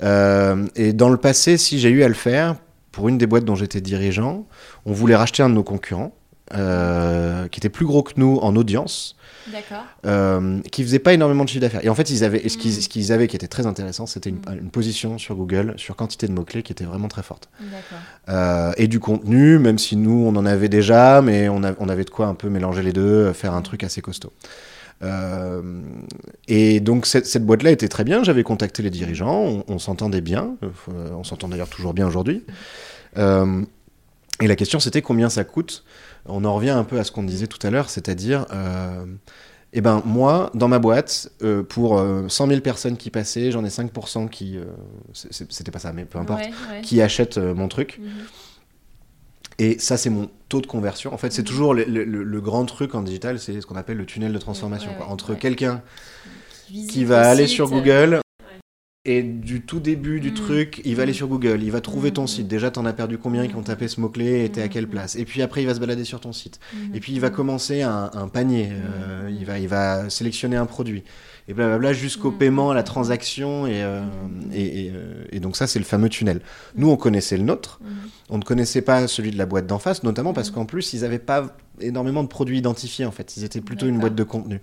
Euh, 0.01 0.65
et 0.75 0.93
dans 0.93 1.09
le 1.09 1.17
passé, 1.17 1.57
si 1.57 1.79
j'ai 1.79 1.89
eu 1.89 2.03
à 2.03 2.07
le 2.07 2.13
faire, 2.13 2.55
pour 2.91 3.09
une 3.09 3.17
des 3.17 3.27
boîtes 3.27 3.45
dont 3.45 3.55
j'étais 3.55 3.81
dirigeant, 3.81 4.45
on 4.85 4.93
voulait 4.93 5.15
racheter 5.15 5.43
un 5.43 5.49
de 5.49 5.55
nos 5.55 5.63
concurrents. 5.63 6.13
euh, 6.55 7.47
qui 7.47 7.59
était 7.59 7.69
plus 7.69 7.85
gros 7.85 8.03
que 8.03 8.11
nous 8.17 8.37
en 8.43 8.55
audience, 8.55 9.15
euh, 10.05 10.59
qui 10.71 10.83
faisait 10.83 10.99
pas 10.99 11.13
énormément 11.13 11.45
de 11.45 11.49
chiffre 11.49 11.61
d'affaires. 11.61 11.83
Et 11.83 11.89
en 11.89 11.95
fait, 11.95 12.11
ils 12.11 12.23
avaient, 12.23 12.39
et 12.45 12.49
ce 12.49 12.57
qu'ils 12.57 13.11
avaient 13.11 13.27
qui 13.27 13.35
était 13.35 13.47
très 13.47 13.65
intéressant, 13.65 14.05
c'était 14.05 14.29
une, 14.29 14.35
Mm. 14.35 14.59
une 14.61 14.69
position 14.69 15.17
sur 15.17 15.35
Google 15.35 15.73
sur 15.77 15.95
quantité 15.95 16.27
de 16.27 16.33
mots-clés 16.33 16.61
qui 16.61 16.71
était 16.71 16.83
vraiment 16.83 17.07
très 17.07 17.23
forte. 17.23 17.49
Euh, 18.29 18.71
et 18.77 18.87
du 18.87 18.99
contenu, 18.99 19.57
même 19.57 19.79
si 19.79 19.95
nous, 19.95 20.25
on 20.27 20.35
en 20.35 20.45
avait 20.45 20.69
déjà, 20.69 21.21
mais 21.23 21.49
on, 21.49 21.63
a- 21.63 21.73
on 21.79 21.89
avait 21.89 22.03
de 22.03 22.11
quoi 22.11 22.27
un 22.27 22.35
peu 22.35 22.49
mélanger 22.49 22.83
les 22.83 22.93
deux, 22.93 23.31
faire 23.33 23.53
un 23.53 23.61
truc 23.63 23.83
assez 23.83 24.01
costaud. 24.01 24.31
Euh, 25.03 25.81
et 26.47 26.79
donc 26.79 27.05
cette, 27.05 27.25
cette 27.25 27.45
boîte-là 27.45 27.71
était 27.71 27.87
très 27.89 28.03
bien, 28.03 28.23
j'avais 28.23 28.43
contacté 28.43 28.81
les 28.83 28.89
dirigeants, 28.89 29.41
on, 29.43 29.63
on 29.67 29.79
s'entendait 29.79 30.21
bien, 30.21 30.55
euh, 30.63 31.09
on 31.11 31.23
s'entend 31.23 31.49
d'ailleurs 31.49 31.69
toujours 31.69 31.93
bien 31.93 32.07
aujourd'hui. 32.07 32.43
Euh, 33.17 33.63
et 34.41 34.47
la 34.47 34.55
question 34.55 34.79
c'était 34.79 35.01
combien 35.01 35.29
ça 35.29 35.43
coûte? 35.43 35.83
On 36.25 36.45
en 36.45 36.55
revient 36.55 36.69
un 36.69 36.85
peu 36.85 36.99
à 36.99 37.03
ce 37.03 37.11
qu'on 37.11 37.23
disait 37.23 37.47
tout 37.47 37.65
à 37.67 37.69
l'heure, 37.69 37.89
c'est-à-dire, 37.89 38.45
euh, 38.53 39.05
eh 39.73 39.81
ben 39.81 40.01
moi, 40.05 40.51
dans 40.53 40.69
ma 40.69 40.79
boîte, 40.79 41.29
euh, 41.41 41.63
pour 41.63 41.99
euh, 41.99 42.29
100 42.29 42.47
000 42.47 42.61
personnes 42.61 42.95
qui 42.95 43.09
passaient, 43.09 43.51
j'en 43.51 43.65
ai 43.65 43.69
5% 43.69 44.29
qui... 44.29 44.57
c'était 45.13 45.71
pas 45.71 45.79
ça, 45.79 45.91
mais 45.91 46.05
peu 46.05 46.19
importe 46.19 46.39
Ouais, 46.41 46.47
ouais. 46.71 46.81
qui 46.81 47.01
achètent 47.01 47.37
mon 47.37 47.67
truc. 47.67 47.99
Mhm. 48.01 48.09
Et 49.59 49.77
ça, 49.79 49.97
c'est 49.97 50.09
mon 50.09 50.29
taux 50.49 50.61
de 50.61 50.67
conversion. 50.67 51.13
En 51.13 51.17
fait, 51.17 51.31
c'est 51.31 51.41
Mhm. 51.43 51.47
toujours 51.47 51.73
le, 51.73 51.83
le- 51.85 52.03
le- 52.03 52.23
le 52.23 52.41
grand 52.41 52.65
truc 52.65 52.95
en 52.95 53.01
digital, 53.01 53.39
c'est 53.39 53.61
ce 53.61 53.65
qu'on 53.65 53.75
appelle 53.75 53.97
le 53.97 54.05
tunnel 54.05 54.33
de 54.33 54.37
transformation. 54.39 54.91
Ouais, 54.91 54.97
quoi. 54.97 55.05
ouais, 55.07 55.11
Entre 55.11 55.35
quelqu'un 55.35 55.81
qui 56.89 57.05
va 57.05 57.21
le 57.21 57.27
aller 57.27 57.47
site, 57.47 57.55
sur 57.55 57.67
euh, 57.67 57.69
Google 57.77 58.19
et 59.05 59.21
du 59.21 59.61
tout 59.61 59.79
début 59.81 60.21
du 60.21 60.29
Mhm. 60.29 60.33
truc, 60.35 60.81
il 60.85 60.95
va 60.95 61.03
aller 61.03 61.11
sur 61.13 61.27
Google, 61.27 61.61
il 61.61 61.71
va 61.71 61.81
trouver 61.81 62.11
ton 62.11 62.21
Mhm. 62.21 62.27
site. 62.27 62.47
Déjà, 62.47 62.71
t'en 62.71 62.85
as 62.85 62.93
perdu 62.93 63.17
combien 63.17 63.45
qui 63.47 63.55
ont 63.55 63.61
tapé 63.61 63.87
ce 63.89 63.99
mot-clé 63.99 64.45
et 64.45 64.49
t'es 64.49 64.61
à 64.61 64.69
quelle 64.69 64.87
place. 64.87 65.15
Et 65.17 65.25
puis 65.25 65.41
après, 65.41 65.61
il 65.61 65.65
va 65.65 65.75
se 65.75 65.79
balader 65.81 66.05
sur 66.05 66.21
ton 66.21 66.31
site. 66.31 66.59
Et 66.93 66.99
puis 67.01 67.11
il 67.13 67.19
va 67.19 67.29
commencer 67.29 67.81
un, 67.81 68.09
un 68.13 68.27
panier, 68.29 68.69
euh, 68.71 69.29
il, 69.37 69.45
va, 69.45 69.59
il 69.59 69.67
va 69.67 70.09
sélectionner 70.09 70.55
un 70.55 70.65
produit, 70.65 71.03
et 71.47 71.53
blablabla 71.53 71.93
jusqu'au 71.93 72.31
Mhm. 72.31 72.37
paiement, 72.37 72.71
à 72.71 72.73
la 72.73 72.83
transaction, 72.83 73.67
et, 73.67 73.83
euh, 73.83 74.01
et, 74.53 74.85
et, 74.85 74.91
euh, 74.93 75.25
et 75.31 75.39
donc 75.39 75.55
ça 75.57 75.67
c'est 75.67 75.79
le 75.79 75.85
fameux 75.85 76.09
tunnel. 76.09 76.41
Nous 76.75 76.89
on 76.89 76.95
connaissait 76.97 77.37
le 77.37 77.43
nôtre, 77.43 77.79
Mhm. 77.81 77.89
on 78.29 78.37
ne 78.37 78.43
connaissait 78.43 78.81
pas 78.81 79.07
celui 79.07 79.31
de 79.31 79.37
la 79.37 79.45
boîte 79.45 79.67
d'en 79.67 79.79
face, 79.79 80.03
notamment 80.03 80.33
parce 80.33 80.49
Mhm. 80.49 80.55
qu'en 80.55 80.65
plus 80.65 80.93
ils 80.93 81.01
n'avaient 81.01 81.19
pas 81.19 81.55
énormément 81.81 82.23
de 82.23 82.29
produits 82.29 82.57
identifiés 82.57 83.05
en 83.05 83.11
fait, 83.11 83.35
ils 83.37 83.43
étaient 83.43 83.61
plutôt 83.61 83.87
une 83.87 83.99
boîte 83.99 84.15
de 84.15 84.23
contenu. 84.23 84.61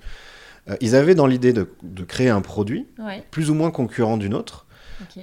Euh, 0.68 0.76
ils 0.80 0.94
avaient 0.94 1.14
dans 1.14 1.26
l'idée 1.26 1.52
de, 1.52 1.68
de 1.82 2.04
créer 2.04 2.28
un 2.28 2.40
produit 2.42 2.86
Ouais, 2.98 3.24
plus 3.30 3.50
ou 3.50 3.54
moins 3.54 3.70
concurrent 3.70 4.16
du 4.16 4.28
nôtre, 4.28 4.66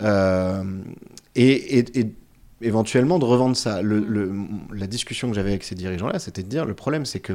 euh, 0.01 0.63
et, 1.35 1.85
éventuellement 2.61 3.19
de 3.19 3.25
revendre 3.25 3.55
ça. 3.55 3.83
Le- 3.83 3.99
Mm. 4.01 4.05
le- 4.07 4.33
la 4.73 4.87
discussion 4.87 5.29
que 5.29 5.35
j'avais 5.35 5.51
avec 5.51 5.63
ces 5.63 5.75
dirigeants-là, 5.75 6.17
c'était 6.17 6.41
de 6.41 6.47
dire 6.49 6.65
le 6.65 6.73
problème, 6.73 7.05
c'est 7.05 7.19
que 7.19 7.33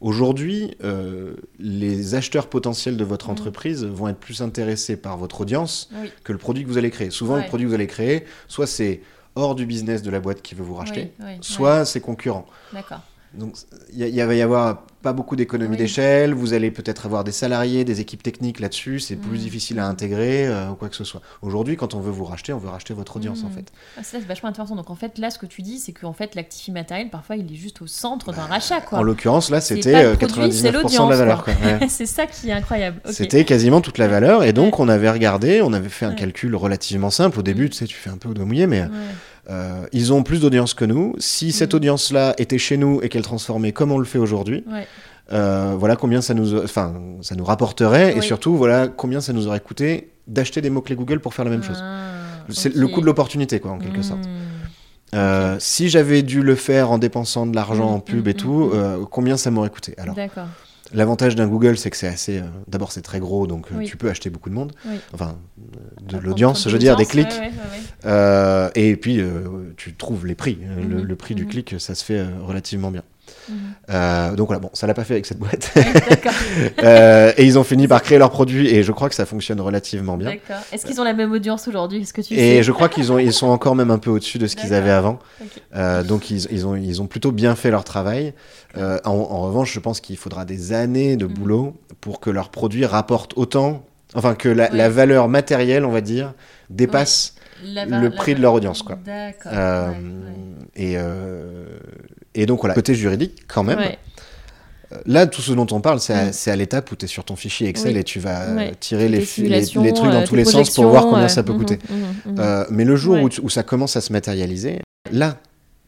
aujourd'hui, 0.00 0.76
euh, 0.84 1.34
les 1.58 2.14
acheteurs 2.14 2.48
potentiels 2.48 2.96
de 2.96 3.04
votre 3.04 3.28
Mm. 3.28 3.32
entreprise 3.32 3.84
vont 3.84 4.08
être 4.08 4.18
plus 4.18 4.42
intéressés 4.42 4.96
par 4.96 5.16
votre 5.16 5.40
audience 5.40 5.88
Oui. 6.00 6.10
que 6.24 6.32
le 6.32 6.38
produit 6.38 6.64
que 6.64 6.68
vous 6.68 6.78
allez 6.78 6.90
créer. 6.90 7.10
Souvent, 7.10 7.34
Ouais. 7.34 7.42
le 7.42 7.48
produit 7.48 7.64
que 7.64 7.68
vous 7.68 7.74
allez 7.74 7.86
créer, 7.86 8.24
soit 8.46 8.66
c'est 8.66 9.00
hors 9.34 9.54
du 9.54 9.66
business 9.66 10.02
de 10.02 10.10
la 10.10 10.20
boîte 10.20 10.42
qui 10.42 10.54
veut 10.54 10.64
vous 10.64 10.74
racheter, 10.74 11.12
Oui, 11.20 11.26
oui, 11.26 11.32
soit 11.40 11.84
c'est 11.84 12.00
concurrent. 12.00 12.46
D'accord. 12.72 13.00
Donc, 13.34 13.54
il 13.92 14.06
y, 14.06 14.20
va 14.20 14.34
y 14.34 14.42
avoir 14.42 14.82
pas 15.02 15.12
beaucoup 15.12 15.36
d'économies 15.36 15.72
Oui. 15.72 15.76
d'échelle. 15.76 16.32
Vous 16.34 16.54
allez 16.54 16.70
peut-être 16.70 17.04
avoir 17.06 17.24
des 17.24 17.30
salariés, 17.30 17.84
des 17.84 18.00
équipes 18.00 18.22
techniques 18.22 18.58
là-dessus. 18.58 19.00
C'est 19.00 19.16
plus 19.16 19.38
Mm. 19.38 19.42
difficile 19.42 19.78
à 19.78 19.86
intégrer 19.86 20.46
euh, 20.46 20.70
ou 20.70 20.74
quoi 20.74 20.88
que 20.88 20.96
ce 20.96 21.04
soit. 21.04 21.20
Aujourd'hui, 21.42 21.76
quand 21.76 21.94
on 21.94 22.00
veut 22.00 22.10
vous 22.10 22.24
racheter, 22.24 22.52
on 22.52 22.58
veut 22.58 22.70
racheter 22.70 22.94
votre 22.94 23.16
audience 23.16 23.44
en 23.44 23.48
Mm. 23.48 23.52
fait. 23.52 23.72
Ah, 23.96 24.00
c'est 24.02 24.12
ça, 24.16 24.18
c'est 24.20 24.26
vachement 24.26 24.48
intéressant. 24.48 24.74
Donc 24.76 24.90
en 24.90 24.94
fait, 24.96 25.18
là, 25.18 25.30
ce 25.30 25.38
que 25.38 25.46
tu 25.46 25.62
dis, 25.62 25.78
c'est 25.78 25.92
qu'en 25.92 26.14
fait, 26.14 26.34
l'actif 26.34 26.66
immatériel, 26.68 27.10
parfois, 27.10 27.36
il 27.36 27.52
est 27.52 27.56
juste 27.56 27.82
au 27.82 27.86
centre 27.86 28.32
d'un 28.32 28.42
rachat, 28.46 28.80
quoi. 28.80 28.98
En 28.98 29.02
l'occurrence, 29.02 29.50
là, 29.50 29.60
c'était 29.60 29.92
pas 29.92 30.02
le 30.02 30.08
euh, 30.08 30.14
produit, 30.16 30.52
c'est 30.52 30.70
99% 30.72 31.04
de 31.06 31.10
la 31.10 31.16
valeur. 31.16 31.46
Ouais. 31.46 31.86
c'est 31.88 32.06
ça 32.06 32.26
qui 32.26 32.48
est 32.48 32.52
incroyable. 32.52 33.00
C'était 33.10 33.44
quasiment 33.44 33.80
toute 33.82 33.98
la 33.98 34.08
valeur. 34.08 34.42
Et 34.42 34.52
donc, 34.54 34.80
on 34.80 34.88
avait 34.88 35.10
regardé, 35.10 35.60
on 35.62 35.72
avait 35.74 35.88
fait 35.90 36.06
un 36.06 36.10
Ouais. 36.10 36.14
calcul 36.16 36.56
relativement 36.56 37.10
simple. 37.10 37.38
Au 37.38 37.42
début, 37.42 37.68
tu 37.70 37.76
sais, 37.76 37.84
tu 37.86 37.94
fais 37.94 38.10
un 38.10 38.16
peu 38.16 38.30
au 38.30 38.34
doigt 38.34 38.46
mouillé, 38.46 38.66
mais 38.66 38.82
Ouais. 38.82 38.88
Euh, 39.50 39.86
ils 39.92 40.12
ont 40.12 40.22
plus 40.22 40.40
d'audience 40.40 40.74
que 40.74 40.84
nous. 40.84 41.14
Si 41.18 41.52
cette 41.52 41.72
Mm. 41.72 41.76
audience-là 41.76 42.34
était 42.38 42.58
chez 42.58 42.76
nous 42.76 43.00
et 43.02 43.08
qu'elle 43.08 43.22
transformait 43.22 43.72
comme 43.72 43.92
on 43.92 43.98
le 43.98 44.04
fait 44.04 44.18
aujourd'hui, 44.18 44.64
Ouais. 44.70 44.86
euh, 45.32 45.74
voilà 45.78 45.96
combien 45.96 46.20
ça 46.20 46.34
nous, 46.34 46.56
enfin, 46.62 46.94
ça 47.22 47.34
nous 47.34 47.44
rapporterait. 47.44 48.16
Et 48.16 48.20
surtout, 48.20 48.56
voilà 48.56 48.88
combien 48.88 49.20
ça 49.20 49.32
nous 49.32 49.46
aurait 49.46 49.60
coûté 49.60 50.10
d'acheter 50.26 50.60
des 50.60 50.70
mots-clés 50.70 50.96
Google 50.96 51.20
pour 51.20 51.32
faire 51.34 51.44
la 51.44 51.50
même 51.50 51.62
chose. 51.62 51.78
Ah, 51.82 52.04
C'est 52.50 52.74
le 52.74 52.88
coût 52.88 53.00
de 53.00 53.06
l'opportunité, 53.06 53.60
quoi, 53.60 53.72
en 53.72 53.78
quelque 53.78 54.00
Mm. 54.00 54.02
sorte. 54.02 54.28
Euh, 55.14 55.56
Si 55.58 55.88
j'avais 55.88 56.22
dû 56.22 56.42
le 56.42 56.54
faire 56.54 56.90
en 56.90 56.98
dépensant 56.98 57.46
de 57.46 57.54
l'argent 57.54 57.90
en 57.94 58.00
pub 58.00 58.26
mm, 58.26 58.28
et 58.30 58.34
tout, 58.34 58.70
combien 59.10 59.36
ça 59.38 59.50
m'aurait 59.50 59.70
coûté 59.70 59.94
Alors, 59.98 60.14
D'accord. 60.14 60.46
L'avantage 60.92 61.34
d'un 61.36 61.46
Google, 61.48 61.76
c'est 61.76 61.90
que 61.90 61.96
c'est 61.96 62.08
assez. 62.08 62.38
euh, 62.38 62.44
D'abord, 62.66 62.92
c'est 62.92 63.02
très 63.02 63.20
gros, 63.20 63.46
donc 63.46 63.70
euh, 63.70 63.76
Oui. 63.78 63.86
tu 63.86 63.96
peux 63.96 64.08
acheter 64.10 64.30
beaucoup 64.30 64.48
de 64.50 64.54
monde. 64.54 64.72
Oui. 64.86 64.96
Enfin, 65.12 65.36
de 66.02 66.18
l'audience, 66.18 66.64
je 66.66 66.70
veux 66.70 66.78
dire, 66.78 66.96
des 66.96 67.06
clics. 67.06 67.26
ouais, 67.28 67.32
ouais, 67.34 67.40
ouais, 67.40 67.48
ouais. 67.48 67.82
Euh, 68.06 68.70
et 68.74 68.96
puis, 68.96 69.20
euh, 69.20 69.72
tu 69.76 69.94
trouves 69.94 70.26
les 70.26 70.34
prix. 70.34 70.58
Le, 70.76 70.98
Mhm, 70.98 71.02
le 71.04 71.16
prix 71.16 71.34
du 71.34 71.44
mhm. 71.44 71.50
clic, 71.50 71.74
ça 71.78 71.94
se 71.94 72.04
fait 72.04 72.24
relativement 72.42 72.90
bien. 72.90 73.02
Euh, 73.90 74.34
donc 74.34 74.48
voilà, 74.48 74.60
bon, 74.60 74.70
ça 74.74 74.86
l'a 74.86 74.94
pas 74.94 75.04
fait 75.04 75.14
avec 75.14 75.26
cette 75.26 75.38
boîte. 75.38 75.72
Euh, 76.82 77.32
et 77.36 77.44
ils 77.44 77.58
ont 77.58 77.64
fini 77.64 77.86
par 77.88 78.02
créer 78.02 78.18
leur 78.18 78.30
produit, 78.30 78.68
et 78.68 78.82
je 78.82 78.92
crois 78.92 79.08
que 79.08 79.14
ça 79.14 79.26
fonctionne 79.26 79.60
relativement 79.60 80.16
bien. 80.16 80.30
D'accord. 80.30 80.62
Est-ce 80.72 80.86
qu'ils 80.86 81.00
ont 81.00 81.04
la 81.04 81.12
même 81.14 81.32
audience 81.32 81.66
aujourd'hui 81.68 82.02
Est-ce 82.02 82.12
que 82.12 82.20
tu 82.20 82.34
Et 82.34 82.36
sais 82.56 82.62
je 82.62 82.72
crois 82.72 82.88
qu'ils 82.88 83.12
ont, 83.12 83.18
ils 83.18 83.32
sont 83.32 83.48
encore 83.48 83.74
même 83.74 83.90
un 83.90 83.98
peu 83.98 84.10
au-dessus 84.10 84.38
de 84.38 84.46
ce 84.46 84.56
qu'ils 84.56 84.74
avaient 84.74 84.90
avant. 84.90 85.18
Euh, 85.74 86.02
donc 86.02 86.30
ils, 86.30 86.46
ils 86.50 86.66
ont, 86.66 86.76
ils 86.76 87.00
ont 87.02 87.06
plutôt 87.06 87.32
bien 87.32 87.54
fait 87.54 87.70
leur 87.70 87.84
travail. 87.84 88.32
Euh, 88.76 88.98
en, 89.04 89.10
en 89.12 89.40
revanche, 89.42 89.72
je 89.72 89.80
pense 89.80 90.00
qu'il 90.00 90.16
faudra 90.16 90.44
des 90.44 90.72
années 90.72 91.16
de 91.16 91.26
Mhm. 91.26 91.32
boulot 91.34 91.76
pour 92.00 92.20
que 92.20 92.30
leur 92.30 92.50
produit 92.50 92.84
rapporte 92.86 93.32
autant, 93.36 93.84
enfin 94.14 94.34
que 94.34 94.48
la, 94.48 94.64
Ouais. 94.64 94.76
la 94.76 94.88
valeur 94.88 95.28
matérielle, 95.28 95.84
on 95.84 95.90
va 95.92 96.00
dire, 96.00 96.34
dépasse 96.70 97.34
le 97.64 98.08
prix 98.10 98.34
de 98.34 98.40
leur 98.40 98.54
audience, 98.54 98.82
quoi. 98.82 98.98
Ouais. 99.06 99.34
Et, 100.76 100.96
et 102.40 102.46
donc 102.46 102.60
voilà, 102.60 102.74
côté 102.74 102.94
juridique, 102.94 103.42
quand 103.48 103.62
même. 103.64 103.78
Ouais. 103.78 103.98
euh, 104.92 104.96
Là, 105.06 105.26
tout 105.26 105.42
ce 105.42 105.52
dont 105.52 105.66
on 105.70 105.80
parle, 105.80 106.00
c'est 106.00 106.14
à, 106.14 106.26
Mm. 106.26 106.32
à 106.52 106.56
l'étape 106.56 106.90
où 106.92 106.96
tu 106.96 107.04
es 107.04 107.08
sur 107.08 107.24
ton 107.24 107.36
fichier 107.36 107.68
Excel 107.68 107.94
Oui. 107.94 108.00
et 108.00 108.04
tu 108.04 108.20
vas 108.20 108.42
euh, 108.42 108.56
Ouais. 108.56 108.72
tirer 108.78 109.08
les, 109.08 109.24
trucs 109.24 109.44
dans 110.10 110.12
euh, 110.22 110.26
tous 110.26 110.34
les 110.36 110.44
sens 110.44 110.70
pour 110.74 110.86
voir 110.86 111.04
combien 111.04 111.24
euh, 111.24 111.28
ça 111.28 111.42
peut 111.42 111.52
coûter. 111.54 111.78
mhm, 111.90 112.32
mhm. 112.32 112.40
Euh, 112.40 112.64
mais 112.70 112.84
le 112.84 112.96
jour 112.96 113.16
où, 113.42 113.48
ça 113.50 113.62
commence 113.62 113.96
à 113.96 114.00
se 114.00 114.12
matérialiser, 114.12 114.80
là, 115.12 115.36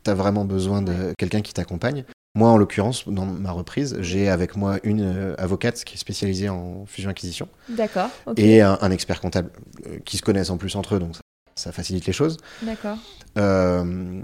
tu 0.04 0.10
as 0.10 0.14
vraiment 0.14 0.44
besoin 0.44 0.82
de 0.82 1.14
quelqu'un 1.18 1.40
qui 1.40 1.52
t'accompagne. 1.54 2.04
Moi, 2.36 2.48
en 2.48 2.56
l'occurrence, 2.58 3.08
dans 3.08 3.26
ma 3.26 3.50
reprise, 3.50 3.96
j'ai 4.00 4.28
avec 4.28 4.56
moi 4.56 4.78
une 4.84 5.02
euh, 5.02 5.34
avocate 5.36 5.82
qui 5.82 5.94
est 5.94 5.98
spécialisée 5.98 6.48
en 6.48 6.84
fusion-acquisition 6.86 7.48
D'accord. 7.68 8.08
et 8.36 8.60
un, 8.60 8.78
un 8.80 8.90
expert 8.92 9.20
comptable 9.20 9.50
euh, 9.86 9.98
qui 10.04 10.16
se 10.16 10.22
connaissent 10.22 10.50
en 10.50 10.56
plus 10.56 10.76
entre 10.76 10.94
eux, 10.94 10.98
donc 11.00 11.16
ça, 11.16 11.20
ça 11.56 11.72
facilite 11.72 12.06
les 12.06 12.12
choses. 12.12 12.36
D'accord. 12.62 12.98
Euh, 13.36 14.22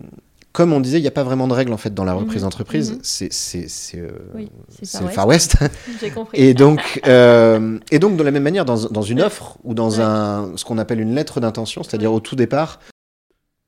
comme 0.57 0.73
on 0.73 0.81
disait, 0.81 0.99
il 0.99 1.03
n'y 1.03 1.07
a 1.07 1.11
pas 1.11 1.23
vraiment 1.23 1.47
de 1.49 1.53
règles 1.53 1.75
en 1.75 1.77
fait 1.77 1.93
dans 1.93 2.05
la 2.05 2.15
reprise 2.15 2.37
Mhm, 2.39 2.43
d'entreprise. 2.45 2.93
mhm. 2.93 2.99
C'est 3.03 3.31
c'est- 3.31 3.69
c'est, 3.69 3.99
euh, 4.01 4.09
Oui, 4.35 4.49
le 4.81 5.05
West. 5.05 5.15
Far 5.15 5.27
West. 5.29 5.57
J'ai 6.01 6.09
compris. 6.11 6.41
Et 6.41 6.55
donc, 6.55 7.03
euh, 7.07 7.79
et 7.91 7.99
donc, 7.99 8.17
de 8.17 8.23
la 8.23 8.31
même 8.31 8.43
manière, 8.43 8.65
dans, 8.65 8.89
dans 8.89 9.03
une 9.03 9.21
offre 9.21 9.59
ou 9.65 9.75
dans 9.75 9.91
Ouais. 9.91 10.01
un, 10.01 10.53
ce 10.57 10.65
qu'on 10.65 10.79
appelle 10.79 11.01
une 11.01 11.15
lettre 11.15 11.41
d'intention, 11.41 11.83
c'est-à-dire 11.83 12.11
au 12.13 12.21
tout 12.21 12.37
départ, 12.37 12.81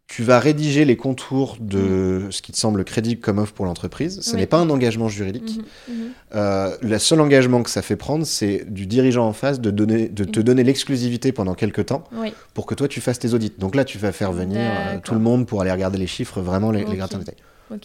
tu 0.08 0.22
vas 0.22 0.40
rédiger 0.40 0.86
les 0.86 0.96
contours 0.96 1.58
de 1.60 2.28
ce 2.30 2.40
qui 2.40 2.50
te 2.50 2.56
semble 2.56 2.82
crédible 2.84 3.20
comme 3.20 3.38
offre 3.38 3.52
pour 3.52 3.66
l'entreprise. 3.66 4.20
Ce 4.22 4.32
Oui. 4.32 4.38
n'est 4.38 4.46
pas 4.46 4.56
un 4.58 4.70
engagement 4.70 5.08
juridique. 5.08 5.60
Mhm, 5.88 5.94
mhm. 5.94 6.10
Euh, 6.34 6.74
le 6.80 6.98
seul 6.98 7.20
engagement 7.20 7.62
que 7.62 7.68
ça 7.68 7.82
fait 7.82 7.94
prendre, 7.94 8.24
c'est 8.26 8.64
du 8.68 8.86
dirigeant 8.86 9.26
en 9.28 9.34
face 9.34 9.60
de, 9.60 9.70
donner, 9.70 10.08
de 10.08 10.24
te 10.24 10.40
Mhm. 10.40 10.44
donner 10.46 10.64
l'exclusivité 10.64 11.30
pendant 11.32 11.54
quelques 11.54 11.84
temps 11.86 12.04
Oui. 12.16 12.32
pour 12.54 12.64
que 12.64 12.74
toi 12.74 12.88
tu 12.88 13.02
fasses 13.02 13.18
tes 13.18 13.34
audits. 13.34 13.52
Donc 13.58 13.74
là, 13.74 13.84
tu 13.84 13.98
vas 13.98 14.10
faire 14.12 14.32
venir 14.32 14.58
euh, 14.58 14.98
tout 15.04 15.12
le 15.12 15.20
monde 15.20 15.46
pour 15.46 15.60
aller 15.60 15.70
regarder 15.72 15.98
les 15.98 16.06
chiffres, 16.06 16.40
vraiment 16.40 16.70
les, 16.70 16.80
les 16.80 16.86
Ok. 16.86 16.96
gratter 16.96 17.16
en 17.16 17.18
détail. 17.18 17.36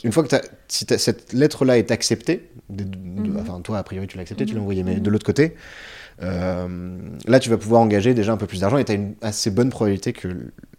Une 0.05 0.13
fois 0.13 0.23
que 0.23 0.29
t'as- 0.29 0.41
si 0.69 0.85
cette 0.97 1.33
lettre-là 1.33 1.77
est 1.77 1.91
acceptée, 1.91 2.49
de- 2.69 2.85
de- 2.85 2.97
Mhm. 3.31 3.37
enfin 3.41 3.59
toi 3.59 3.79
a 3.79 3.83
priori 3.83 4.07
tu 4.07 4.15
l'as 4.15 4.21
acceptée, 4.21 4.45
tu 4.45 4.55
l'as 4.55 4.61
envoyée, 4.61 4.83
mais 4.83 4.95
de 4.95 5.09
l'autre 5.09 5.25
côté, 5.25 5.55
euh, 6.21 6.67
là 7.27 7.39
tu 7.39 7.49
vas 7.49 7.57
pouvoir 7.57 7.81
engager 7.81 8.13
déjà 8.13 8.31
un 8.33 8.37
peu 8.37 8.45
plus 8.47 8.59
d'argent 8.61 8.77
et 8.77 8.85
tu 8.85 8.91
as 8.91 8.95
une 8.95 9.15
assez 9.21 9.49
bonne 9.51 9.69
probabilité 9.69 10.13
que 10.13 10.27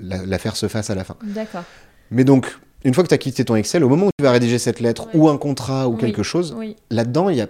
la- 0.01 0.25
l'affaire 0.25 0.57
se 0.57 0.68
fasse 0.68 0.90
à 0.90 0.94
la 0.94 1.05
fin. 1.05 1.16
D'accord. 1.25 1.64
Mais 2.11 2.25
donc, 2.25 2.57
une 2.85 2.94
fois 2.94 3.03
que 3.03 3.09
tu 3.09 3.14
as 3.14 3.18
quitté 3.18 3.44
ton 3.44 3.57
Excel, 3.57 3.83
au 3.83 3.88
moment 3.88 4.07
où 4.07 4.11
tu 4.18 4.23
vas 4.25 4.31
rédiger 4.31 4.59
cette 4.59 4.81
lettre 4.81 5.07
Ouais. 5.07 5.20
ou 5.20 5.29
un 5.29 5.38
contrat 5.38 5.88
ou 5.88 5.94
Oui. 5.94 5.99
quelque 6.01 6.23
chose, 6.23 6.55
Oui. 6.57 6.77
là-dedans 6.90 7.29
il 7.31 7.37
y 7.37 7.40
a, 7.40 7.47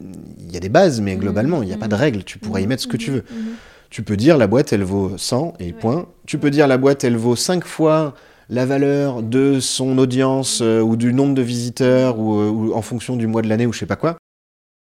il 0.00 0.52
y 0.52 0.56
a 0.56 0.60
des 0.60 0.68
bases, 0.68 1.00
mais 1.00 1.14
Mhm. 1.14 1.20
globalement 1.20 1.62
il 1.62 1.68
n'y 1.68 1.74
a 1.74 1.78
pas 1.78 1.88
de 1.88 1.94
Mhm. 1.94 2.00
règles, 2.00 2.24
tu 2.24 2.38
pourrais 2.38 2.60
y 2.62 2.64
Mhm, 2.64 2.68
mettre 2.70 2.82
ce 2.82 2.88
que 2.88 2.96
tu 2.96 3.10
veux. 3.10 3.24
Tu 3.90 4.02
peux 4.02 4.16
dire 4.16 4.38
la 4.38 4.46
boîte 4.46 4.72
elle 4.72 4.84
vaut 4.84 5.18
100 5.18 5.52
et 5.58 5.66
Ouais. 5.66 5.72
point. 5.72 6.06
Tu 6.26 6.38
peux 6.38 6.50
dire 6.50 6.68
la 6.68 6.78
boîte 6.78 7.02
elle 7.04 7.16
vaut 7.16 7.34
5 7.36 7.64
fois 7.64 8.14
la 8.48 8.64
valeur 8.66 9.22
de 9.22 9.58
son 9.60 9.98
audience 9.98 10.60
euh, 10.62 10.80
ou 10.80 10.96
du 10.96 11.12
nombre 11.12 11.34
de 11.34 11.42
visiteurs 11.42 12.18
ou, 12.18 12.38
euh, 12.40 12.48
ou 12.48 12.74
en 12.74 12.82
fonction 12.82 13.16
du 13.16 13.26
mois 13.26 13.42
de 13.42 13.48
l'année 13.48 13.66
ou 13.66 13.72
je 13.72 13.78
sais 13.80 13.86
pas 13.86 13.96
quoi. 13.96 14.16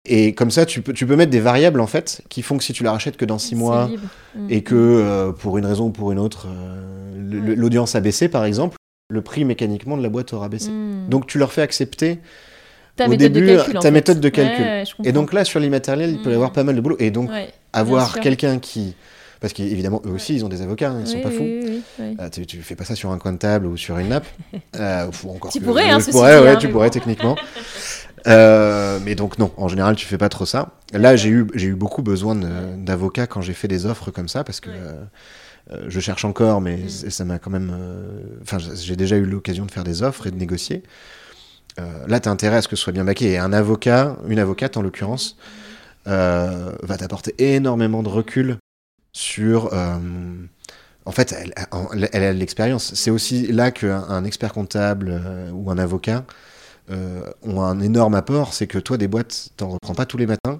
Et 0.06 0.34
comme 0.34 0.50
ça, 0.50 0.64
tu 0.64 0.80
peux, 0.80 0.92
tu 0.94 1.06
peux 1.06 1.14
mettre 1.16 1.30
des 1.30 1.40
variables 1.40 1.80
en 1.80 1.86
fait 1.86 2.22
qui 2.30 2.40
font 2.42 2.56
que 2.56 2.64
si 2.64 2.72
tu 2.72 2.82
la 2.82 2.92
rachètes 2.92 3.16
que 3.18 3.24
dans 3.26 3.38
6 3.38 3.50
C'est 3.50 3.54
mois 3.56 3.86
libre. 3.88 4.02
Mhm. 4.34 4.46
et 4.50 4.62
que 4.62 4.74
euh, 4.74 5.32
pour 5.32 5.58
une 5.58 5.66
raison 5.66 5.86
ou 5.86 5.90
pour 5.90 6.10
une 6.10 6.18
autre, 6.18 6.46
euh, 6.48 7.54
l'audience 7.54 7.94
a 7.94 8.00
baissé 8.00 8.28
par 8.28 8.44
exemple, 8.46 8.76
le 9.10 9.20
prix 9.20 9.44
mécaniquement 9.44 9.96
de 9.98 10.02
la 10.02 10.08
boîte 10.08 10.32
aura 10.32 10.48
baissé. 10.48 10.70
Mhm. 10.70 11.08
Donc 11.10 11.26
tu 11.26 11.36
leur 11.38 11.52
fais 11.52 11.62
accepter 11.62 12.18
ta 12.96 13.08
au 13.08 13.14
début 13.14 13.44
calcul, 13.44 13.74
ta 13.74 13.80
fait. 13.82 13.90
méthode 13.90 14.20
de 14.20 14.28
calcul. 14.30 14.64
Ouais, 14.64 14.84
je 14.86 15.08
Et 15.08 15.12
donc 15.12 15.32
là, 15.34 15.44
sur 15.44 15.60
l'immatériel, 15.60 16.10
il 16.10 16.22
peut 16.22 16.30
y 16.30 16.34
avoir 16.34 16.48
Mhm. 16.50 16.54
pas 16.54 16.64
mal 16.64 16.76
de 16.76 16.80
boulot. 16.80 16.96
Et 16.98 17.10
donc 17.10 17.28
Ouais, 17.30 17.50
avoir 17.74 18.20
quelqu'un 18.20 18.58
qui. 18.58 18.94
Parce 19.40 19.54
qu'évidemment, 19.54 20.02
eux 20.04 20.10
aussi, 20.10 20.34
ils 20.34 20.44
ont 20.44 20.50
des 20.50 20.60
avocats, 20.60 20.90
hein, 20.90 20.98
ils 21.00 21.06
sont 21.06 21.16
Oui, 21.16 21.22
pas 21.22 21.30
fous. 21.30 21.38
oui, 21.40 21.60
oui, 21.64 21.82
oui. 21.98 22.16
Ah, 22.18 22.28
tu, 22.28 22.44
tu 22.44 22.58
fais 22.60 22.74
pas 22.74 22.84
ça 22.84 22.94
sur 22.94 23.10
un 23.10 23.16
coin 23.16 23.32
de 23.32 23.38
table 23.38 23.66
ou 23.66 23.76
sur 23.78 23.96
une 23.98 24.08
nappe. 24.08 24.26
Euh, 24.78 25.06
ou 25.24 25.30
encore 25.30 25.50
Tu 25.50 25.60
que- 25.60 25.64
pourrais, 25.64 25.88
hein, 25.90 25.98
je 25.98 26.10
pourrais, 26.10 26.38
ouais, 26.40 26.50
hein, 26.50 26.56
tu 26.56 26.68
pourrais 26.68 26.90
techniquement. 26.90 27.36
Euh, 28.26 28.98
mais 29.04 29.14
donc 29.14 29.38
non, 29.38 29.52
en 29.56 29.68
général, 29.68 29.96
tu 29.96 30.06
fais 30.06 30.18
pas 30.18 30.28
trop 30.28 30.46
ça. 30.46 30.70
Là, 30.92 31.16
j'ai 31.16 31.30
eu, 31.30 31.46
j'ai 31.54 31.68
eu 31.68 31.74
beaucoup 31.74 32.02
besoin 32.02 32.34
d'avocats 32.76 33.26
quand 33.26 33.40
j'ai 33.40 33.54
fait 33.54 33.68
des 33.68 33.86
offres 33.86 34.10
comme 34.10 34.28
ça 34.28 34.44
parce 34.44 34.60
que 34.60 34.70
euh, 34.70 34.92
euh, 35.72 35.84
je 35.88 36.00
cherche 36.00 36.24
encore, 36.24 36.60
mais 36.60 36.76
Mm. 36.76 37.10
ça 37.10 37.24
m'a 37.24 37.38
quand 37.38 37.50
même. 37.50 37.70
euh, 37.72 38.20
Enfin, 38.42 38.58
j'ai 38.58 38.96
déjà 38.96 39.16
eu 39.16 39.24
l'occasion 39.24 39.66
de 39.66 39.70
faire 39.70 39.84
des 39.84 40.02
offres 40.02 40.26
et 40.26 40.30
de 40.30 40.36
négocier. 40.36 40.82
Là, 42.08 42.20
tu 42.20 42.28
as 42.28 42.32
intérêt 42.32 42.56
à 42.56 42.62
ce 42.62 42.68
que 42.68 42.76
ce 42.76 42.82
soit 42.82 42.92
bien 42.92 43.04
baqué. 43.06 43.30
Et 43.30 43.38
un 43.38 43.54
avocat, 43.54 44.18
une 44.28 44.38
avocate 44.38 44.76
en 44.76 44.82
l'occurrence, 44.82 45.38
va 46.04 46.96
t'apporter 46.98 47.34
énormément 47.38 48.02
de 48.02 48.10
recul 48.10 48.58
sur. 49.14 49.72
en 49.72 51.12
fait, 51.12 51.32
elle, 51.32 51.54
elle, 51.94 52.08
elle 52.12 52.22
a 52.24 52.34
de 52.34 52.38
l'expérience. 52.38 52.92
C'est 52.94 53.10
aussi 53.10 53.46
là 53.50 53.70
qu'un 53.70 54.02
un 54.10 54.24
expert 54.24 54.52
comptable 54.52 55.22
ou 55.54 55.70
un 55.70 55.78
avocat 55.78 56.26
ont 56.88 57.60
un 57.62 57.80
énorme 57.80 58.14
apport. 58.14 58.52
C'est 58.54 58.66
que 58.66 58.78
toi, 58.78 58.96
des 58.96 59.08
boîtes, 59.08 59.50
t'en 59.56 59.68
reprends 59.68 59.94
pas 59.94 60.06
tous 60.06 60.16
les 60.18 60.26
matins. 60.26 60.58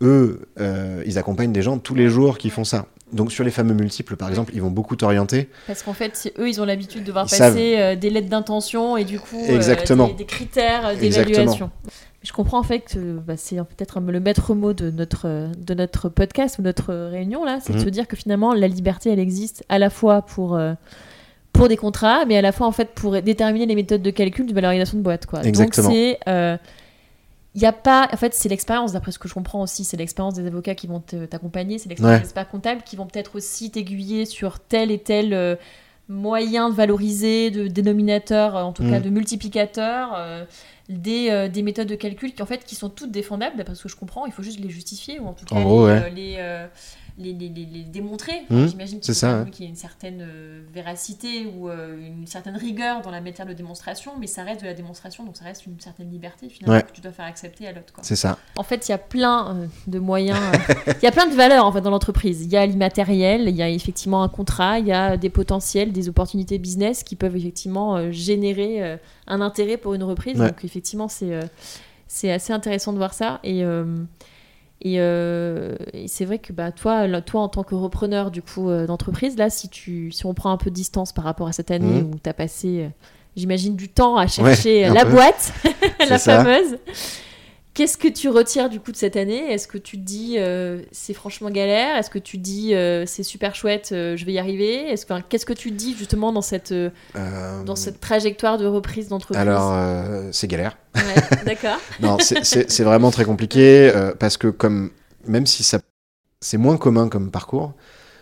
Eux, 0.00 0.40
euh, 0.60 1.02
ils 1.06 1.18
accompagnent 1.18 1.52
des 1.52 1.62
gens 1.62 1.78
tous 1.78 1.94
les 1.94 2.08
jours 2.08 2.38
qui 2.38 2.50
font 2.50 2.64
ça. 2.64 2.86
Donc 3.12 3.30
sur 3.30 3.44
les 3.44 3.50
fameux 3.50 3.74
multiples, 3.74 4.16
par 4.16 4.28
exemple, 4.30 4.52
ils 4.54 4.62
vont 4.62 4.70
beaucoup 4.70 4.96
t'orienter. 4.96 5.48
Parce 5.66 5.82
qu'en 5.82 5.92
fait, 5.92 6.16
si 6.16 6.32
eux, 6.38 6.48
ils 6.48 6.60
ont 6.60 6.64
l'habitude 6.64 7.04
de 7.04 7.12
voir 7.12 7.26
Ils 7.30 7.38
passer 7.38 7.74
euh, 7.78 7.94
des 7.94 8.10
lettres 8.10 8.28
d'intention 8.30 8.96
et 8.96 9.04
du 9.04 9.20
coup 9.20 9.36
euh, 9.48 9.54
Exactement. 9.54 10.08
des, 10.08 10.14
des 10.14 10.24
critères 10.24 10.86
euh, 10.86 10.94
d'évaluation. 10.96 11.70
Je 12.22 12.32
comprends 12.32 12.58
en 12.60 12.62
fait 12.62 12.80
que 12.80 13.18
bah, 13.18 13.34
c'est 13.36 13.56
peut-être 13.56 14.00
le 14.00 14.18
maître 14.20 14.54
mot 14.54 14.72
de 14.72 14.90
notre, 14.90 15.26
euh, 15.28 15.48
de 15.58 15.74
notre 15.74 16.08
podcast 16.08 16.58
ou 16.58 16.62
notre 16.62 16.94
réunion 16.94 17.44
là, 17.44 17.58
c'est 17.60 17.72
de 17.74 17.78
Mhm. 17.78 17.84
se 17.84 17.88
dire 17.90 18.08
que 18.08 18.16
finalement 18.16 18.54
la 18.54 18.68
liberté 18.68 19.10
elle 19.10 19.18
existe 19.18 19.62
à 19.68 19.78
la 19.78 19.90
fois 19.90 20.22
pour, 20.22 20.56
euh, 20.56 20.72
pour 21.52 21.68
des 21.68 21.76
contrats, 21.76 22.24
mais 22.24 22.36
à 22.36 22.42
la 22.42 22.52
fois 22.52 22.66
en 22.66 22.72
fait 22.72 22.90
pour 22.94 23.20
déterminer 23.22 23.66
les 23.66 23.74
méthodes 23.74 24.02
de 24.02 24.10
calcul 24.10 24.46
de 24.46 24.54
valorisation 24.54 24.98
de 24.98 25.02
boîte. 25.02 25.26
Quoi. 25.26 25.42
Exactement. 25.44 25.88
Donc 25.88 25.96
c'est. 25.96 26.18
euh, 26.28 26.56
il 27.54 27.66
a 27.66 27.72
pas, 27.72 28.08
en 28.10 28.16
fait, 28.16 28.32
c'est 28.32 28.48
l'expérience, 28.48 28.92
d'après 28.92 29.12
ce 29.12 29.18
que 29.18 29.28
je 29.28 29.34
comprends 29.34 29.60
aussi, 29.60 29.84
c'est 29.84 29.98
l'expérience 29.98 30.32
des 30.32 30.46
avocats 30.46 30.74
qui 30.74 30.86
vont 30.86 31.00
t'accompagner, 31.00 31.78
c'est 31.78 31.90
l'expérience 31.90 32.14
Ouais. 32.16 32.20
des 32.20 32.24
experts 32.24 32.48
comptables 32.48 32.80
qui 32.82 32.96
vont 32.96 33.04
peut-être 33.04 33.36
aussi 33.36 33.70
t'aiguiller 33.70 34.24
sur 34.24 34.58
tel 34.58 34.90
et 34.90 34.96
tel 34.98 35.34
euh, 35.34 35.56
moyen 36.08 36.70
de 36.70 36.74
valoriser, 36.74 37.50
de 37.50 37.66
dénominateur, 37.68 38.56
en 38.56 38.72
tout 38.72 38.82
Mm. 38.82 38.90
cas 38.90 39.00
de 39.00 39.10
multiplicateur, 39.10 40.14
euh, 40.16 40.44
des, 40.88 41.28
euh, 41.30 41.48
des 41.50 41.60
méthodes 41.62 41.88
de 41.88 41.94
calcul 41.94 42.32
qui 42.32 42.42
en 42.42 42.46
fait 42.46 42.64
qui 42.64 42.74
sont 42.74 42.88
toutes 42.88 43.10
défendables, 43.12 43.56
d'après 43.58 43.74
ce 43.74 43.82
que 43.82 43.88
je 43.90 43.96
comprends, 43.96 44.24
il 44.24 44.32
faut 44.32 44.42
juste 44.42 44.58
les 44.58 44.70
justifier 44.70 45.20
ou 45.20 45.26
en 45.26 45.34
tout 45.34 45.44
cas 45.44 45.56
En 45.56 45.62
gros, 45.62 45.86
les, 45.88 45.92
ouais. 45.92 46.10
les, 46.16 46.36
les, 47.18 47.32
les- 47.32 47.48
les- 47.48 47.66
les 47.66 47.82
démontrer. 47.84 48.42
Mm. 48.50 48.66
J'imagine 48.68 49.00
qu'il 49.00 49.14
qu'il 49.50 49.64
y 49.64 49.68
ait 49.68 49.70
une 49.70 49.76
certaine 49.76 50.20
euh, 50.22 50.62
véracité 50.72 51.46
ou 51.46 51.68
euh, 51.68 51.98
une 51.98 52.26
certaine 52.26 52.56
rigueur 52.56 53.02
dans 53.02 53.10
la 53.10 53.20
matière 53.20 53.46
de 53.46 53.52
démonstration, 53.52 54.12
mais 54.18 54.26
ça 54.26 54.42
reste 54.44 54.62
de 54.62 54.66
la 54.66 54.74
démonstration, 54.74 55.24
donc 55.24 55.36
ça 55.36 55.44
reste 55.44 55.66
une 55.66 55.78
certaine 55.80 56.10
liberté 56.10 56.48
finalement 56.48 56.76
Ouais. 56.76 56.82
que 56.82 56.92
tu 56.92 57.00
dois 57.00 57.12
faire 57.12 57.26
accepter 57.26 57.66
à 57.68 57.72
l'autre. 57.72 57.92
C'est 58.02 58.16
ça. 58.16 58.38
En 58.56 58.62
fait, 58.62 58.88
il 58.88 58.92
y 58.92 58.94
a 58.94 58.98
plein 58.98 59.56
euh, 59.56 59.66
de 59.86 59.98
moyens, 59.98 60.38
euh, 60.38 60.92
il 61.00 61.04
y 61.04 61.06
a 61.06 61.12
plein 61.12 61.26
de 61.26 61.34
valeurs 61.34 61.66
en 61.66 61.72
fait 61.72 61.80
dans 61.80 61.90
l'entreprise. 61.90 62.42
Il 62.42 62.50
y 62.50 62.56
a 62.56 62.64
l'immatériel, 62.66 63.48
il 63.48 63.56
y 63.56 63.62
a 63.62 63.68
effectivement 63.68 64.22
un 64.22 64.28
contrat, 64.28 64.78
il 64.78 64.86
y 64.86 64.92
a 64.92 65.16
des 65.16 65.30
potentiels, 65.30 65.92
des 65.92 66.08
opportunités 66.08 66.58
business 66.58 67.02
qui 67.04 67.16
peuvent 67.16 67.36
effectivement 67.36 67.96
euh, 67.96 68.10
générer 68.10 68.82
euh, 68.82 68.96
un 69.26 69.40
intérêt 69.40 69.76
pour 69.76 69.94
une 69.94 70.02
reprise. 70.02 70.40
Ouais. 70.40 70.48
Donc 70.48 70.64
effectivement, 70.64 71.08
c'est 71.08 71.32
euh, 71.34 71.42
c'est 72.08 72.30
assez 72.30 72.52
intéressant 72.52 72.92
de 72.92 72.98
voir 72.98 73.14
ça 73.14 73.40
et 73.42 73.64
euh, 73.64 73.84
et, 74.84 74.96
euh, 74.98 75.76
et 75.92 76.08
c'est 76.08 76.24
vrai 76.24 76.38
que 76.38 76.52
bah, 76.52 76.72
toi, 76.72 77.06
là, 77.06 77.20
toi, 77.22 77.40
en 77.42 77.48
tant 77.48 77.62
que 77.62 77.74
repreneur 77.74 78.30
du 78.30 78.42
coup 78.42 78.68
euh, 78.68 78.86
d'entreprise, 78.86 79.36
là, 79.36 79.48
si, 79.50 79.68
tu, 79.68 80.10
si 80.10 80.26
on 80.26 80.34
prend 80.34 80.50
un 80.50 80.56
peu 80.56 80.70
de 80.70 80.74
distance 80.74 81.12
par 81.12 81.24
rapport 81.24 81.46
à 81.48 81.52
cette 81.52 81.70
année 81.70 82.02
Mhm. 82.02 82.10
où 82.12 82.18
tu 82.22 82.28
as 82.28 82.34
passé, 82.34 82.82
euh, 82.84 82.88
j'imagine, 83.36 83.76
du 83.76 83.88
temps 83.88 84.16
à 84.16 84.26
chercher 84.26 84.82
Ouais, 84.88 84.94
la 84.94 85.04
peu. 85.04 85.12
boîte, 85.12 85.52
la 86.08 86.18
ça. 86.18 86.42
fameuse, 86.44 86.78
qu'est-ce 87.74 87.96
que 87.96 88.08
tu 88.08 88.28
retires 88.28 88.68
du 88.68 88.80
coup 88.80 88.92
de 88.92 88.96
cette 88.96 89.16
année? 89.16 89.50
Est-ce 89.52 89.66
que 89.66 89.78
tu 89.78 89.96
te 89.98 90.02
dis 90.04 90.34
euh, 90.38 90.82
c'est 90.92 91.14
franchement 91.14 91.50
galère? 91.50 91.96
Est-ce 91.96 92.10
que 92.10 92.18
tu 92.18 92.38
te 92.38 92.42
dis 92.42 92.74
euh, 92.74 93.04
c'est 93.06 93.22
super 93.22 93.54
chouette, 93.54 93.90
euh, 93.92 94.16
je 94.16 94.24
vais 94.24 94.32
y 94.32 94.38
arriver? 94.38 94.74
Est-ce 94.90 95.06
que- 95.06 95.12
Qu'est-ce 95.28 95.46
que 95.46 95.52
tu 95.52 95.70
te 95.70 95.76
dis 95.76 95.94
justement 95.96 96.32
dans 96.32 96.42
cette, 96.42 96.74
dans 97.14 97.76
cette 97.76 98.00
trajectoire 98.00 98.58
de 98.58 98.66
reprise 98.66 99.08
d'entreprise? 99.08 99.40
Alors, 99.40 99.74
c'est 100.32 100.46
galère. 100.48 100.76
Ouais, 100.94 101.02
d'accord. 101.46 101.78
Non, 102.00 102.18
c'est- 102.20 102.44
c'est 102.44 102.70
c'est 102.70 102.84
vraiment 102.84 103.10
très 103.10 103.24
compliqué 103.24 103.90
parce 104.18 104.36
que 104.36 104.48
comme 104.48 104.90
même 105.26 105.46
si 105.46 105.62
ça 105.62 105.78
c'est 106.40 106.58
moins 106.58 106.76
commun 106.76 107.08
comme 107.08 107.30
parcours, 107.30 107.72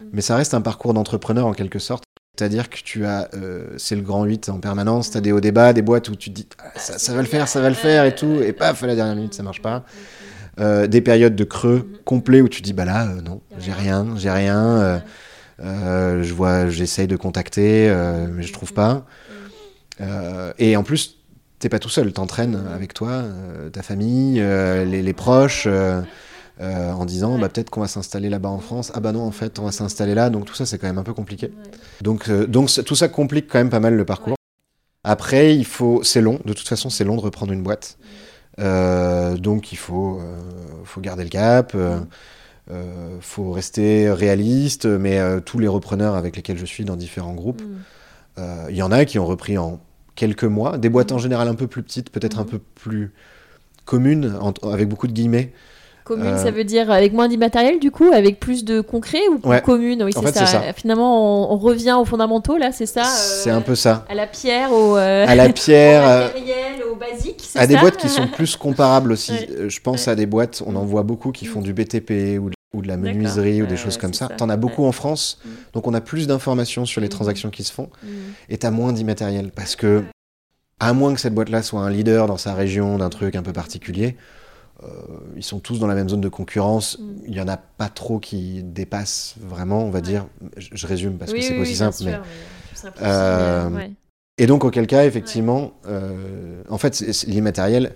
Mm. 0.00 0.04
mais 0.14 0.20
ça 0.22 0.34
reste 0.36 0.54
un 0.54 0.62
parcours 0.62 0.94
d'entrepreneur 0.94 1.46
en 1.46 1.52
quelque 1.52 1.78
sorte. 1.78 2.04
C'est-à-dire 2.40 2.70
que 2.70 2.78
tu 2.82 3.04
as, 3.04 3.28
euh, 3.34 3.66
c'est 3.76 3.94
le 3.94 4.00
grand 4.00 4.24
8 4.24 4.48
en 4.48 4.60
permanence, 4.60 5.10
tu 5.10 5.18
as 5.18 5.20
des 5.20 5.30
hauts 5.30 5.42
débats, 5.42 5.74
des 5.74 5.82
boîtes 5.82 6.08
où 6.08 6.16
tu 6.16 6.30
te 6.30 6.34
dis 6.36 6.46
Ah, 6.58 6.70
ça, 6.74 7.12
va 7.12 7.20
le 7.20 7.28
faire, 7.28 7.46
ça 7.48 7.60
va 7.60 7.68
le 7.68 7.74
faire 7.74 8.06
et 8.06 8.14
tout, 8.14 8.40
et 8.40 8.54
paf, 8.54 8.82
à 8.82 8.86
la 8.86 8.94
dernière 8.94 9.14
minute 9.14 9.34
ça 9.34 9.42
marche 9.42 9.60
pas. 9.60 9.84
Euh, 10.58 10.86
des 10.86 11.02
périodes 11.02 11.36
de 11.36 11.44
creux 11.44 11.86
complets 12.06 12.40
où 12.40 12.48
tu 12.48 12.62
te 12.62 12.64
dis 12.64 12.72
bah 12.72 12.86
là 12.86 13.08
euh, 13.08 13.20
non, 13.20 13.42
j'ai 13.58 13.74
rien. 13.74 14.06
j'ai 14.16 14.30
rien, 14.30 15.02
je 15.58 16.32
vois, 16.32 16.70
j'essaye 16.70 17.06
de 17.06 17.16
contacter, 17.16 17.94
mais 18.32 18.42
je 18.42 18.54
trouve 18.54 18.72
pas. 18.72 19.04
Et 20.58 20.76
en 20.78 20.82
plus, 20.82 21.18
t'es 21.58 21.68
pas 21.68 21.78
tout 21.78 21.90
seul, 21.90 22.10
t'entraînes 22.14 22.58
avec 22.74 22.94
toi, 22.94 23.22
ta 23.70 23.82
famille, 23.82 24.42
les 24.86 25.12
proches, 25.12 25.68
euh, 26.60 26.92
en 26.92 27.04
disant 27.06 27.38
bah, 27.38 27.48
peut-être 27.48 27.70
qu'on 27.70 27.80
va 27.80 27.88
s'installer 27.88 28.28
là-bas 28.28 28.50
en 28.50 28.58
France. 28.58 28.92
Ah 28.94 29.00
bah 29.00 29.12
non, 29.12 29.22
en 29.22 29.30
fait, 29.30 29.58
on 29.58 29.64
va 29.64 29.72
s'installer 29.72 30.14
là. 30.14 30.28
Donc 30.30 30.44
tout 30.44 30.54
ça, 30.54 30.66
c'est 30.66 30.78
quand 30.78 30.86
même 30.86 30.98
un 30.98 31.02
peu 31.02 31.14
compliqué. 31.14 31.52
Donc, 32.02 32.28
euh, 32.28 32.46
donc 32.46 32.70
tout 32.84 32.94
ça 32.94 33.08
complique 33.08 33.48
quand 33.48 33.58
même 33.58 33.70
pas 33.70 33.80
mal 33.80 33.94
le 33.94 34.04
parcours. 34.04 34.36
Après, 35.04 35.56
il 35.56 35.64
faut, 35.64 36.02
c'est 36.02 36.20
long. 36.20 36.38
De 36.44 36.52
toute 36.52 36.68
façon, 36.68 36.90
c'est 36.90 37.04
long 37.04 37.16
de 37.16 37.22
reprendre 37.22 37.52
une 37.52 37.62
boîte. 37.62 37.96
Euh, 38.58 39.36
donc 39.36 39.72
il 39.72 39.76
faut, 39.78 40.20
faut 40.84 41.00
garder 41.00 41.24
le 41.24 41.30
cap. 41.30 41.72
euh, 41.74 42.00
faut 43.20 43.50
rester 43.52 44.10
réaliste, 44.12 44.86
mais 44.86 45.18
tous 45.44 45.58
les 45.58 45.66
repreneurs 45.68 46.14
avec 46.14 46.36
lesquels 46.36 46.58
je 46.58 46.66
suis 46.66 46.84
dans 46.84 46.96
différents 46.96 47.34
groupes, 47.34 47.62
Mm. 47.62 48.42
il 48.70 48.76
y 48.76 48.82
en 48.82 48.92
a 48.92 49.04
qui 49.04 49.18
ont 49.18 49.26
repris 49.26 49.58
en 49.58 49.80
quelques 50.14 50.44
mois, 50.44 50.78
des 50.78 50.88
boîtes 50.88 51.10
Mhm. 51.10 51.16
en 51.16 51.18
général 51.18 51.48
un 51.48 51.54
peu 51.54 51.66
plus 51.66 51.82
petites, 51.82 52.10
peut-être 52.10 52.38
un 52.38 52.42
Mhm. 52.44 52.48
peu 52.50 52.58
plus 52.76 53.12
communes, 53.86 54.36
en- 54.40 54.52
avec 54.70 54.88
beaucoup 54.88 55.06
de 55.08 55.12
guillemets. 55.12 55.52
Commune, 56.04 56.26
Euh, 56.26 56.36
ça 56.42 56.50
veut 56.50 56.64
dire 56.64 56.90
avec 56.90 57.12
moins 57.12 57.28
d'immatériel 57.28 57.78
du 57.78 57.90
coup, 57.90 58.10
avec 58.12 58.40
plus 58.40 58.64
de 58.64 58.80
concret 58.80 59.20
ou 59.30 59.38
plus 59.38 59.48
Ouais. 59.50 59.60
commune 59.62 60.02
Oui, 60.02 60.12
c'est 60.12 60.46
ça. 60.46 60.72
Finalement, 60.74 61.50
on, 61.50 61.54
on 61.54 61.58
revient 61.58 61.96
aux 62.00 62.04
fondamentaux 62.04 62.56
là, 62.56 62.72
c'est 62.72 62.86
ça 62.86 63.02
euh, 63.02 63.04
C'est 63.44 63.50
un 63.50 63.60
peu 63.60 63.74
ça. 63.74 64.04
À 64.08 64.14
la 64.14 64.26
pierre, 64.26 64.72
au, 64.72 64.96
euh, 64.96 65.26
À 65.28 65.34
la 65.34 65.46
au 65.48 65.52
pierre, 65.52 66.06
euh, 66.08 66.24
matériel, 66.26 66.82
au 66.90 66.96
basique. 66.96 67.42
c'est 67.46 67.58
à 67.58 67.66
des 67.66 67.74
ça 67.74 67.80
boîtes 67.80 67.96
qui 67.96 68.08
sont 68.08 68.26
plus 68.32 68.56
comparables 68.56 69.12
aussi. 69.12 69.32
Ouais. 69.32 69.48
Euh, 69.50 69.68
Je 69.68 69.80
pense 69.80 70.06
Ouais. 70.06 70.12
à 70.12 70.14
des 70.16 70.26
boîtes, 70.26 70.62
on 70.66 70.74
en 70.76 70.84
voit 70.84 71.02
beaucoup 71.02 71.30
qui 71.32 71.46
font 71.46 71.60
du 71.60 71.72
BTP 71.72 72.38
ou 72.40 72.50
de, 72.50 72.54
ou 72.74 72.82
de 72.82 72.88
la 72.88 72.96
menuiserie 72.96 73.62
ou 73.62 73.66
des 73.66 73.72
Ouais, 73.72 73.76
choses 73.76 73.94
ouais, 73.96 74.00
comme 74.00 74.14
ça. 74.14 74.28
ça. 74.28 74.34
T'en 74.34 74.48
as 74.48 74.56
beaucoup 74.56 74.82
Ouais. 74.82 74.88
en 74.88 74.92
France, 74.92 75.38
Mhm. 75.44 75.50
donc 75.74 75.86
on 75.86 75.94
a 75.94 76.00
plus 76.00 76.26
d'informations 76.26 76.86
sur 76.86 77.00
les 77.00 77.06
Mhm. 77.08 77.12
transactions 77.12 77.50
qui 77.50 77.62
se 77.64 77.72
font 77.72 77.88
Mm. 78.02 78.08
et 78.48 78.58
t'as 78.58 78.70
moins 78.70 78.92
d'immatériel 78.92 79.50
parce 79.54 79.76
que, 79.76 80.02
à 80.78 80.92
moins 80.92 81.12
que 81.14 81.20
cette 81.20 81.34
boîte-là 81.34 81.62
soit 81.62 81.80
un 81.80 81.90
leader 81.90 82.26
dans 82.26 82.36
sa 82.38 82.54
région 82.54 82.96
d'un 82.98 83.10
truc 83.10 83.34
un 83.36 83.42
peu 83.42 83.52
particulier, 83.52 84.16
euh, 84.82 84.86
ils 85.36 85.42
sont 85.42 85.58
tous 85.60 85.78
dans 85.78 85.86
la 85.86 85.94
même 85.94 86.08
zone 86.08 86.20
de 86.20 86.28
concurrence. 86.28 86.98
Mm. 86.98 87.04
Il 87.28 87.34
y 87.34 87.40
en 87.40 87.48
a 87.48 87.56
pas 87.56 87.88
trop 87.88 88.18
qui 88.18 88.62
dépassent 88.62 89.34
vraiment, 89.40 89.84
on 89.84 89.90
va 89.90 90.00
dire. 90.00 90.26
Je, 90.56 90.68
je 90.72 90.86
résume 90.86 91.18
parce 91.18 91.32
que 91.32 91.40
c'est 91.40 91.50
oui, 91.50 91.56
pas 91.56 91.62
aussi 91.62 91.76
simple, 91.76 91.96
mais 92.04 92.12
sûr, 92.74 92.90
Euh, 93.02 93.68
ouais. 93.70 93.92
Et 94.38 94.46
donc, 94.46 94.64
auquel 94.64 94.86
cas, 94.86 95.04
effectivement, 95.04 95.72
euh, 95.86 96.62
en 96.70 96.78
fait, 96.78 97.00
l'immatériel. 97.26 97.92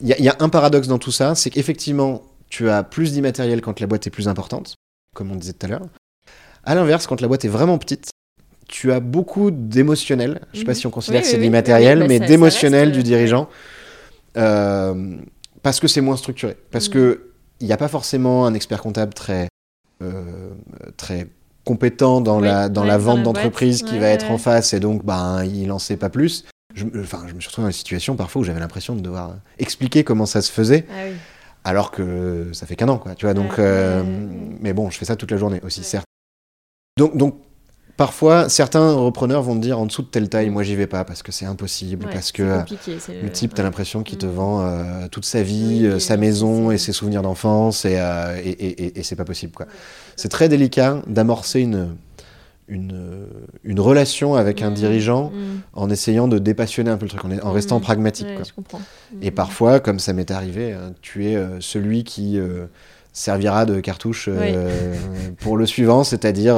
Il 0.00 0.06
y, 0.08 0.12
a- 0.12 0.18
il 0.18 0.24
y 0.24 0.28
a 0.28 0.36
un 0.38 0.48
paradoxe 0.48 0.86
dans 0.88 0.98
tout 0.98 1.10
ça, 1.12 1.34
c'est 1.34 1.50
qu'effectivement, 1.50 2.22
tu 2.48 2.70
as 2.70 2.82
plus 2.84 3.12
d'immatériel 3.12 3.60
quand 3.60 3.80
la 3.80 3.86
boîte 3.88 4.06
est 4.06 4.10
plus 4.10 4.28
importante, 4.28 4.76
comme 5.16 5.30
on 5.32 5.36
disait 5.36 5.54
tout 5.54 5.66
à 5.66 5.68
l'heure. 5.70 5.86
À 6.64 6.74
l'inverse, 6.76 7.06
quand 7.08 7.20
la 7.20 7.26
boîte 7.28 7.44
est 7.44 7.48
vraiment 7.48 7.78
petite, 7.78 8.10
tu 8.68 8.92
as 8.92 9.00
beaucoup 9.00 9.50
d'émotionnel. 9.50 10.40
Je 10.52 10.60
sais 10.60 10.64
pas 10.64 10.70
Mhm. 10.72 10.76
si 10.76 10.86
on 10.86 10.90
considère 10.90 11.20
Oui, 11.20 11.24
que 11.24 11.30
c'est 11.30 11.36
de 11.38 11.42
l'immatériel, 11.42 12.04
mais 12.06 12.20
d'émotionnel 12.20 12.92
du 12.92 13.02
dirigeant. 13.02 13.48
Euh, 14.36 15.16
parce 15.62 15.80
que 15.80 15.88
c'est 15.88 16.00
moins 16.00 16.16
structuré. 16.16 16.56
Parce 16.70 16.88
Mhm. 16.88 16.94
que 16.94 17.28
il 17.60 17.66
n'y 17.66 17.72
a 17.72 17.76
pas 17.76 17.88
forcément 17.88 18.44
un 18.46 18.54
expert 18.54 18.82
comptable 18.82 19.14
très, 19.14 19.48
euh, 20.02 20.50
très 20.96 21.28
compétent 21.64 22.20
dans 22.20 22.40
Oui, 22.40 22.48
la, 22.48 22.68
dans 22.68 22.82
la 22.84 22.98
vente 22.98 23.22
d'entreprise 23.22 23.82
qui 23.84 23.94
Ouais, 23.94 24.00
va 24.00 24.08
être 24.08 24.30
en 24.32 24.38
face 24.38 24.72
et 24.74 24.80
donc 24.80 25.04
ben, 25.04 25.44
il 25.44 25.68
n'en 25.68 25.78
sait 25.78 25.96
pas 25.96 26.08
plus. 26.10 26.44
Je, 26.74 26.84
me- 26.86 27.02
enfin, 27.02 27.22
je 27.28 27.34
me 27.34 27.40
suis 27.40 27.48
retrouvé 27.48 27.66
dans 27.66 27.68
des 27.68 27.74
situations 27.74 28.16
parfois 28.16 28.40
où 28.40 28.44
j'avais 28.44 28.58
l'impression 28.58 28.96
de 28.96 29.00
devoir 29.00 29.36
expliquer 29.58 30.02
comment 30.02 30.26
ça 30.26 30.42
se 30.42 30.50
faisait 30.50 30.86
Ah 30.90 31.02
oui. 31.06 31.12
alors 31.62 31.92
que 31.92 32.48
ça 32.52 32.66
fait 32.66 32.74
qu'un 32.74 32.88
an. 32.88 32.98
Quoi, 32.98 33.14
tu 33.14 33.26
vois, 33.26 33.34
donc, 33.34 33.58
euh. 33.60 34.02
Mais 34.60 34.72
bon, 34.72 34.90
je 34.90 34.98
fais 34.98 35.04
ça 35.04 35.14
toute 35.14 35.30
la 35.30 35.36
journée 35.36 35.60
aussi, 35.62 35.84
certes. 35.84 36.06
Donc, 36.98 37.16
donc 37.16 37.36
parfois, 38.06 38.48
certains 38.48 38.92
repreneurs 38.94 39.42
vont 39.42 39.54
te 39.54 39.60
dire 39.60 39.78
en 39.78 39.86
dessous 39.86 40.02
de 40.02 40.08
telle 40.08 40.28
taille, 40.28 40.50
moi 40.50 40.64
j'y 40.64 40.74
vais 40.74 40.88
pas 40.88 41.04
parce 41.04 41.22
que 41.22 41.30
c'est 41.30 41.46
impossible, 41.46 42.06
Ouais, 42.06 42.12
parce 42.12 42.32
que 42.32 42.42
euh, 42.42 42.58
le 43.22 43.30
type, 43.30 43.54
t'as 43.54 43.62
l'impression 43.62 44.02
qu'il 44.02 44.18
te 44.18 44.26
Mm. 44.26 44.30
vend 44.30 44.60
euh, 44.62 45.06
toute 45.08 45.24
sa 45.24 45.42
vie, 45.44 45.78
Oui, 45.82 45.86
euh, 45.86 45.98
sa 46.00 46.16
maison 46.16 46.72
et 46.72 46.78
ses 46.78 46.92
souvenirs 46.92 47.22
d'enfance, 47.22 47.84
et, 47.84 47.96
euh, 47.98 48.36
et, 48.42 48.50
et- 48.50 48.84
et- 48.86 48.98
et 48.98 49.02
c'est 49.04 49.14
pas 49.14 49.24
possible. 49.24 49.52
quoi. 49.52 49.66
C'est 50.16 50.28
très 50.30 50.48
délicat 50.48 51.00
d'amorcer 51.06 51.60
une, 51.60 51.94
une, 52.68 53.26
une 53.64 53.80
relation 53.80 54.34
avec 54.34 54.62
un 54.62 54.70
Mm, 54.70 54.74
dirigeant 54.74 55.30
mm, 55.30 55.60
en 55.74 55.88
essayant 55.90 56.26
de 56.26 56.38
dépassionner 56.38 56.90
un 56.90 56.96
peu 56.96 57.04
le 57.06 57.10
truc, 57.10 57.24
en, 57.24 57.30
en 57.48 57.52
restant 57.52 57.78
pragmatique. 57.80 58.26
ouais, 58.26 58.42
quoi. 58.70 58.80
Et 59.20 59.30
parfois, 59.30 59.78
comme 59.80 59.98
ça 60.00 60.12
m'est 60.12 60.30
arrivé, 60.32 60.72
euh, 60.72 60.90
tu 61.02 61.26
es 61.28 61.36
euh, 61.36 61.60
celui 61.60 62.02
qui 62.02 62.38
euh, 62.38 62.66
servira 63.12 63.66
de 63.66 63.80
cartouche 63.80 64.28
euh, 64.32 64.94
pour 65.40 65.56
le 65.56 65.66
suivant, 65.66 66.02
c'est-à-dire, 66.04 66.56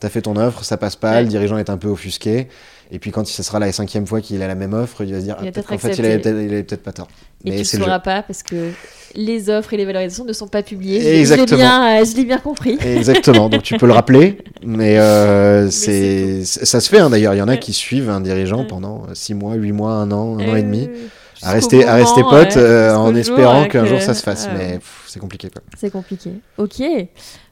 tu 0.00 0.06
as 0.06 0.10
fait 0.10 0.22
ton 0.22 0.36
offre, 0.36 0.64
ça 0.64 0.76
passe 0.76 0.96
pas, 0.96 1.20
le 1.20 1.28
dirigeant 1.28 1.58
est 1.58 1.70
un 1.70 1.76
peu 1.76 1.88
offusqué, 1.88 2.48
Et 2.90 2.98
puis 2.98 3.10
quand 3.10 3.26
ce 3.26 3.42
sera 3.42 3.58
la 3.58 3.72
cinquième 3.72 4.06
fois 4.06 4.20
qu'il 4.20 4.40
a 4.42 4.46
la 4.48 4.54
même 4.54 4.72
offre, 4.74 5.02
il 5.04 5.12
va 5.12 5.20
se 5.20 5.24
dire 5.24 5.36
ah, 5.38 5.42
peut-être 5.42 5.54
peut-être 5.54 5.68
qu'en 5.68 5.78
fait, 5.78 5.94
il 5.96 6.04
avait 6.06 6.62
peut-être 6.62 6.82
pas 6.82 6.92
tort. 6.92 7.08
Et 7.44 7.50
Mais 7.50 7.62
tu 7.62 7.76
ne 7.76 7.80
le 7.80 7.84
sauras 7.86 7.98
pas 7.98 8.22
parce 8.22 8.42
que 8.42 8.70
les 9.14 9.48
offres 9.50 9.72
et 9.74 9.76
les 9.76 9.84
valorisations 9.84 10.24
ne 10.24 10.32
sont 10.32 10.48
pas 10.48 10.62
publiées. 10.62 11.00
Je- 11.00 11.04
Je 11.06 11.10
l'ai 11.12 11.20
Exactement. 11.20 11.56
bien, 11.58 12.00
euh, 12.00 12.04
je 12.04 12.16
l'ai 12.16 12.24
bien 12.24 12.38
compris. 12.38 12.78
Exactement, 12.84 13.48
donc 13.48 13.62
tu 13.62 13.76
peux 13.76 13.86
le 13.86 13.92
rappeler, 13.92 14.38
mais, 14.64 14.98
euh, 14.98 15.70
c'est 15.70 16.44
c'est 16.44 16.64
ça 16.66 16.80
se 16.80 16.88
fait 16.88 16.98
hein, 16.98 17.10
d'ailleurs. 17.10 17.34
Il 17.34 17.38
y 17.38 17.42
en 17.42 17.48
a 17.48 17.52
Ouais. 17.52 17.58
qui 17.58 17.72
suivent 17.72 18.10
un 18.10 18.20
dirigeant 18.20 18.60
Ouais. 18.60 18.66
pendant 18.66 19.06
6 19.12 19.34
mois, 19.34 19.54
8 19.54 19.72
mois, 19.72 19.92
1 19.92 20.10
an, 20.12 20.38
1 20.38 20.48
an 20.48 20.56
et 20.56 20.62
demi, 20.62 20.88
Euh, 20.90 21.06
à 21.44 21.52
rester, 21.52 21.86
à 21.86 21.94
rester 21.94 22.22
moment, 22.22 22.38
potes 22.38 22.56
euh, 22.56 22.94
en 22.94 23.14
espérant 23.14 23.62
euh, 23.62 23.66
qu'un 23.66 23.84
jour 23.84 24.00
ça 24.00 24.14
se 24.14 24.22
fasse, 24.22 24.46
ah, 24.50 24.54
mais 24.56 24.80
c'est 25.06 25.20
compliqué 25.20 25.50
quoi. 25.50 25.62
C'est 25.78 25.90
compliqué. 25.90 26.30
Ok. 26.58 26.82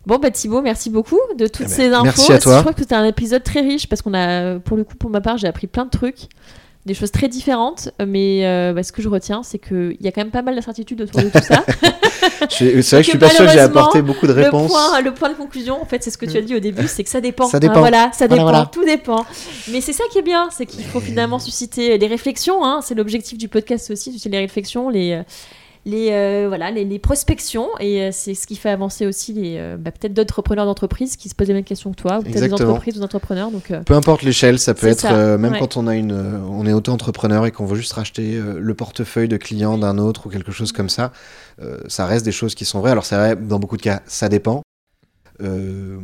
Bon, 0.06 0.18
bah 0.18 0.30
Thibaut, 0.30 0.62
merci 0.62 0.90
beaucoup 0.90 1.18
de 1.38 1.46
toutes 1.46 1.66
Eh 1.66 1.68
ben, 1.68 1.74
ces 1.74 1.92
infos. 1.92 2.04
merci 2.04 2.32
à 2.32 2.38
toi. 2.38 2.56
Je 2.56 2.60
crois 2.60 2.72
que 2.72 2.80
c'était 2.80 2.94
un 2.96 3.04
épisode 3.04 3.42
très 3.44 3.60
riche 3.60 3.88
parce 3.88 4.02
qu'on 4.02 4.14
a, 4.14 4.58
pour 4.58 4.76
le 4.76 4.84
coup, 4.84 4.96
pour 4.96 5.10
ma 5.10 5.20
part, 5.20 5.38
j'ai 5.38 5.46
appris 5.46 5.68
plein 5.68 5.84
de 5.84 5.90
trucs, 5.90 6.28
des 6.86 6.94
choses 6.94 7.10
très 7.12 7.28
différentes. 7.28 7.90
Mais 8.06 8.46
euh, 8.46 8.72
bah, 8.72 8.82
ce 8.82 8.92
que 8.92 9.02
je 9.02 9.08
retiens, 9.08 9.42
c'est 9.42 9.58
qu'il 9.58 9.96
y 10.00 10.08
a 10.08 10.12
quand 10.12 10.20
même 10.22 10.30
pas 10.30 10.42
mal 10.42 10.54
d'incertitudes 10.54 11.00
autour 11.02 11.22
de 11.22 11.28
tout 11.28 11.42
ça. 11.42 11.64
C'est 12.50 12.64
vrai 12.72 12.82
que 12.82 13.02
je 13.02 13.02
suis 13.02 13.18
pas 13.18 13.28
sûr 13.30 13.46
que 13.46 13.52
j'ai 13.52 13.58
apporté 13.60 14.00
beaucoup 14.02 14.26
de 14.26 14.32
le, 14.32 14.42
réponses. 14.42 14.70
point, 14.70 15.00
le 15.00 15.12
point 15.14 15.28
de 15.30 15.34
conclusion, 15.34 15.80
en 15.80 15.84
fait, 15.84 16.02
c'est 16.02 16.10
ce 16.10 16.18
que 16.18 16.26
tu 16.26 16.36
as 16.36 16.40
dit 16.40 16.54
au 16.54 16.60
début, 16.60 16.86
c'est 16.86 17.02
que 17.02 17.10
ça 17.10 17.20
dépend. 17.20 17.46
Ça 17.46 17.56
Hein, 17.56 17.60
dépend. 17.60 17.78
voilà, 17.80 18.10
ça 18.12 18.28
dépend, 18.28 18.42
voilà. 18.42 18.68
tout 18.70 18.84
dépend. 18.84 19.24
Mais 19.70 19.80
c'est 19.80 19.92
ça 19.92 20.04
qui 20.12 20.18
est 20.18 20.22
bien, 20.22 20.48
c'est 20.50 20.66
qu'il 20.66 20.84
faut 20.84 21.00
finalement 21.00 21.38
susciter 21.38 21.98
les 21.98 22.06
réflexions. 22.06 22.64
hein. 22.64 22.80
c'est 22.82 22.94
l'objectif 22.94 23.38
du 23.38 23.48
podcast 23.48 23.90
aussi, 23.90 24.12
susciter 24.12 24.30
les 24.36 24.38
réflexions, 24.42 24.88
les, 24.88 25.12
euh, 25.12 25.22
les, 25.84 26.10
euh, 26.12 26.46
voilà, 26.48 26.70
les, 26.70 26.84
les 26.84 26.98
prospections. 26.98 27.68
Et 27.80 28.02
euh, 28.02 28.10
c'est 28.12 28.34
ce 28.34 28.46
qui 28.46 28.56
fait 28.56 28.70
avancer 28.70 29.06
aussi 29.06 29.32
les, 29.32 29.56
euh, 29.58 29.76
bah, 29.76 29.90
peut-être 29.90 30.14
d'autres 30.14 30.36
repreneurs 30.36 30.66
d'entreprises 30.66 31.16
qui 31.16 31.28
se 31.28 31.34
posent 31.34 31.48
les 31.48 31.54
mêmes 31.54 31.64
questions 31.64 31.90
que 31.90 31.96
toi, 31.96 32.18
ou 32.18 32.22
peut-être 32.22 32.40
des 32.40 32.52
entreprises 32.52 32.94
ou 32.94 32.98
des 32.98 33.04
entrepreneurs. 33.04 33.50
Donc, 33.50 33.72
Peu 33.84 33.94
importe 33.94 34.22
l'échelle, 34.22 34.58
ça 34.58 34.74
peut 34.74 34.88
être 34.88 35.00
ça, 35.00 35.38
même 35.38 35.52
ouais. 35.52 35.58
quand 35.58 35.76
on 35.76 35.86
a 35.86 35.94
une, 35.94 36.12
on 36.12 36.66
est 36.66 36.72
auto-entrepreneur 36.72 37.46
et 37.46 37.50
qu'on 37.50 37.66
veut 37.66 37.76
juste 37.76 37.92
racheter 37.92 38.40
le 38.40 38.74
portefeuille 38.74 39.28
de 39.28 39.36
clients 39.36 39.78
d'un 39.78 39.98
autre 39.98 40.26
ou 40.26 40.30
quelque 40.30 40.52
chose 40.52 40.72
comme 40.72 40.88
ça, 40.88 41.12
ça 41.88 42.06
reste 42.06 42.24
des 42.24 42.32
choses 42.32 42.54
qui 42.54 42.64
sont 42.64 42.80
vraies. 42.80 42.90
Alors 42.90 43.04
c'est 43.04 43.16
vrai, 43.16 43.36
dans 43.36 43.58
beaucoup 43.58 43.76
de 43.76 43.82
cas, 43.82 44.00
ça 44.06 44.28
dépend. 44.28 44.62
Euh, 45.40 45.98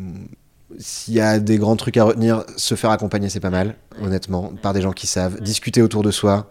S'il 0.78 1.14
y 1.14 1.20
a 1.20 1.38
des 1.38 1.58
grands 1.58 1.76
trucs 1.76 1.96
à 1.96 2.04
retenir, 2.04 2.44
se 2.56 2.74
faire 2.74 2.90
accompagner, 2.90 3.28
c'est 3.28 3.40
pas 3.40 3.50
mal, 3.50 3.76
honnêtement, 4.02 4.52
par 4.62 4.74
des 4.74 4.82
gens 4.82 4.92
qui 4.92 5.06
savent. 5.06 5.40
Discuter 5.40 5.82
autour 5.82 6.02
de 6.02 6.10
soi, 6.10 6.50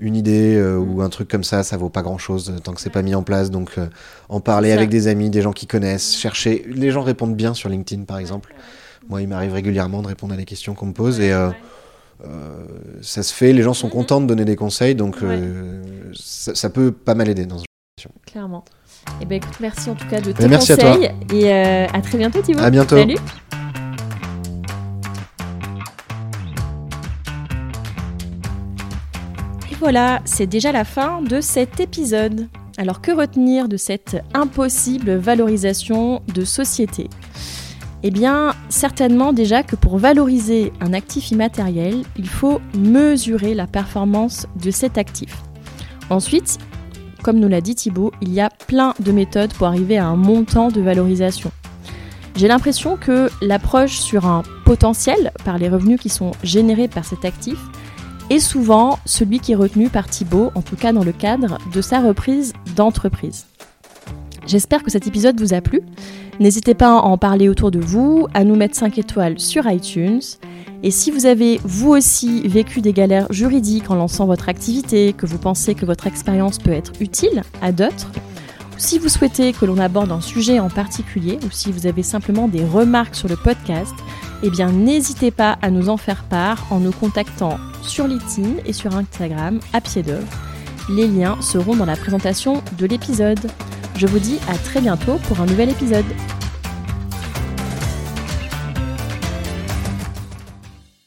une 0.00 0.16
idée 0.16 0.54
euh, 0.56 0.78
Mm. 0.78 0.94
ou 0.94 1.02
un 1.02 1.08
truc 1.08 1.28
comme 1.28 1.44
ça, 1.44 1.62
ça 1.62 1.76
vaut 1.76 1.88
pas 1.88 2.02
grand 2.02 2.18
chose 2.18 2.52
tant 2.62 2.72
que 2.72 2.80
c'est 2.80 2.90
pas 2.90 3.02
mis 3.02 3.14
en 3.14 3.22
place. 3.22 3.50
Donc 3.50 3.72
euh, 3.78 3.86
en 4.28 4.40
parler 4.40 4.72
avec 4.72 4.88
des 4.90 5.08
amis, 5.08 5.30
des 5.30 5.42
gens 5.42 5.52
qui 5.52 5.66
connaissent, 5.66 6.16
chercher. 6.16 6.64
Les 6.68 6.90
gens 6.90 7.02
répondent 7.02 7.34
bien 7.36 7.54
sur 7.54 7.68
LinkedIn 7.68 8.04
par 8.04 8.18
exemple. 8.18 8.54
Moi, 9.08 9.22
il 9.22 9.28
m'arrive 9.28 9.52
régulièrement 9.54 10.02
de 10.02 10.08
répondre 10.08 10.34
à 10.34 10.36
des 10.36 10.44
questions 10.44 10.74
qu'on 10.74 10.86
me 10.86 10.92
pose 10.92 11.18
et 11.20 11.32
euh, 11.32 11.50
euh, 12.24 12.64
ça 13.00 13.22
se 13.22 13.32
fait. 13.32 13.52
Les 13.52 13.62
gens 13.62 13.74
sont 13.74 13.86
Mhm. 13.86 13.92
contents 13.92 14.20
de 14.20 14.26
donner 14.26 14.44
des 14.44 14.56
conseils, 14.56 14.94
donc 14.94 15.16
euh, 15.22 15.82
ça, 16.14 16.54
ça 16.54 16.68
peut 16.70 16.92
pas 16.92 17.14
mal 17.14 17.28
aider 17.28 17.46
dans 17.46 17.58
ce 17.58 17.64
clairement. 18.26 18.64
Et 19.22 19.24
ben 19.24 19.36
écoute, 19.36 19.54
merci 19.60 19.88
en 19.90 19.94
tout 19.94 20.06
cas 20.08 20.20
de 20.20 20.32
tes 20.32 20.42
Ben, 20.42 20.48
merci 20.50 20.72
à 20.72 20.76
toi. 20.76 20.94
conseils. 20.96 21.10
Et 21.32 21.52
euh, 21.52 21.86
à 21.92 22.00
très 22.02 22.18
bientôt, 22.18 22.42
Thibaut. 22.42 22.60
À 22.60 22.70
bientôt. 22.70 22.96
Salut. 22.96 23.16
Voilà, 29.80 30.20
c'est 30.24 30.46
déjà 30.46 30.72
la 30.72 30.84
fin 30.84 31.22
de 31.22 31.40
cet 31.40 31.78
épisode. 31.78 32.48
Alors 32.78 33.00
que 33.00 33.12
retenir 33.12 33.68
de 33.68 33.76
cette 33.76 34.16
impossible 34.34 35.16
valorisation 35.16 36.20
de 36.34 36.44
société? 36.44 37.08
Eh 38.02 38.10
bien, 38.10 38.54
certainement 38.68 39.32
déjà 39.32 39.62
que 39.62 39.76
pour 39.76 39.98
valoriser 39.98 40.72
un 40.80 40.92
actif 40.92 41.30
immatériel, 41.30 42.02
il 42.16 42.28
faut 42.28 42.60
mesurer 42.76 43.54
la 43.54 43.66
performance 43.66 44.46
de 44.60 44.70
cet 44.72 44.98
actif. 44.98 45.36
Ensuite, 46.10 46.58
comme 47.22 47.38
nous 47.38 47.48
l'a 47.48 47.60
dit 47.60 47.74
Thibaut, 47.74 48.12
il 48.20 48.32
y 48.32 48.40
a 48.40 48.50
plein 48.50 48.94
de 48.98 49.12
méthodes 49.12 49.52
pour 49.54 49.68
arriver 49.68 49.98
à 49.98 50.06
un 50.06 50.16
montant 50.16 50.68
de 50.68 50.80
valorisation. 50.80 51.52
J'ai 52.34 52.48
l'impression 52.48 52.96
que 52.96 53.30
l'approche 53.42 53.98
sur 53.98 54.26
un 54.26 54.42
potentiel 54.64 55.32
par 55.44 55.58
les 55.58 55.68
revenus 55.68 56.00
qui 56.00 56.08
sont 56.08 56.32
générés 56.42 56.88
par 56.88 57.04
cet 57.04 57.24
actif 57.24 57.58
est 58.30 58.40
souvent 58.40 58.98
celui 59.04 59.40
qui 59.40 59.52
est 59.52 59.56
retenu 59.56 59.88
par 59.88 60.08
Thibaut, 60.08 60.50
en 60.54 60.62
tout 60.62 60.76
cas 60.76 60.92
dans 60.92 61.04
le 61.04 61.12
cadre 61.12 61.58
de 61.72 61.80
sa 61.80 62.00
reprise 62.00 62.52
d'entreprise. 62.76 63.46
J'espère 64.46 64.82
que 64.82 64.90
cet 64.90 65.06
épisode 65.06 65.40
vous 65.40 65.54
a 65.54 65.60
plu. 65.60 65.82
N'hésitez 66.40 66.74
pas 66.74 66.90
à 66.90 67.02
en 67.02 67.18
parler 67.18 67.48
autour 67.48 67.70
de 67.70 67.80
vous, 67.80 68.28
à 68.32 68.44
nous 68.44 68.54
mettre 68.54 68.76
5 68.76 68.98
étoiles 68.98 69.38
sur 69.38 69.70
iTunes. 69.70 70.22
Et 70.82 70.90
si 70.90 71.10
vous 71.10 71.26
avez 71.26 71.60
vous 71.64 71.90
aussi 71.90 72.46
vécu 72.46 72.80
des 72.80 72.92
galères 72.92 73.30
juridiques 73.30 73.90
en 73.90 73.96
lançant 73.96 74.26
votre 74.26 74.48
activité, 74.48 75.12
que 75.12 75.26
vous 75.26 75.38
pensez 75.38 75.74
que 75.74 75.84
votre 75.84 76.06
expérience 76.06 76.58
peut 76.58 76.70
être 76.70 76.92
utile 77.00 77.42
à 77.60 77.72
d'autres, 77.72 78.10
si 78.76 78.98
vous 78.98 79.08
souhaitez 79.08 79.52
que 79.52 79.66
l'on 79.66 79.78
aborde 79.78 80.12
un 80.12 80.20
sujet 80.20 80.60
en 80.60 80.70
particulier, 80.70 81.38
ou 81.44 81.50
si 81.50 81.72
vous 81.72 81.86
avez 81.86 82.04
simplement 82.04 82.46
des 82.46 82.64
remarques 82.64 83.16
sur 83.16 83.28
le 83.28 83.36
podcast, 83.36 83.94
eh 84.44 84.50
bien 84.50 84.70
n'hésitez 84.70 85.32
pas 85.32 85.58
à 85.62 85.70
nous 85.70 85.88
en 85.88 85.96
faire 85.96 86.22
part 86.22 86.64
en 86.70 86.78
nous 86.78 86.92
contactant 86.92 87.58
sur 87.88 88.06
LinkedIn 88.06 88.56
et 88.64 88.72
sur 88.72 88.94
Instagram 88.94 89.60
à 89.72 89.80
pied 89.80 90.02
d'œuvre. 90.02 90.26
Les 90.90 91.06
liens 91.06 91.40
seront 91.42 91.76
dans 91.76 91.84
la 91.84 91.96
présentation 91.96 92.62
de 92.78 92.86
l'épisode. 92.86 93.50
Je 93.96 94.06
vous 94.06 94.18
dis 94.18 94.38
à 94.48 94.56
très 94.56 94.80
bientôt 94.80 95.16
pour 95.28 95.40
un 95.40 95.46
nouvel 95.46 95.70
épisode. 95.70 96.06